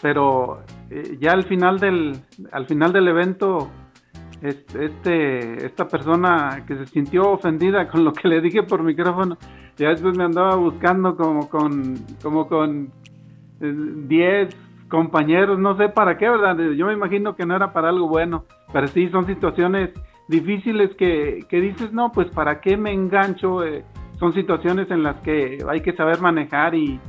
Pero 0.00 0.62
eh, 0.88 1.18
ya 1.20 1.32
al 1.32 1.44
final 1.44 1.78
del 1.78 2.20
al 2.52 2.66
final 2.66 2.92
del 2.92 3.08
evento 3.08 3.70
este 4.42 5.66
esta 5.66 5.86
persona 5.86 6.64
que 6.66 6.76
se 6.76 6.86
sintió 6.86 7.30
ofendida 7.30 7.88
con 7.90 8.04
lo 8.04 8.12
que 8.12 8.28
le 8.28 8.40
dije 8.40 8.62
por 8.62 8.82
micrófono 8.82 9.36
ya 9.76 9.90
después 9.90 10.16
me 10.16 10.24
andaba 10.24 10.56
buscando 10.56 11.16
como 11.16 11.48
con 11.48 11.96
como 12.22 12.48
con 12.48 12.90
10 13.60 13.60
eh, 13.60 14.48
compañeros 14.88 15.58
no 15.58 15.76
sé 15.76 15.90
para 15.90 16.16
qué 16.16 16.28
verdad 16.28 16.56
yo 16.56 16.86
me 16.86 16.94
imagino 16.94 17.36
que 17.36 17.44
no 17.44 17.54
era 17.54 17.72
para 17.72 17.90
algo 17.90 18.08
bueno 18.08 18.44
pero 18.72 18.88
sí 18.88 19.08
son 19.10 19.26
situaciones 19.26 19.90
difíciles 20.30 20.94
que, 20.96 21.44
que 21.48 21.60
dices, 21.60 21.92
no, 21.92 22.12
pues 22.12 22.30
para 22.30 22.60
qué 22.60 22.76
me 22.76 22.92
engancho, 22.92 23.64
eh, 23.64 23.84
son 24.18 24.32
situaciones 24.32 24.90
en 24.90 25.02
las 25.02 25.20
que 25.22 25.58
hay 25.68 25.80
que 25.80 25.92
saber 25.92 26.20
manejar 26.20 26.74
y, 26.74 27.00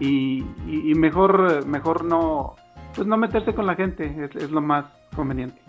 y, 0.00 0.42
mejor, 0.96 1.64
mejor 1.66 2.04
no, 2.04 2.56
pues 2.94 3.06
no 3.06 3.16
meterse 3.16 3.54
con 3.54 3.66
la 3.66 3.76
gente, 3.76 4.12
es, 4.24 4.34
es 4.34 4.50
lo 4.50 4.60
más 4.60 4.86
conveniente. 5.14 5.60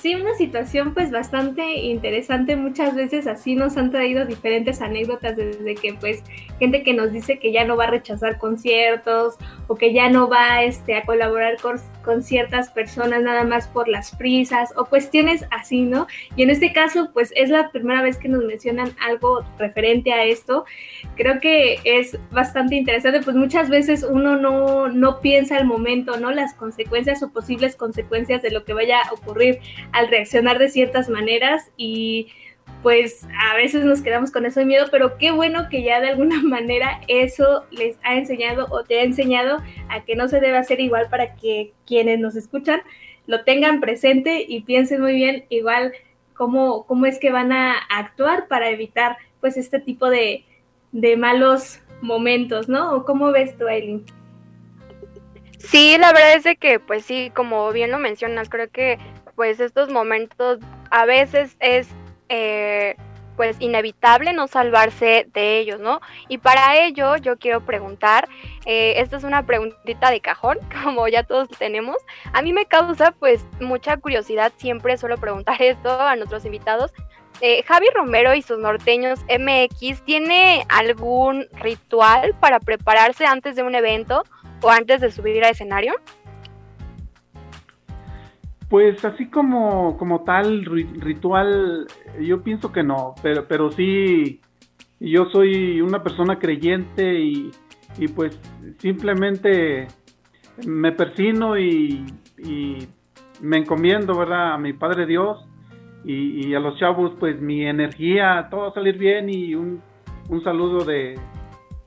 Sí, 0.00 0.14
una 0.14 0.34
situación 0.34 0.94
pues 0.94 1.10
bastante 1.10 1.74
interesante. 1.80 2.54
Muchas 2.54 2.94
veces 2.94 3.26
así 3.26 3.56
nos 3.56 3.76
han 3.76 3.90
traído 3.90 4.26
diferentes 4.26 4.80
anécdotas 4.80 5.36
desde 5.36 5.74
que 5.74 5.94
pues 5.94 6.22
gente 6.60 6.84
que 6.84 6.94
nos 6.94 7.12
dice 7.12 7.40
que 7.40 7.52
ya 7.52 7.64
no 7.64 7.76
va 7.76 7.84
a 7.84 7.90
rechazar 7.90 8.38
conciertos 8.38 9.36
o 9.68 9.76
que 9.76 9.92
ya 9.92 10.08
no 10.08 10.28
va 10.28 10.64
este, 10.64 10.96
a 10.96 11.04
colaborar 11.04 11.58
con, 11.60 11.76
con 12.04 12.22
ciertas 12.22 12.70
personas 12.70 13.22
nada 13.22 13.44
más 13.44 13.68
por 13.68 13.86
las 13.86 14.16
prisas 14.16 14.72
o 14.76 14.86
cuestiones 14.86 15.44
así, 15.50 15.82
¿no? 15.82 16.08
Y 16.36 16.42
en 16.42 16.50
este 16.50 16.72
caso 16.72 17.10
pues 17.12 17.32
es 17.36 17.50
la 17.50 17.70
primera 17.70 18.02
vez 18.02 18.18
que 18.18 18.28
nos 18.28 18.44
mencionan 18.44 18.92
algo 19.00 19.44
referente 19.58 20.12
a 20.12 20.24
esto. 20.24 20.64
Creo 21.16 21.38
que 21.40 21.78
es 21.84 22.18
bastante 22.30 22.76
interesante, 22.76 23.20
pues 23.22 23.36
muchas 23.36 23.68
veces 23.68 24.04
uno 24.08 24.36
no, 24.36 24.88
no 24.88 25.20
piensa 25.20 25.56
al 25.56 25.66
momento, 25.66 26.18
¿no? 26.18 26.30
Las 26.30 26.54
consecuencias 26.54 27.22
o 27.22 27.30
posibles 27.30 27.76
consecuencias 27.76 28.42
de 28.42 28.50
lo 28.50 28.64
que 28.64 28.72
vaya 28.72 29.00
a 29.02 29.12
ocurrir 29.12 29.60
al 29.92 30.08
reaccionar 30.08 30.58
de 30.58 30.68
ciertas 30.70 31.10
maneras 31.10 31.70
y 31.76 32.28
pues 32.82 33.26
a 33.38 33.56
veces 33.56 33.84
nos 33.84 34.02
quedamos 34.02 34.30
con 34.30 34.46
eso 34.46 34.60
de 34.60 34.66
miedo, 34.66 34.86
pero 34.90 35.18
qué 35.18 35.30
bueno 35.30 35.68
que 35.68 35.82
ya 35.82 36.00
de 36.00 36.10
alguna 36.10 36.42
manera 36.44 37.00
eso 37.08 37.64
les 37.70 37.96
ha 38.02 38.16
enseñado 38.16 38.66
o 38.70 38.84
te 38.84 39.00
ha 39.00 39.02
enseñado 39.02 39.58
a 39.88 40.04
que 40.04 40.16
no 40.16 40.28
se 40.28 40.40
debe 40.40 40.58
hacer 40.58 40.80
igual 40.80 41.08
para 41.10 41.34
que 41.34 41.72
quienes 41.86 42.18
nos 42.18 42.36
escuchan 42.36 42.80
lo 43.26 43.44
tengan 43.44 43.80
presente 43.80 44.44
y 44.48 44.62
piensen 44.62 45.02
muy 45.02 45.14
bien 45.14 45.44
igual 45.50 45.92
cómo, 46.34 46.86
cómo 46.86 47.06
es 47.06 47.18
que 47.18 47.30
van 47.30 47.52
a 47.52 47.74
actuar 47.90 48.48
para 48.48 48.70
evitar 48.70 49.18
pues 49.40 49.56
este 49.56 49.80
tipo 49.80 50.08
de, 50.08 50.44
de 50.92 51.16
malos 51.16 51.80
momentos, 52.00 52.68
¿no? 52.68 52.94
¿O 52.94 53.04
cómo 53.04 53.32
ves 53.32 53.56
tú, 53.58 53.66
Aileen? 53.66 54.04
Sí, 55.58 55.96
la 55.98 56.12
verdad 56.12 56.34
es 56.34 56.44
de 56.44 56.56
que, 56.56 56.80
pues 56.80 57.04
sí, 57.04 57.30
como 57.34 57.70
bien 57.72 57.90
lo 57.90 57.98
mencionas, 57.98 58.48
creo 58.48 58.70
que 58.70 58.98
pues 59.34 59.60
estos 59.60 59.90
momentos 59.90 60.60
a 60.90 61.04
veces 61.04 61.56
es 61.60 61.88
eh, 62.28 62.96
pues 63.38 63.56
inevitable 63.60 64.32
no 64.32 64.48
salvarse 64.48 65.28
de 65.32 65.60
ellos, 65.60 65.78
¿no? 65.78 66.00
Y 66.28 66.38
para 66.38 66.84
ello 66.84 67.16
yo 67.18 67.38
quiero 67.38 67.64
preguntar, 67.64 68.28
eh, 68.66 68.94
esta 68.96 69.16
es 69.16 69.22
una 69.22 69.46
preguntita 69.46 70.10
de 70.10 70.20
cajón, 70.20 70.58
como 70.84 71.06
ya 71.06 71.22
todos 71.22 71.48
tenemos, 71.56 71.96
a 72.32 72.42
mí 72.42 72.52
me 72.52 72.66
causa 72.66 73.12
pues 73.12 73.46
mucha 73.60 73.96
curiosidad, 73.96 74.52
siempre 74.56 74.98
suelo 74.98 75.18
preguntar 75.18 75.56
esto 75.62 76.00
a 76.00 76.16
nuestros 76.16 76.44
invitados. 76.44 76.92
Eh, 77.40 77.62
Javi 77.62 77.86
Romero 77.94 78.34
y 78.34 78.42
sus 78.42 78.58
norteños 78.58 79.20
MX, 79.28 80.02
¿tiene 80.04 80.66
algún 80.68 81.46
ritual 81.52 82.34
para 82.40 82.58
prepararse 82.58 83.24
antes 83.24 83.54
de 83.54 83.62
un 83.62 83.76
evento 83.76 84.24
o 84.62 84.70
antes 84.70 85.00
de 85.00 85.12
subir 85.12 85.44
a 85.44 85.50
escenario? 85.50 85.94
Pues 88.68 89.02
así 89.04 89.30
como, 89.30 89.96
como 89.96 90.24
tal 90.24 90.64
ritual, 90.66 91.86
yo 92.20 92.42
pienso 92.42 92.70
que 92.70 92.82
no, 92.82 93.14
pero, 93.22 93.46
pero 93.48 93.70
sí, 93.70 94.42
yo 95.00 95.26
soy 95.32 95.80
una 95.80 96.02
persona 96.02 96.38
creyente 96.38 97.18
y, 97.18 97.50
pues 98.14 98.38
simplemente 98.78 99.88
me 100.66 100.92
persino 100.92 101.58
y, 101.58 102.04
me 103.40 103.56
encomiendo, 103.56 104.18
¿verdad? 104.18 104.54
A 104.54 104.58
mi 104.58 104.72
Padre 104.74 105.06
Dios 105.06 105.46
y, 106.04 106.52
a 106.54 106.60
los 106.60 106.78
chavos, 106.78 107.12
pues 107.18 107.40
mi 107.40 107.64
energía, 107.64 108.48
todo 108.50 108.62
va 108.62 108.68
a 108.68 108.74
salir 108.74 108.98
bien 108.98 109.30
y 109.30 109.54
un, 109.54 109.80
un 110.28 110.44
saludo 110.44 110.84
de, 110.84 111.18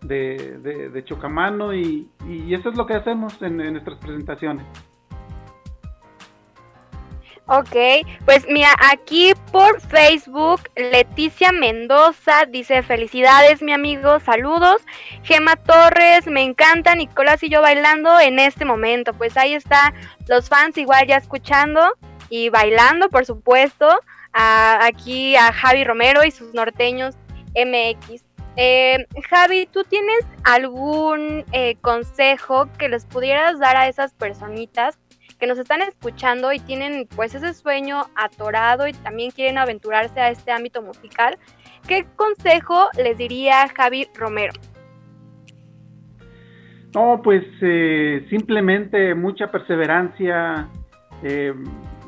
de, 0.01 1.03
Chocamano 1.05 1.75
y, 1.75 2.09
eso 2.49 2.69
es 2.69 2.77
lo 2.77 2.87
que 2.87 2.95
hacemos 2.95 3.39
en 3.43 3.57
nuestras 3.57 3.99
presentaciones. 3.99 4.65
Ok, 7.47 7.75
pues 8.23 8.45
mira, 8.47 8.69
aquí 8.91 9.33
por 9.51 9.81
Facebook, 9.81 10.61
Leticia 10.75 11.51
Mendoza 11.51 12.45
dice 12.47 12.81
felicidades 12.83 13.61
mi 13.61 13.73
amigo, 13.73 14.19
saludos. 14.19 14.81
Gema 15.23 15.55
Torres, 15.57 16.27
me 16.27 16.43
encanta, 16.43 16.95
Nicolás 16.95 17.43
y 17.43 17.49
yo 17.49 17.61
bailando 17.61 18.19
en 18.19 18.39
este 18.39 18.63
momento. 18.63 19.13
Pues 19.13 19.35
ahí 19.37 19.53
está 19.53 19.93
los 20.27 20.47
fans 20.47 20.77
igual 20.77 21.07
ya 21.07 21.17
escuchando 21.17 21.81
y 22.29 22.49
bailando, 22.49 23.09
por 23.09 23.25
supuesto. 23.25 23.87
aquí 24.33 25.35
a 25.35 25.51
Javi 25.51 25.83
Romero 25.83 26.23
y 26.23 26.31
sus 26.31 26.53
norteños 26.53 27.15
MX. 27.53 28.23
Eh, 28.55 29.05
Javi, 29.29 29.65
¿tú 29.65 29.83
tienes 29.83 30.25
algún 30.43 31.45
eh, 31.51 31.75
consejo 31.81 32.69
que 32.77 32.89
les 32.89 33.05
pudieras 33.05 33.59
dar 33.59 33.75
a 33.77 33.87
esas 33.87 34.13
personitas 34.13 34.97
que 35.41 35.47
nos 35.47 35.57
están 35.57 35.81
escuchando 35.81 36.53
y 36.53 36.59
tienen 36.59 37.07
pues 37.15 37.33
ese 37.33 37.55
sueño 37.55 38.03
atorado 38.15 38.87
y 38.87 38.93
también 38.93 39.31
quieren 39.31 39.57
aventurarse 39.57 40.19
a 40.19 40.29
este 40.29 40.51
ámbito 40.51 40.83
musical, 40.83 41.35
¿qué 41.87 42.05
consejo 42.15 42.89
les 42.95 43.17
diría 43.17 43.67
Javi 43.75 44.07
Romero? 44.13 44.53
No, 46.93 47.21
pues 47.23 47.43
eh, 47.61 48.27
simplemente 48.29 49.15
mucha 49.15 49.49
perseverancia, 49.49 50.69
eh, 51.23 51.55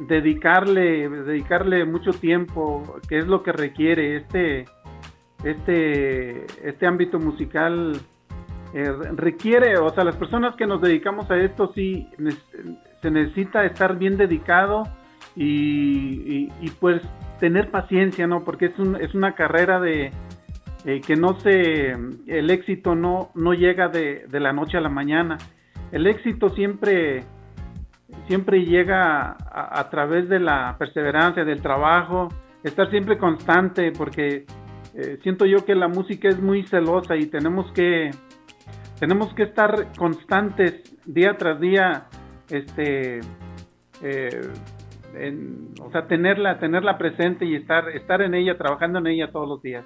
dedicarle, 0.08 1.10
dedicarle 1.10 1.86
mucho 1.86 2.12
tiempo, 2.12 3.00
que 3.10 3.18
es 3.18 3.26
lo 3.26 3.42
que 3.42 3.52
requiere 3.52 4.18
este, 4.18 4.66
este, 5.44 6.46
este 6.62 6.86
ámbito 6.86 7.18
musical. 7.18 8.00
Eh, 8.76 8.92
requiere, 9.16 9.78
o 9.78 9.90
sea, 9.90 10.04
las 10.04 10.18
personas 10.18 10.56
que 10.56 10.68
nos 10.68 10.82
dedicamos 10.82 11.32
a 11.32 11.38
esto 11.38 11.72
sí 11.74 12.08
se 13.04 13.12
necesita 13.12 13.66
estar 13.66 13.98
bien 13.98 14.18
dedicado 14.18 14.84
y, 15.36 16.48
pues 16.80 17.02
tener 17.40 17.70
paciencia, 17.70 18.26
¿no? 18.26 18.44
Porque 18.44 18.68
es, 18.68 18.80
un, 18.80 18.96
es 18.96 19.14
una 19.14 19.36
carrera 19.36 19.80
de 19.80 20.12
eh, 20.86 21.02
que 21.02 21.16
no 21.16 21.40
se, 21.42 21.92
el 22.28 22.50
éxito 22.50 22.96
no, 22.96 23.32
no 23.36 23.54
llega 23.54 23.90
de, 23.90 24.26
la 24.32 24.54
noche 24.54 24.78
a 24.78 24.82
la 24.82 24.90
mañana. 24.90 25.38
El 25.92 26.08
éxito 26.08 26.50
siempre, 26.50 27.26
siempre 28.28 28.64
llega 28.64 29.36
a, 29.52 29.90
través 29.90 30.30
de 30.30 30.40
la 30.40 30.78
perseverancia, 30.80 31.44
del 31.44 31.62
trabajo, 31.62 32.30
estar 32.64 32.90
siempre 32.90 33.18
constante, 33.18 33.92
porque 33.92 34.46
eh, 34.96 35.20
siento 35.24 35.46
yo 35.46 35.66
que 35.66 35.76
la 35.76 35.90
música 35.90 36.30
es 36.30 36.40
muy 36.40 36.64
celosa 36.68 37.18
y 37.18 37.26
tenemos 37.26 37.72
que 37.74 38.12
tenemos 39.00 39.34
que 39.34 39.44
estar 39.44 39.92
constantes 39.98 40.82
día 41.06 41.36
tras 41.38 41.60
día 41.60 42.06
este 42.50 43.20
eh, 44.02 44.42
o 45.82 45.92
sea 45.92 46.08
tenerla 46.08 46.60
tenerla 46.60 46.98
presente 46.98 47.46
y 47.46 47.56
estar 47.56 47.90
estar 47.90 48.22
en 48.22 48.34
ella 48.34 48.58
trabajando 48.58 49.00
en 49.00 49.08
ella 49.08 49.32
todos 49.32 49.48
los 49.48 49.62
días. 49.62 49.86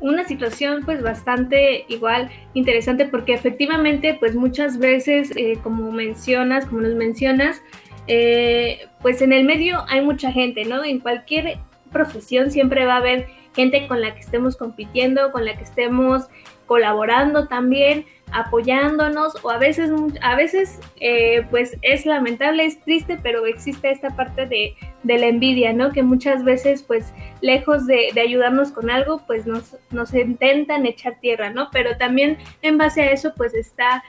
Una 0.00 0.24
situación 0.24 0.82
pues 0.86 1.02
bastante 1.02 1.84
igual 1.88 2.30
interesante 2.54 3.04
porque 3.04 3.34
efectivamente 3.34 4.16
pues 4.18 4.34
muchas 4.34 4.78
veces 4.78 5.30
eh, 5.36 5.58
como 5.62 5.92
mencionas 5.92 6.64
como 6.64 6.80
nos 6.80 6.94
mencionas 6.94 7.60
eh, 8.06 8.88
pues 9.02 9.20
en 9.20 9.32
el 9.32 9.44
medio 9.44 9.84
hay 9.88 10.00
mucha 10.00 10.32
gente 10.32 10.64
no 10.64 10.84
en 10.84 11.00
cualquier 11.00 11.58
profesión 11.92 12.50
siempre 12.50 12.86
va 12.86 12.94
a 12.94 12.98
haber 12.98 13.28
gente 13.54 13.86
con 13.88 14.00
la 14.00 14.14
que 14.14 14.20
estemos 14.20 14.56
compitiendo 14.56 15.32
con 15.32 15.44
la 15.44 15.56
que 15.58 15.64
estemos 15.64 16.28
colaborando 16.64 17.46
también 17.46 18.06
apoyándonos 18.32 19.34
o 19.42 19.50
a 19.50 19.58
veces, 19.58 19.90
a 20.22 20.36
veces 20.36 20.78
eh, 21.00 21.46
pues 21.50 21.76
es 21.82 22.06
lamentable, 22.06 22.64
es 22.64 22.80
triste, 22.80 23.18
pero 23.22 23.46
existe 23.46 23.90
esta 23.90 24.10
parte 24.16 24.46
de, 24.46 24.74
la 25.04 25.26
envidia, 25.26 25.72
¿no? 25.72 25.92
Que 25.92 26.02
muchas 26.02 26.44
veces 26.44 26.82
pues 26.82 27.12
lejos 27.40 27.86
de, 27.86 28.12
ayudarnos 28.20 28.72
con 28.72 28.90
algo 28.90 29.22
pues 29.26 29.46
nos, 29.46 29.76
nos 29.90 30.14
intentan 30.14 30.86
echar 30.86 31.16
tierra, 31.20 31.50
¿no? 31.50 31.68
Pero 31.72 31.96
también 31.96 32.38
en 32.62 32.78
base 32.78 33.02
a 33.02 33.12
eso 33.12 33.32
pues 33.36 33.54
está 33.54 34.02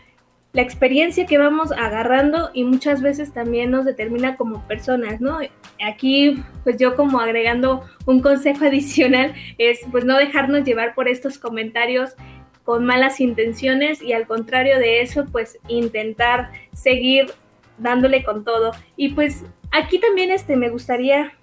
la 0.54 0.62
experiencia 0.62 1.26
que 1.26 1.38
vamos 1.38 1.72
agarrando 1.72 2.50
y 2.54 2.66
muchas 2.66 3.02
veces 3.02 3.32
también 3.32 3.72
nos 3.72 3.86
determina 3.86 4.36
como 4.36 4.68
personas, 4.68 5.22
¿no? 5.22 5.40
Aquí, 5.82 6.44
pues 6.64 6.78
yo 6.78 6.96
como 6.96 7.22
agregando 7.22 7.86
un 8.06 8.22
consejo 8.22 8.66
adicional 8.66 9.34
es 9.58 9.80
pues 9.92 10.04
no 10.04 10.18
dejarnos 10.18 10.66
llevar 10.66 10.94
por 10.94 11.08
estos 11.08 11.38
comentarios 11.38 12.16
con 12.64 12.86
malas 12.86 13.20
intenciones 13.20 14.02
y 14.02 14.14
al 14.14 14.28
contrario 14.28 14.78
de 14.80 15.02
eso, 15.02 15.26
pues 15.32 15.58
intentar 15.68 16.52
seguir 16.74 17.28
dándole 17.78 18.24
con 18.24 18.44
todo. 18.44 18.72
Y 18.96 19.10
pues 19.10 19.46
aquí 19.72 20.00
también 20.00 20.32
este, 20.32 20.56
me 20.56 20.70
gustaría 20.70 21.34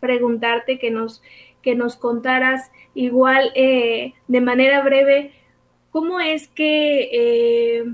preguntarte 0.00 0.78
que 0.78 0.90
nos, 0.90 1.22
que 1.62 1.74
nos 1.74 1.96
contaras 1.96 2.70
igual 2.94 3.50
eh, 3.54 4.14
de 4.28 4.40
manera 4.40 4.82
breve 4.82 5.32
cómo 5.90 6.20
es 6.20 6.48
que, 6.48 7.08
eh, 7.10 7.84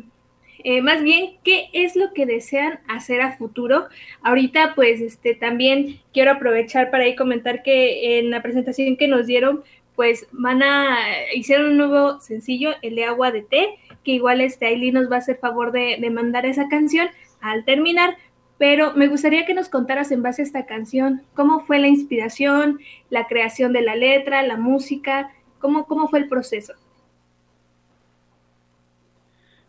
eh, 0.64 0.82
más 0.82 1.02
bien, 1.04 1.36
qué 1.44 1.68
es 1.72 1.94
lo 1.94 2.12
que 2.12 2.26
desean 2.26 2.80
hacer 2.88 3.20
a 3.20 3.36
futuro. 3.36 3.86
Ahorita 4.22 4.74
pues 4.74 5.00
este, 5.00 5.34
también 5.34 6.00
quiero 6.12 6.32
aprovechar 6.32 6.90
para 6.90 7.04
ahí 7.04 7.14
comentar 7.14 7.62
que 7.62 8.18
en 8.18 8.30
la 8.30 8.42
presentación 8.42 8.96
que 8.96 9.06
nos 9.06 9.26
dieron, 9.26 9.62
pues 9.96 10.26
van 10.32 10.62
a, 10.62 10.96
hicieron 11.34 11.72
un 11.72 11.76
nuevo 11.76 12.20
sencillo, 12.20 12.70
el 12.82 12.94
de 12.94 13.04
Agua 13.04 13.30
de 13.30 13.42
Té, 13.42 13.78
que 14.04 14.12
igual 14.12 14.40
este 14.40 14.66
Aileen 14.66 14.94
nos 14.94 15.10
va 15.10 15.16
a 15.16 15.18
hacer 15.18 15.36
favor 15.36 15.72
de, 15.72 15.98
mandar 16.10 16.46
esa 16.46 16.68
canción 16.68 17.08
al 17.40 17.64
terminar, 17.64 18.16
pero 18.58 18.94
me 18.94 19.08
gustaría 19.08 19.44
que 19.44 19.54
nos 19.54 19.68
contaras 19.68 20.10
en 20.12 20.22
base 20.22 20.42
a 20.42 20.44
esta 20.44 20.66
canción, 20.66 21.22
cómo 21.34 21.60
fue 21.60 21.78
la 21.78 21.88
inspiración, 21.88 22.80
la 23.10 23.26
creación 23.26 23.72
de 23.72 23.82
la 23.82 23.96
letra, 23.96 24.42
la 24.42 24.56
música, 24.56 25.30
cómo, 25.58 25.86
cómo 25.86 26.08
fue 26.08 26.20
el 26.20 26.28
proceso. 26.28 26.74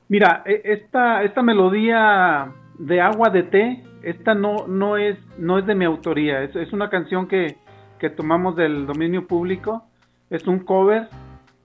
Mira, 0.07 0.43
e, 0.45 0.61
esta, 0.65 1.23
esta 1.23 1.41
melodía 1.41 2.53
de 2.77 3.01
agua 3.01 3.29
de 3.29 3.43
té, 3.43 3.83
esta 4.03 4.35
no, 4.35 4.67
no, 4.67 4.97
es, 4.97 5.17
no 5.37 5.57
es 5.57 5.65
de 5.65 5.75
mi 5.75 5.85
autoría, 5.85 6.43
es, 6.43 6.55
es 6.55 6.71
una 6.71 6.89
canción 6.89 7.27
que, 7.27 7.57
que 7.99 8.09
tomamos 8.09 8.55
del 8.55 8.85
dominio 8.85 9.25
público 9.25 9.87
es 10.33 10.47
un 10.47 10.59
cover 10.59 11.07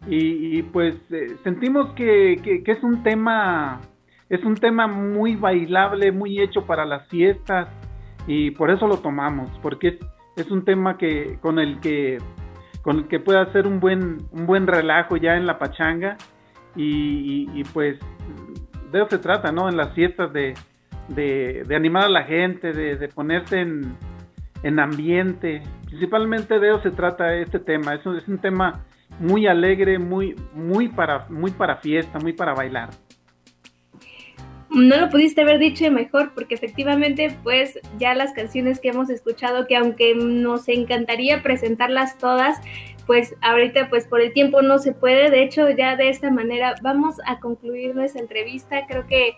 y, 0.06 0.62
pues 0.62 0.94
eh, 1.10 1.36
sentimos 1.42 1.92
que, 1.94 2.34
es 2.64 2.82
un 2.82 3.02
tema 3.02 3.80
es 4.28 4.44
un 4.44 4.54
tema 4.54 4.86
muy 4.86 5.36
bailable, 5.36 6.12
muy 6.12 6.40
hecho 6.40 6.66
para 6.66 6.84
las 6.84 7.08
fiestas 7.08 7.68
y 8.26 8.50
por 8.52 8.70
eso 8.70 8.86
lo 8.86 8.98
tomamos, 8.98 9.50
porque 9.62 9.98
es, 10.36 10.50
un 10.50 10.64
tema 10.64 10.98
que 10.98 11.38
con 11.40 11.58
el 11.58 11.80
que 11.80 12.18
con 12.82 12.98
el 12.98 13.08
que 13.08 13.18
puede 13.18 13.40
hacer 13.40 13.66
un 13.66 13.80
buen 13.80 14.18
un 14.32 14.46
buen 14.46 14.66
relajo 14.66 15.16
ya 15.16 15.36
en 15.36 15.46
la 15.46 15.58
pachanga 15.58 16.16
y, 16.76 17.64
pues 17.72 17.98
de 18.92 18.98
eso 18.98 19.08
se 19.10 19.18
trata, 19.18 19.50
¿no? 19.50 19.68
En 19.68 19.76
las 19.76 19.92
fiestas 19.94 20.32
de, 20.32 20.54
de, 21.08 21.74
animar 21.74 22.04
a 22.04 22.08
la 22.08 22.22
gente, 22.22 22.72
de, 22.72 22.96
de 22.96 23.08
ponerse 23.08 23.60
en, 23.60 23.96
en 24.62 24.78
ambiente. 24.80 25.62
Principalmente 25.86 26.58
de 26.58 26.68
eso 26.68 26.82
se 26.82 26.90
trata 26.90 27.34
este 27.34 27.58
tema. 27.58 27.94
Es 27.94 28.04
un, 28.06 28.16
es 28.16 28.28
un 28.28 28.38
tema 28.38 28.84
muy 29.20 29.46
alegre, 29.46 29.98
muy, 29.98 30.34
muy, 30.54 30.88
para, 30.88 31.26
muy 31.28 31.50
para 31.50 31.76
fiesta, 31.76 32.18
muy 32.18 32.32
para 32.32 32.54
bailar. 32.54 32.90
No 34.70 34.98
lo 34.98 35.08
pudiste 35.08 35.40
haber 35.40 35.58
dicho 35.58 35.90
mejor 35.90 36.32
porque 36.34 36.54
efectivamente 36.54 37.34
pues 37.42 37.78
ya 37.98 38.14
las 38.14 38.32
canciones 38.32 38.80
que 38.80 38.88
hemos 38.88 39.08
escuchado 39.08 39.66
que 39.66 39.76
aunque 39.76 40.14
nos 40.14 40.68
encantaría 40.68 41.42
presentarlas 41.42 42.18
todas, 42.18 42.60
pues 43.06 43.34
ahorita 43.40 43.88
pues 43.88 44.06
por 44.06 44.20
el 44.20 44.34
tiempo 44.34 44.60
no 44.60 44.78
se 44.78 44.92
puede. 44.92 45.30
De 45.30 45.42
hecho 45.42 45.70
ya 45.70 45.96
de 45.96 46.10
esta 46.10 46.30
manera 46.30 46.74
vamos 46.82 47.16
a 47.26 47.40
concluir 47.40 47.94
nuestra 47.94 48.20
entrevista. 48.20 48.86
Creo 48.86 49.06
que 49.06 49.36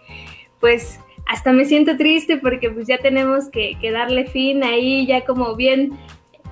pues 0.59 0.99
hasta 1.27 1.53
me 1.53 1.64
siento 1.64 1.97
triste 1.97 2.37
porque 2.37 2.71
pues 2.71 2.87
ya 2.87 2.99
tenemos 2.99 3.49
que, 3.51 3.77
darle 3.93 4.27
fin 4.27 4.62
ahí, 4.64 5.07
ya 5.07 5.25
como 5.25 5.55
bien 5.57 5.93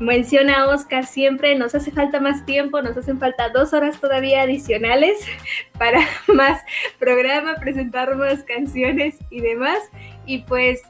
menciona 0.01 0.69
Oscar 0.69 1.05
siempre, 1.05 1.57
nos 1.57 1.75
hace 1.75 1.91
falta 1.91 2.21
más 2.21 2.47
tiempo, 2.47 2.81
nos 2.81 2.97
hacen 2.97 3.19
falta 3.19 3.49
dos 3.49 3.73
horas 3.73 4.01
todavía 4.01 4.43
adicionales 4.43 5.19
para 5.79 6.01
más 6.33 6.63
programa, 6.99 7.57
presentar 7.57 8.15
más 8.17 8.45
canciones 8.45 9.19
y 9.31 9.41
demás. 9.41 9.79
Y 10.27 10.39
pues 10.43 10.83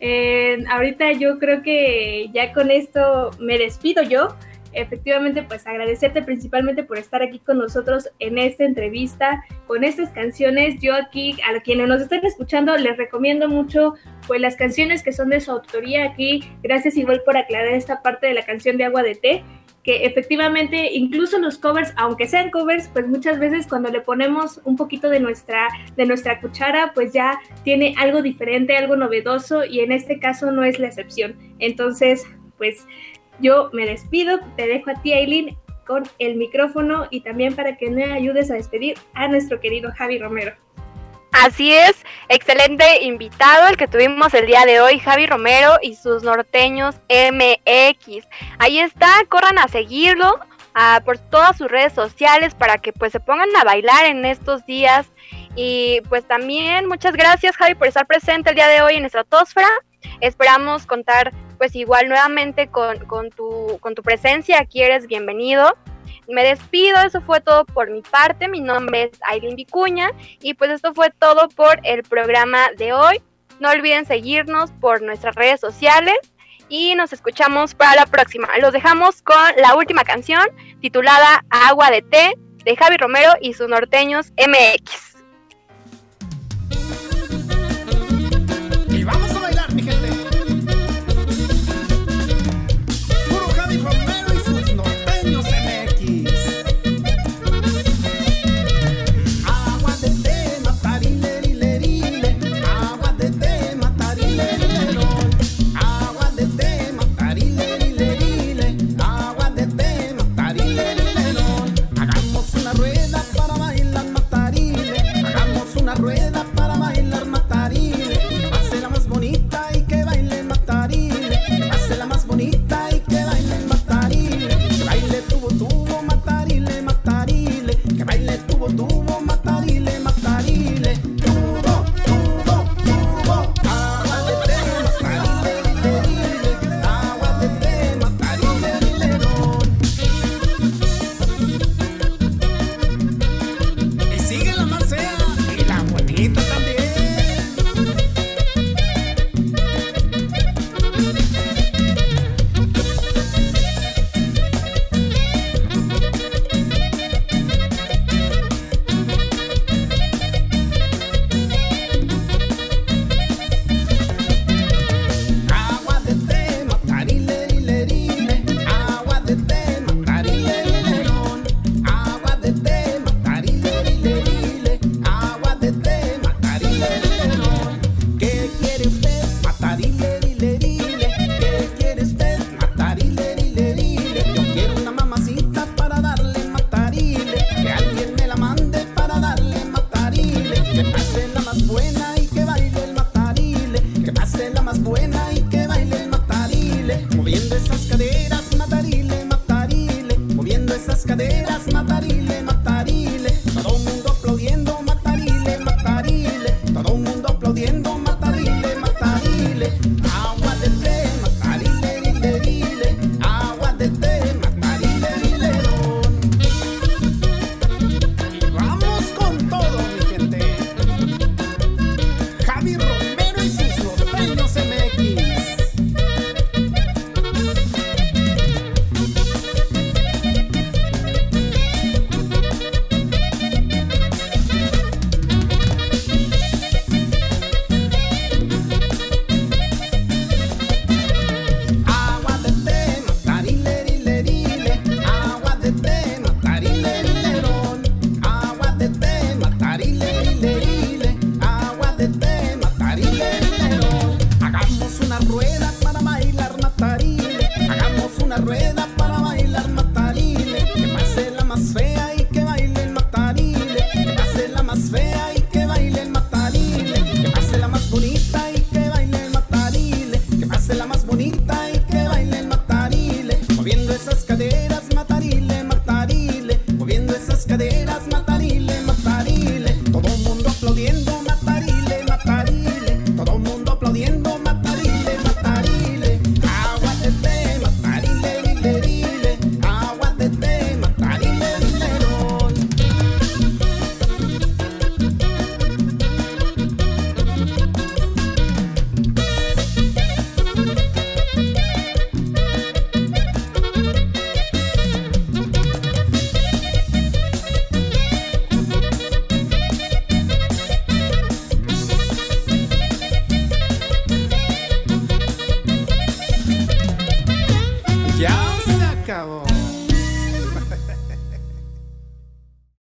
eh, 0.00 0.64
ahorita 0.70 1.12
yo 1.12 1.38
creo 1.38 1.62
que 1.62 2.30
ya 2.32 2.52
con 2.52 2.70
esto 2.70 3.30
me 3.40 3.58
despido 3.58 4.02
yo 4.02 4.36
efectivamente 4.76 5.42
pues 5.42 5.66
agradecerte 5.66 6.22
principalmente 6.22 6.84
por 6.84 6.98
estar 6.98 7.22
aquí 7.22 7.38
con 7.38 7.58
nosotros 7.58 8.08
en 8.18 8.38
esta 8.38 8.64
entrevista 8.64 9.44
con 9.66 9.84
estas 9.84 10.10
canciones. 10.10 10.80
Yo 10.80 10.94
aquí 10.94 11.36
a 11.42 11.60
quienes 11.60 11.88
nos 11.88 12.02
están 12.02 12.24
escuchando 12.24 12.76
les 12.76 12.96
recomiendo 12.96 13.48
mucho 13.48 13.94
pues 14.26 14.40
las 14.40 14.56
canciones 14.56 15.02
que 15.02 15.12
son 15.12 15.30
de 15.30 15.40
su 15.40 15.50
autoría 15.50 16.04
aquí. 16.04 16.44
Gracias 16.62 16.96
igual 16.96 17.22
por 17.24 17.36
aclarar 17.36 17.72
esta 17.72 18.02
parte 18.02 18.26
de 18.26 18.34
la 18.34 18.44
canción 18.44 18.76
de 18.76 18.84
Agua 18.84 19.02
de 19.02 19.14
Té 19.14 19.44
que 19.86 20.04
efectivamente 20.04 20.90
incluso 20.94 21.38
los 21.38 21.58
covers, 21.58 21.92
aunque 21.96 22.26
sean 22.26 22.50
covers, 22.50 22.88
pues 22.88 23.06
muchas 23.06 23.38
veces 23.38 23.68
cuando 23.68 23.88
le 23.88 24.00
ponemos 24.00 24.60
un 24.64 24.74
poquito 24.74 25.08
de 25.08 25.20
nuestra, 25.20 25.68
de 25.96 26.06
nuestra 26.06 26.40
cuchara, 26.40 26.90
pues 26.92 27.12
ya 27.12 27.38
tiene 27.62 27.94
algo 27.96 28.20
diferente, 28.20 28.76
algo 28.76 28.96
novedoso 28.96 29.64
y 29.64 29.78
en 29.78 29.92
este 29.92 30.18
caso 30.18 30.50
no 30.50 30.64
es 30.64 30.80
la 30.80 30.88
excepción. 30.88 31.36
Entonces, 31.60 32.26
pues 32.58 32.84
yo 33.40 33.70
me 33.72 33.86
despido, 33.86 34.38
te 34.56 34.66
dejo 34.66 34.90
a 34.90 35.02
ti, 35.02 35.12
Aileen, 35.12 35.56
con 35.86 36.04
el 36.18 36.36
micrófono 36.36 37.06
y 37.10 37.20
también 37.20 37.54
para 37.54 37.76
que 37.76 37.90
me 37.90 38.12
ayudes 38.12 38.50
a 38.50 38.54
despedir 38.54 38.98
a 39.14 39.28
nuestro 39.28 39.60
querido 39.60 39.92
Javi 39.96 40.18
Romero. 40.18 40.52
Así 41.32 41.72
es, 41.72 42.02
excelente 42.28 43.02
invitado 43.02 43.68
el 43.68 43.76
que 43.76 43.86
tuvimos 43.86 44.32
el 44.32 44.46
día 44.46 44.64
de 44.64 44.80
hoy, 44.80 44.98
Javi 44.98 45.26
Romero 45.26 45.74
y 45.82 45.94
sus 45.94 46.22
norteños 46.22 46.96
MX. 47.10 48.26
Ahí 48.58 48.78
está, 48.80 49.08
corran 49.28 49.58
a 49.58 49.68
seguirlo 49.68 50.40
por 51.04 51.18
todas 51.18 51.56
sus 51.56 51.70
redes 51.70 51.92
sociales 51.92 52.54
para 52.54 52.78
que 52.78 52.92
pues 52.92 53.12
se 53.12 53.20
pongan 53.20 53.54
a 53.56 53.64
bailar 53.64 54.06
en 54.06 54.24
estos 54.24 54.64
días. 54.66 55.06
Y 55.54 56.00
pues 56.08 56.26
también 56.26 56.86
muchas 56.86 57.12
gracias 57.12 57.56
Javi 57.56 57.74
por 57.74 57.86
estar 57.86 58.06
presente 58.06 58.50
el 58.50 58.56
día 58.56 58.68
de 58.68 58.82
hoy 58.82 58.94
en 58.94 59.02
nuestra 59.02 59.22
Estratosfera. 59.22 59.68
Esperamos 60.20 60.86
contar 60.86 61.32
pues 61.58 61.74
igual 61.74 62.08
nuevamente 62.08 62.68
con, 62.68 62.98
con, 63.06 63.30
tu, 63.30 63.78
con 63.80 63.94
tu 63.94 64.02
presencia, 64.02 64.60
aquí 64.60 64.82
eres 64.82 65.06
bienvenido. 65.06 65.72
Me 66.28 66.42
despido, 66.42 66.98
eso 67.04 67.20
fue 67.20 67.40
todo 67.40 67.64
por 67.64 67.90
mi 67.90 68.02
parte, 68.02 68.48
mi 68.48 68.60
nombre 68.60 69.04
es 69.04 69.20
Aileen 69.22 69.54
Vicuña 69.54 70.10
y 70.40 70.54
pues 70.54 70.70
esto 70.70 70.92
fue 70.92 71.10
todo 71.10 71.48
por 71.48 71.78
el 71.84 72.02
programa 72.02 72.70
de 72.76 72.92
hoy. 72.92 73.22
No 73.60 73.70
olviden 73.70 74.06
seguirnos 74.06 74.70
por 74.72 75.02
nuestras 75.02 75.34
redes 75.36 75.60
sociales 75.60 76.16
y 76.68 76.94
nos 76.96 77.12
escuchamos 77.12 77.74
para 77.74 77.94
la 77.94 78.06
próxima. 78.06 78.48
Los 78.60 78.72
dejamos 78.72 79.22
con 79.22 79.36
la 79.56 79.76
última 79.76 80.04
canción 80.04 80.42
titulada 80.80 81.44
Agua 81.50 81.90
de 81.90 82.02
té 82.02 82.34
de 82.64 82.76
Javi 82.76 82.96
Romero 82.96 83.32
y 83.40 83.52
sus 83.52 83.68
norteños 83.68 84.32
MX. 84.32 85.05